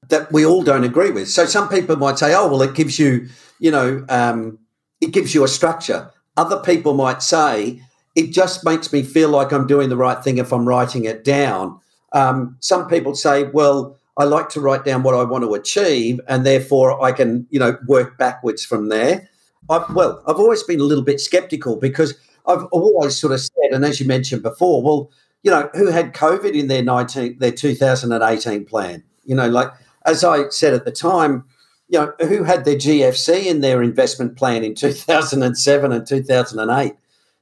that 0.08 0.32
we 0.32 0.44
all 0.46 0.62
don't 0.62 0.84
agree 0.84 1.10
with. 1.10 1.28
So 1.28 1.46
some 1.46 1.68
people 1.68 1.96
might 1.96 2.18
say, 2.18 2.34
oh, 2.34 2.48
well, 2.48 2.62
it 2.62 2.74
gives 2.74 2.98
you, 2.98 3.28
you 3.58 3.70
know, 3.70 4.04
um, 4.08 4.58
it 5.00 5.12
gives 5.12 5.34
you 5.34 5.44
a 5.44 5.48
structure. 5.48 6.10
Other 6.36 6.58
people 6.58 6.94
might 6.94 7.22
say, 7.22 7.82
it 8.14 8.32
just 8.32 8.64
makes 8.64 8.92
me 8.92 9.02
feel 9.02 9.28
like 9.28 9.52
I'm 9.52 9.66
doing 9.66 9.88
the 9.88 9.96
right 9.96 10.22
thing 10.22 10.38
if 10.38 10.52
I'm 10.52 10.66
writing 10.66 11.04
it 11.04 11.22
down. 11.22 11.80
Um, 12.12 12.56
some 12.60 12.88
people 12.88 13.14
say, 13.14 13.44
well, 13.44 13.95
I 14.18 14.24
like 14.24 14.48
to 14.50 14.60
write 14.60 14.84
down 14.84 15.02
what 15.02 15.14
I 15.14 15.22
want 15.24 15.44
to 15.44 15.54
achieve, 15.54 16.20
and 16.28 16.46
therefore 16.46 17.02
I 17.02 17.12
can, 17.12 17.46
you 17.50 17.58
know, 17.58 17.76
work 17.86 18.16
backwards 18.16 18.64
from 18.64 18.88
there. 18.88 19.28
I've, 19.68 19.94
well, 19.94 20.22
I've 20.26 20.36
always 20.36 20.62
been 20.62 20.80
a 20.80 20.84
little 20.84 21.04
bit 21.04 21.20
skeptical 21.20 21.76
because 21.76 22.14
I've 22.46 22.64
always 22.66 23.16
sort 23.16 23.32
of 23.32 23.40
said, 23.40 23.72
and 23.72 23.84
as 23.84 24.00
you 24.00 24.06
mentioned 24.06 24.42
before, 24.42 24.82
well, 24.82 25.10
you 25.42 25.50
know, 25.50 25.68
who 25.74 25.88
had 25.88 26.14
COVID 26.14 26.52
in 26.52 26.68
their 26.68 26.82
nineteen, 26.82 27.38
their 27.38 27.52
2018 27.52 28.64
plan? 28.64 29.02
You 29.24 29.34
know, 29.34 29.48
like 29.48 29.70
as 30.06 30.24
I 30.24 30.48
said 30.48 30.72
at 30.72 30.84
the 30.84 30.92
time, 30.92 31.44
you 31.88 31.98
know, 31.98 32.12
who 32.26 32.42
had 32.42 32.64
their 32.64 32.76
GFC 32.76 33.46
in 33.46 33.60
their 33.60 33.82
investment 33.82 34.36
plan 34.36 34.64
in 34.64 34.74
2007 34.74 35.92
and 35.92 36.06
2008? 36.06 36.92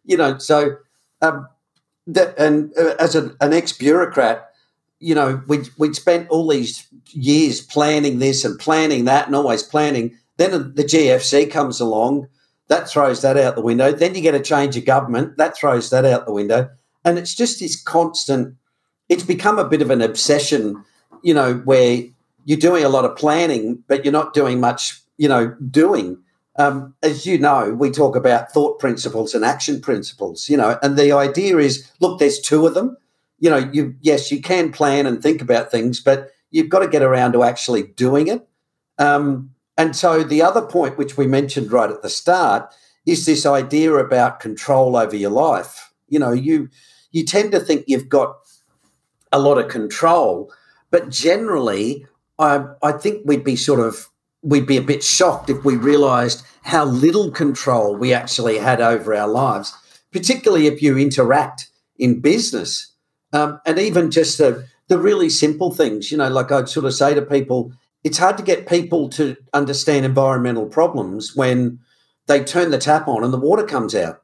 You 0.05 0.17
know, 0.17 0.39
so 0.39 0.77
um, 1.23 1.49
that, 2.07 2.39
and 2.39 2.73
uh, 2.77 2.95
as 2.99 3.15
a, 3.15 3.35
an 3.41 3.53
ex 3.53 3.73
bureaucrat, 3.73 4.51
you 5.05 5.15
know, 5.15 5.43
we 5.47 5.61
we'd 5.77 5.95
spent 5.95 6.31
all 6.31 6.49
these 6.49 6.87
years 7.11 7.61
planning 7.61 8.21
this 8.21 8.43
and 8.43 8.59
planning 8.59 9.05
that 9.05 9.27
and 9.27 9.37
always 9.37 9.63
planning. 9.63 10.17
Then 10.39 10.73
the 10.75 10.83
GFC 10.83 11.51
comes 11.51 11.79
along, 11.79 12.29
that 12.69 12.89
throws 12.89 13.21
that 13.21 13.37
out 13.37 13.55
the 13.55 13.61
window. 13.61 13.93
Then 13.93 14.15
you 14.15 14.23
get 14.23 14.35
a 14.35 14.41
change 14.41 14.79
of 14.79 14.87
government, 14.87 15.37
that 15.37 15.59
throws 15.59 15.91
that 15.91 16.07
out 16.07 16.25
the 16.25 16.33
window. 16.33 16.71
And 17.05 17.19
it's 17.19 17.35
just 17.35 17.61
this 17.61 17.81
constant, 17.81 18.57
it's 19.11 19.23
become 19.23 19.59
a 19.59 19.69
bit 19.69 19.83
of 19.83 19.91
an 19.91 20.01
obsession, 20.01 20.83
you 21.23 21.35
know, 21.35 21.57
where 21.67 22.03
you're 22.47 22.59
doing 22.59 22.83
a 22.83 22.89
lot 22.89 23.05
of 23.05 23.15
planning, 23.15 23.85
but 23.87 24.07
you're 24.07 24.13
not 24.13 24.33
doing 24.33 24.59
much, 24.59 24.99
you 25.19 25.29
know, 25.29 25.55
doing. 25.71 26.17
Um, 26.57 26.95
as 27.03 27.27
you 27.27 27.37
know, 27.37 27.75
we 27.75 27.91
talk 27.91 28.17
about 28.17 28.53
thought 28.53 28.79
principles 28.79 29.35
and 29.35 29.45
action 29.45 29.83
principles, 29.83 30.49
you 30.49 30.57
know, 30.57 30.79
and 30.83 30.97
the 30.97 31.13
idea 31.13 31.59
is 31.59 31.91
look, 32.01 32.19
there's 32.19 32.41
two 32.41 32.67
of 32.67 32.73
them 32.73 32.97
you 33.45 33.51
know, 33.51 33.59
you 33.59 33.95
yes, 34.01 34.33
you 34.33 34.41
can 34.41 34.73
plan 34.73 35.05
and 35.05 35.23
think 35.23 35.43
about 35.43 35.71
things, 35.71 36.01
but 36.01 36.31
you've 36.51 36.71
got 36.71 36.79
to 36.79 36.89
get 36.89 37.03
around 37.03 37.33
to 37.33 37.43
actually 37.43 37.83
doing 37.83 38.27
it. 38.27 38.49
Um, 38.99 39.51
and 39.77 39.95
so 39.95 40.25
the 40.25 40.41
other 40.41 40.63
point, 40.63 40.97
which 40.97 41.19
we 41.19 41.27
mentioned 41.27 41.71
right 41.71 41.91
at 41.91 42.01
the 42.01 42.09
start, 42.09 42.75
is 43.05 43.27
this 43.27 43.45
idea 43.45 43.93
about 43.97 44.41
control 44.41 44.97
over 44.97 45.15
your 45.15 45.31
life. 45.31 45.93
You 46.09 46.21
know, 46.21 46.33
you 46.33 46.71
you 47.13 47.23
tend 47.27 47.53
to 47.53 47.61
think 47.61 47.85
you've 47.87 48.09
got 48.09 48.35
a 49.31 49.39
lot 49.39 49.59
of 49.59 49.69
control, 49.69 50.51
but 50.91 51.11
generally, 51.11 52.07
I 52.39 52.65
I 52.83 52.93
think 52.93 53.27
we'd 53.27 53.45
be 53.45 53.57
sort 53.57 53.81
of 53.81 54.09
we'd 54.41 54.67
be 54.67 54.79
a 54.79 54.91
bit 54.93 55.05
shocked 55.05 55.51
if 55.51 55.63
we 55.67 55.77
realised 55.77 56.47
how 56.63 56.87
little 56.87 57.31
control 57.31 57.95
we 57.95 58.15
actually 58.15 58.57
had 58.57 58.81
over 58.81 59.15
our 59.15 59.29
lives, 59.29 59.75
particularly 60.13 60.67
if 60.67 60.81
you 60.81 60.97
interact 60.97 61.69
in 61.99 62.23
business. 62.23 62.94
Um, 63.35 63.61
and 63.67 63.79
even 63.79 64.11
just 64.13 64.39
the, 64.39 64.67
the 64.89 64.99
really 64.99 65.29
simple 65.29 65.73
things, 65.73 66.11
you 66.13 66.17
know, 66.17 66.29
like 66.29 66.53
I'd 66.53 66.69
sort 66.69 66.87
of 66.87 66.95
say 66.95 67.15
to 67.15 67.21
people, 67.23 67.73
it's 68.05 68.19
hard 68.19 68.37
to 68.39 68.45
get 68.45 68.69
people 68.69 69.09
to 69.11 69.37
understand 69.53 70.07
environmental 70.07 70.67
problems 70.67 71.35
when 71.35 71.81
they 72.29 72.45
turn 72.45 72.71
the 72.71 72.79
tap 72.79 73.09
on 73.09 73.25
and 73.25 73.33
the 73.33 73.39
water 73.39 73.65
comes 73.65 73.95
out. 73.95 74.23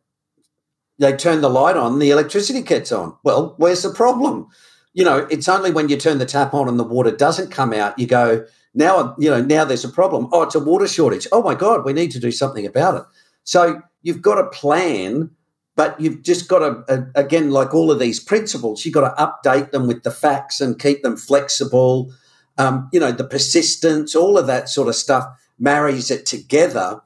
They 0.98 1.16
turn 1.16 1.40
the 1.40 1.50
light 1.50 1.76
on, 1.76 1.98
the 1.98 2.10
electricity 2.10 2.62
gets 2.62 2.92
on. 2.92 3.16
Well, 3.24 3.54
where's 3.56 3.82
the 3.82 3.90
problem? 3.92 4.46
You 4.92 5.04
know, 5.04 5.26
it's 5.30 5.48
only 5.48 5.72
when 5.72 5.88
you 5.88 5.96
turn 5.96 6.18
the 6.18 6.26
tap 6.26 6.54
on 6.54 6.68
and 6.68 6.78
the 6.78 6.84
water 6.84 7.10
doesn't 7.10 7.50
come 7.50 7.72
out, 7.72 7.98
you 7.98 8.06
go, 8.06 8.44
now, 8.74 9.16
you 9.18 9.28
know, 9.28 9.42
now 9.42 9.64
there's 9.64 9.84
a 9.84 9.88
problem. 9.88 10.28
Oh, 10.30 10.42
it's 10.42 10.54
a 10.54 10.60
water 10.60 10.86
shortage. 10.86 11.26
Oh 11.32 11.42
my 11.42 11.56
God, 11.56 11.84
we 11.84 11.92
need 11.92 12.12
to 12.12 12.20
do 12.20 12.30
something 12.30 12.64
about 12.64 12.94
it. 12.94 13.02
So 13.42 13.80
you've 14.02 14.22
got 14.22 14.36
to 14.36 14.48
plan 14.56 15.30
but 15.80 15.98
you've 15.98 16.22
just 16.22 16.46
got 16.46 16.58
to 16.58 17.10
again 17.14 17.50
like 17.50 17.72
all 17.72 17.90
of 17.90 17.98
these 17.98 18.20
principles 18.20 18.84
you've 18.84 18.92
got 18.92 19.08
to 19.08 19.26
update 19.26 19.70
them 19.70 19.86
with 19.86 20.02
the 20.02 20.10
facts 20.10 20.60
and 20.60 20.78
keep 20.78 21.02
them 21.02 21.16
flexible. 21.16 22.12
Um, 22.58 22.90
you 22.92 23.00
know 23.00 23.12
the 23.12 23.24
persistence 23.24 24.14
all 24.14 24.36
of 24.36 24.46
that 24.46 24.68
sort 24.68 24.88
of 24.88 24.94
stuff 24.94 25.24
marries 25.58 26.10
it 26.10 26.26
together 26.26 27.00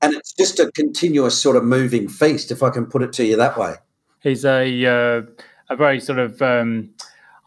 and 0.00 0.14
it's 0.14 0.32
just 0.32 0.60
a 0.60 0.70
continuous 0.76 1.42
sort 1.42 1.56
of 1.56 1.64
moving 1.64 2.08
feast 2.08 2.52
if 2.52 2.62
i 2.62 2.70
can 2.70 2.86
put 2.86 3.02
it 3.02 3.12
to 3.14 3.24
you 3.24 3.34
that 3.34 3.58
way. 3.58 3.74
He's 4.20 4.44
a 4.44 4.62
uh, 4.86 5.22
a 5.68 5.74
very 5.74 5.98
sort 5.98 6.20
of 6.20 6.40
um, 6.40 6.90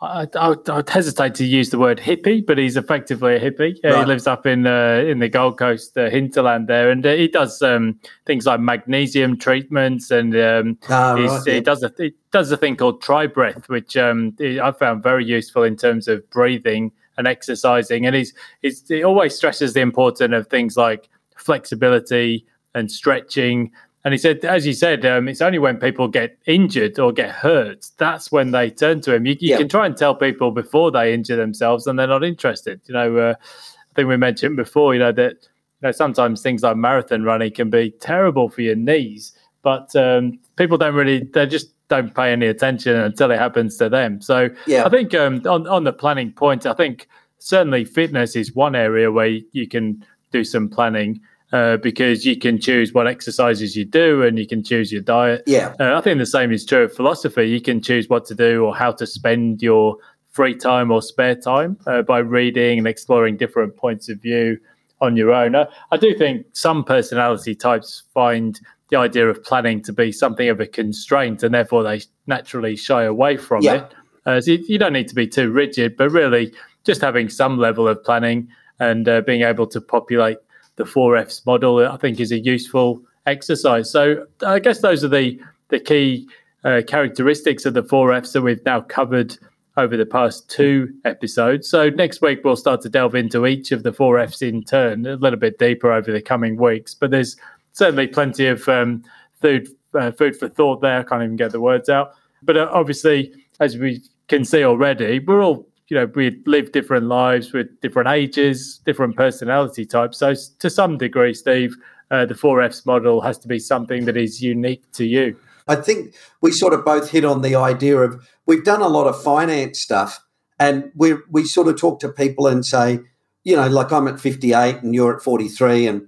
I, 0.04 0.28
I, 0.36 0.56
I'd 0.70 0.90
hesitate 0.90 1.36
to 1.36 1.46
use 1.46 1.70
the 1.70 1.80
word 1.80 2.00
hippie, 2.00 2.46
but 2.46 2.58
he's 2.58 2.78
effectively 2.78 3.36
a 3.36 3.40
hippie. 3.40 3.78
Uh, 3.84 4.00
He 4.00 4.06
lives 4.06 4.28
up 4.28 4.46
in 4.46 4.68
uh, 4.68 5.04
in 5.06 5.20
the 5.20 5.30
Gold 5.30 5.58
Coast 5.58 5.98
uh, 5.98 6.10
hinterland 6.10 6.68
there, 6.68 6.92
and 6.92 7.06
uh, 7.06 7.14
he 7.14 7.28
does 7.28 7.62
um, 7.62 8.00
things 8.26 8.46
like 8.46 8.60
magnesium 8.60 9.38
treatments, 9.38 10.12
and 10.12 10.36
um, 10.36 10.78
ah, 10.90 11.14
right, 11.14 11.42
yeah. 11.48 11.54
he 11.54 11.62
does 11.62 11.84
a 11.84 11.92
he 11.98 12.14
does 12.32 12.52
a 12.52 12.58
thing 12.58 12.76
called 12.76 13.02
Tri 13.02 13.28
Breath, 13.28 13.70
which 13.70 13.96
um, 13.96 14.36
I 14.42 14.72
found 14.72 15.02
very 15.04 15.26
useful 15.26 15.64
in 15.64 15.76
terms 15.76 16.08
of 16.08 16.30
breathing 16.30 16.92
and 17.18 17.28
exercising. 17.28 18.06
And 18.06 18.16
he's, 18.16 18.34
he's 18.62 18.88
he 18.88 19.04
always 19.04 19.36
stresses 19.36 19.74
the 19.74 19.82
importance 19.82 20.34
of 20.34 20.48
things 20.48 20.76
like 20.76 21.10
flexibility 21.36 22.46
and 22.76 22.92
stretching 22.92 23.72
and 24.04 24.14
he 24.14 24.18
said, 24.18 24.44
as 24.44 24.66
you 24.68 24.74
said, 24.74 25.06
um, 25.06 25.28
it's 25.30 25.42
only 25.42 25.60
when 25.60 25.78
people 25.78 26.08
get 26.10 26.38
injured 26.46 27.00
or 27.00 27.14
get 27.14 27.32
hurt 27.32 27.88
that's 27.98 28.32
when 28.32 28.52
they 28.52 28.70
turn 28.70 29.00
to 29.02 29.16
him. 29.16 29.26
You, 29.26 29.34
you 29.40 29.50
yeah. 29.52 29.58
can 29.58 29.70
try 29.70 29.86
and 29.86 29.96
tell 29.96 30.14
people 30.14 30.52
before 30.52 30.92
they 30.92 31.14
injure 31.14 31.38
themselves, 31.38 31.88
and 31.88 31.98
they're 31.98 32.08
not 32.08 32.24
interested. 32.24 32.82
You 32.86 32.94
know, 32.94 33.18
uh, 33.18 33.36
I 33.40 33.94
think 33.96 34.10
we 34.10 34.18
mentioned 34.18 34.58
before, 34.58 34.94
you 34.94 35.00
know, 35.00 35.12
that 35.14 35.34
you 35.34 35.84
know 35.84 35.92
sometimes 35.92 36.42
things 36.42 36.64
like 36.64 36.76
marathon 36.76 37.24
running 37.24 37.54
can 37.54 37.70
be 37.70 37.92
terrible 37.92 38.50
for 38.50 38.62
your 38.62 38.76
knees, 38.76 39.32
but 39.62 39.96
um, 39.96 40.40
people 40.58 40.78
don't 40.78 40.96
really, 40.96 41.24
they 41.34 41.46
just 41.46 41.70
don't 41.88 42.14
pay 42.14 42.32
any 42.32 42.48
attention 42.48 42.96
until 42.96 43.32
it 43.32 43.40
happens 43.40 43.78
to 43.78 43.88
them. 43.88 44.20
So 44.22 44.50
yeah. 44.68 44.86
I 44.86 44.90
think 44.90 45.14
um, 45.14 45.42
on 45.46 45.66
on 45.68 45.86
the 45.86 45.94
planning 45.94 46.32
point, 46.34 46.66
I 46.66 46.74
think 46.74 47.08
certainly 47.40 47.86
fitness 47.86 48.36
is 48.36 48.54
one 48.56 48.76
area 48.76 49.12
where 49.12 49.40
you 49.52 49.68
can 49.68 50.06
do 50.32 50.44
some 50.44 50.68
planning 50.68 51.22
uh, 51.54 51.78
because 51.78 52.26
you 52.26 52.36
can 52.36 52.60
choose 52.60 52.94
what 52.94 53.08
exercises 53.08 53.76
you 53.76 53.86
do 53.86 54.24
and 54.24 54.40
you 54.40 54.48
can 54.48 54.64
choose 54.64 54.92
your 54.92 55.04
diet. 55.04 55.44
Yeah. 55.46 55.76
Uh, 55.80 55.96
I 55.96 56.02
think 56.02 56.18
the 56.18 56.26
same 56.26 56.52
is 56.52 56.66
true 56.66 56.86
of 56.86 56.94
philosophy. 56.94 57.46
You 57.46 57.62
can 57.62 57.80
choose 57.80 58.10
what 58.10 58.26
to 58.26 58.36
do 58.36 58.66
or 58.66 58.76
how 58.76 58.92
to 58.94 59.06
spend 59.06 59.62
your 59.62 59.98
free 60.32 60.56
time 60.56 60.90
or 60.90 61.00
spare 61.00 61.36
time 61.36 61.78
uh, 61.86 62.02
by 62.02 62.18
reading 62.18 62.80
and 62.80 62.88
exploring 62.88 63.38
different 63.38 63.78
points 63.78 64.10
of 64.10 64.20
view 64.20 64.58
on 65.00 65.16
your 65.16 65.32
own. 65.32 65.54
Uh, 65.54 65.66
I 65.92 65.98
do 65.98 66.18
think 66.18 66.48
some 66.54 66.84
personality 66.84 67.54
types 67.54 68.02
find 68.16 68.60
the 68.90 68.98
idea 68.98 69.30
of 69.30 69.44
planning 69.44 69.80
to 69.84 69.94
be 69.94 70.12
something 70.12 70.50
of 70.50 70.60
a 70.60 70.66
constraint 70.66 71.44
and 71.44 71.54
therefore 71.54 71.84
they 71.84 72.02
naturally 72.26 72.76
shy 72.76 73.04
away 73.04 73.38
from 73.38 73.62
yeah. 73.62 73.76
it. 73.76 73.94
Uh, 74.26 74.42
so 74.42 74.52
you, 74.52 74.66
you, 74.68 74.78
don't 74.80 74.94
need 74.94 75.08
to 75.10 75.16
be 75.16 75.28
too 75.28 75.52
rigid, 75.52 75.98
but 75.98 76.10
really 76.10 76.52
just 76.84 77.02
having 77.02 77.30
some 77.30 77.60
level 77.60 77.88
of 77.88 78.04
planning 78.04 78.48
and 78.80 79.08
uh, 79.08 79.22
being 79.22 79.44
able 79.44 79.68
to 79.68 79.80
populate 79.80 80.38
the 80.76 80.86
four 80.86 81.16
Fs 81.18 81.46
model, 81.46 81.86
I 81.86 81.98
think 81.98 82.20
is 82.20 82.32
a 82.32 82.40
useful 82.40 83.02
exercise. 83.26 83.92
So 83.92 84.26
I 84.46 84.60
guess 84.60 84.82
those 84.82 85.04
are 85.04 85.10
the 85.10 85.40
the 85.70 85.80
key 85.80 86.28
uh, 86.64 86.82
characteristics 86.88 87.66
of 87.66 87.74
the 87.74 87.84
four 87.84 88.14
Fs 88.14 88.34
that 88.34 88.42
we've 88.42 88.64
now 88.66 88.82
covered 88.82 89.38
over 89.76 89.98
the 89.98 90.06
past 90.06 90.50
two 90.50 90.94
episodes. 91.04 91.68
So 91.68 91.90
next 91.90 92.22
week 92.22 92.42
we'll 92.44 92.56
start 92.56 92.82
to 92.82 92.90
delve 92.90 93.16
into 93.16 93.48
each 93.48 93.72
of 93.72 93.84
the 93.84 93.92
four 93.92 94.20
Fs 94.20 94.42
in 94.42 94.64
turn 94.64 95.06
a 95.06 95.16
little 95.16 95.40
bit 95.40 95.58
deeper 95.58 95.92
over 95.92 96.12
the 96.12 96.22
coming 96.22 96.58
weeks. 96.58 96.94
But 96.94 97.12
there's 97.12 97.36
certainly 97.72 98.08
plenty 98.08 98.48
of 98.48 98.68
um, 98.70 99.04
food 99.42 99.68
uh, 99.94 100.12
food 100.12 100.36
for 100.36 100.50
thought 100.50 100.82
there. 100.82 101.00
I 101.00 101.04
can't 101.04 101.24
even 101.24 101.36
get 101.36 101.52
the 101.52 101.62
words 101.62 101.90
out. 101.90 102.14
But 102.42 102.58
uh, 102.58 102.70
obviously, 102.72 103.34
as 103.60 103.78
we 103.78 104.02
can 104.28 104.46
see 104.46 104.64
already, 104.64 105.20
we're 105.20 105.44
all 105.44 105.68
you 105.88 105.98
know 105.98 106.10
we 106.16 106.42
live 106.46 106.72
different 106.72 107.08
lives 107.08 107.54
with 107.54 107.68
different 107.82 108.10
ages 108.10 108.80
different 108.86 109.16
personality 109.16 109.86
types. 109.86 110.18
So 110.18 110.34
to 110.60 110.70
some 110.70 110.98
degree 110.98 111.34
steve 111.34 111.76
uh, 112.12 112.26
the 112.26 112.36
4fs 112.36 112.86
model 112.86 113.22
has 113.22 113.38
to 113.40 113.48
be 113.48 113.60
something 113.60 114.06
that 114.06 114.16
is 114.16 114.42
unique 114.42 114.84
to 114.92 115.06
you. 115.06 115.36
I 115.68 115.76
think 115.76 116.14
we 116.42 116.52
sort 116.52 116.74
of 116.74 116.86
both 116.86 117.10
hit 117.10 117.26
on 117.26 117.42
the 117.42 117.56
idea 117.56 117.98
of 117.98 118.28
we've 118.46 118.66
done 118.66 118.82
a 118.82 118.88
lot 118.88 119.08
of 119.08 119.22
finance 119.22 119.80
stuff 119.80 120.24
and 120.60 120.92
we 120.96 121.16
we 121.30 121.46
sort 121.46 121.68
of 121.68 121.80
talk 121.80 122.00
to 122.02 122.10
people 122.10 122.48
and 122.48 122.66
say 122.66 123.00
you 123.44 123.56
know 123.56 123.68
like 123.68 123.92
i'm 123.92 124.08
at 124.08 124.20
58 124.20 124.78
and 124.78 124.94
you're 124.94 125.16
at 125.16 125.22
43 125.22 125.88
and 125.88 126.08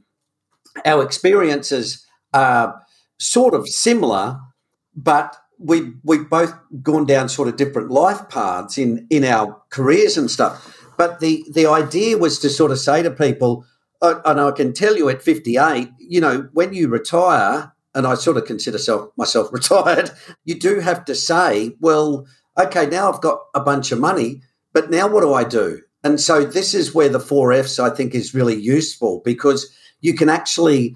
our 0.86 1.04
experiences 1.04 2.06
are 2.34 2.82
sort 3.18 3.54
of 3.54 3.68
similar 3.68 4.40
but 4.96 5.38
we 5.58 5.93
we've 6.03 6.30
both 6.30 6.53
gone 6.82 7.06
down 7.06 7.30
sort 7.30 7.47
of 7.47 7.56
different 7.56 7.91
life 7.91 8.30
paths 8.30 8.78
in 8.78 9.08
in 9.10 9.24
our 9.24 9.62
careers 9.70 10.18
and 10.18 10.30
stuff. 10.30 10.76
But 10.97 11.20
the 11.20 11.45
the 11.51 11.66
idea 11.66 12.18
was 12.18 12.39
to 12.39 12.49
sort 12.49 12.72
of 12.72 12.80
say 12.80 13.03
to 13.03 13.12
people, 13.12 13.66
and 14.01 14.39
I 14.39 14.51
can 14.51 14.74
tell 14.74 14.95
you 14.95 15.10
at 15.10 15.22
58, 15.22 15.89
you 15.99 16.22
know, 16.22 16.49
when 16.53 16.74
you 16.74 16.88
retire, 16.88 17.74
and 17.93 18.06
I 18.06 18.16
sort 18.16 18.38
of 18.38 18.45
consider 18.45 18.78
self, 18.78 19.10
myself 19.18 19.49
retired, 19.53 20.12
you 20.43 20.60
do 20.60 20.80
have 20.80 21.06
to 21.06 21.16
say, 21.16 21.76
well, 21.80 22.28
okay, 22.58 22.86
now 22.86 23.12
I've 23.12 23.22
got 23.22 23.39
a 23.53 23.60
bunch 23.60 23.91
of 23.91 23.99
money, 23.99 24.41
but 24.74 24.89
now 24.89 25.08
what 25.08 25.22
do 25.22 25.34
I 25.34 25.43
do? 25.43 25.82
And 26.03 26.22
so 26.22 26.43
this 26.43 26.74
is 26.74 26.93
where 26.93 27.10
the 27.10 27.20
four 27.20 27.51
F's 27.51 27.80
I 27.80 27.89
think 27.89 28.14
is 28.14 28.36
really 28.36 28.56
useful 28.56 29.22
because 29.26 29.74
you 30.01 30.14
can 30.14 30.30
actually 30.30 30.95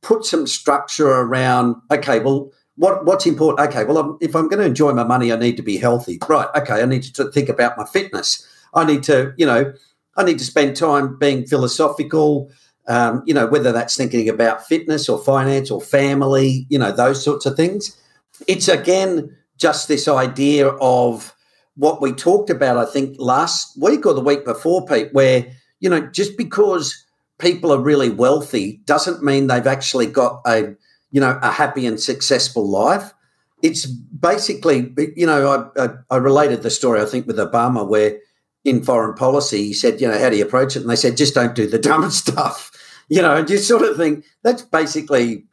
put 0.00 0.24
some 0.24 0.46
structure 0.46 1.08
around, 1.08 1.76
okay, 1.90 2.20
well, 2.20 2.52
what, 2.76 3.04
what's 3.04 3.26
important? 3.26 3.68
Okay, 3.68 3.84
well, 3.84 3.98
I'm, 3.98 4.18
if 4.20 4.36
I'm 4.36 4.48
going 4.48 4.60
to 4.60 4.66
enjoy 4.66 4.92
my 4.92 5.04
money, 5.04 5.32
I 5.32 5.36
need 5.36 5.56
to 5.56 5.62
be 5.62 5.78
healthy. 5.78 6.18
Right. 6.28 6.48
Okay. 6.56 6.82
I 6.82 6.86
need 6.86 7.02
to 7.02 7.30
think 7.30 7.48
about 7.48 7.76
my 7.76 7.84
fitness. 7.84 8.46
I 8.74 8.84
need 8.84 9.02
to, 9.04 9.32
you 9.36 9.46
know, 9.46 9.72
I 10.16 10.24
need 10.24 10.38
to 10.38 10.44
spend 10.44 10.76
time 10.76 11.18
being 11.18 11.46
philosophical, 11.46 12.50
um, 12.88 13.22
you 13.26 13.34
know, 13.34 13.46
whether 13.46 13.72
that's 13.72 13.96
thinking 13.96 14.28
about 14.28 14.66
fitness 14.66 15.08
or 15.08 15.18
finance 15.18 15.70
or 15.70 15.80
family, 15.80 16.66
you 16.68 16.78
know, 16.78 16.92
those 16.92 17.22
sorts 17.22 17.46
of 17.46 17.56
things. 17.56 17.98
It's 18.46 18.68
again 18.68 19.34
just 19.56 19.88
this 19.88 20.06
idea 20.06 20.68
of 20.68 21.34
what 21.76 22.00
we 22.00 22.12
talked 22.12 22.50
about, 22.50 22.76
I 22.78 22.84
think, 22.84 23.16
last 23.18 23.80
week 23.80 24.06
or 24.06 24.14
the 24.14 24.20
week 24.20 24.44
before, 24.44 24.84
Pete, 24.86 25.12
where, 25.12 25.46
you 25.80 25.90
know, 25.90 26.00
just 26.00 26.36
because 26.36 27.04
people 27.38 27.72
are 27.72 27.80
really 27.80 28.10
wealthy 28.10 28.80
doesn't 28.84 29.22
mean 29.22 29.46
they've 29.46 29.66
actually 29.66 30.06
got 30.06 30.40
a, 30.46 30.74
you 31.16 31.20
know, 31.20 31.38
a 31.40 31.50
happy 31.50 31.86
and 31.86 31.98
successful 31.98 32.68
life. 32.68 33.14
It's 33.62 33.86
basically, 33.86 34.92
you 35.16 35.24
know, 35.24 35.72
I, 35.78 35.84
I, 35.84 35.88
I 36.10 36.16
related 36.18 36.62
the 36.62 36.68
story, 36.68 37.00
I 37.00 37.06
think, 37.06 37.26
with 37.26 37.38
Obama, 37.38 37.88
where 37.88 38.18
in 38.64 38.82
foreign 38.82 39.14
policy, 39.14 39.68
he 39.68 39.72
said, 39.72 39.98
you 39.98 40.08
know, 40.08 40.18
how 40.18 40.28
do 40.28 40.36
you 40.36 40.44
approach 40.44 40.76
it? 40.76 40.82
And 40.82 40.90
they 40.90 40.96
said, 40.96 41.16
just 41.16 41.34
don't 41.34 41.54
do 41.54 41.66
the 41.66 41.78
dumb 41.90 42.10
stuff, 42.10 42.70
you 43.08 43.22
know, 43.22 43.34
and 43.34 43.48
you 43.48 43.56
sort 43.56 43.80
of 43.80 43.96
think 43.96 44.26
that's 44.42 44.60
basically 44.60 45.46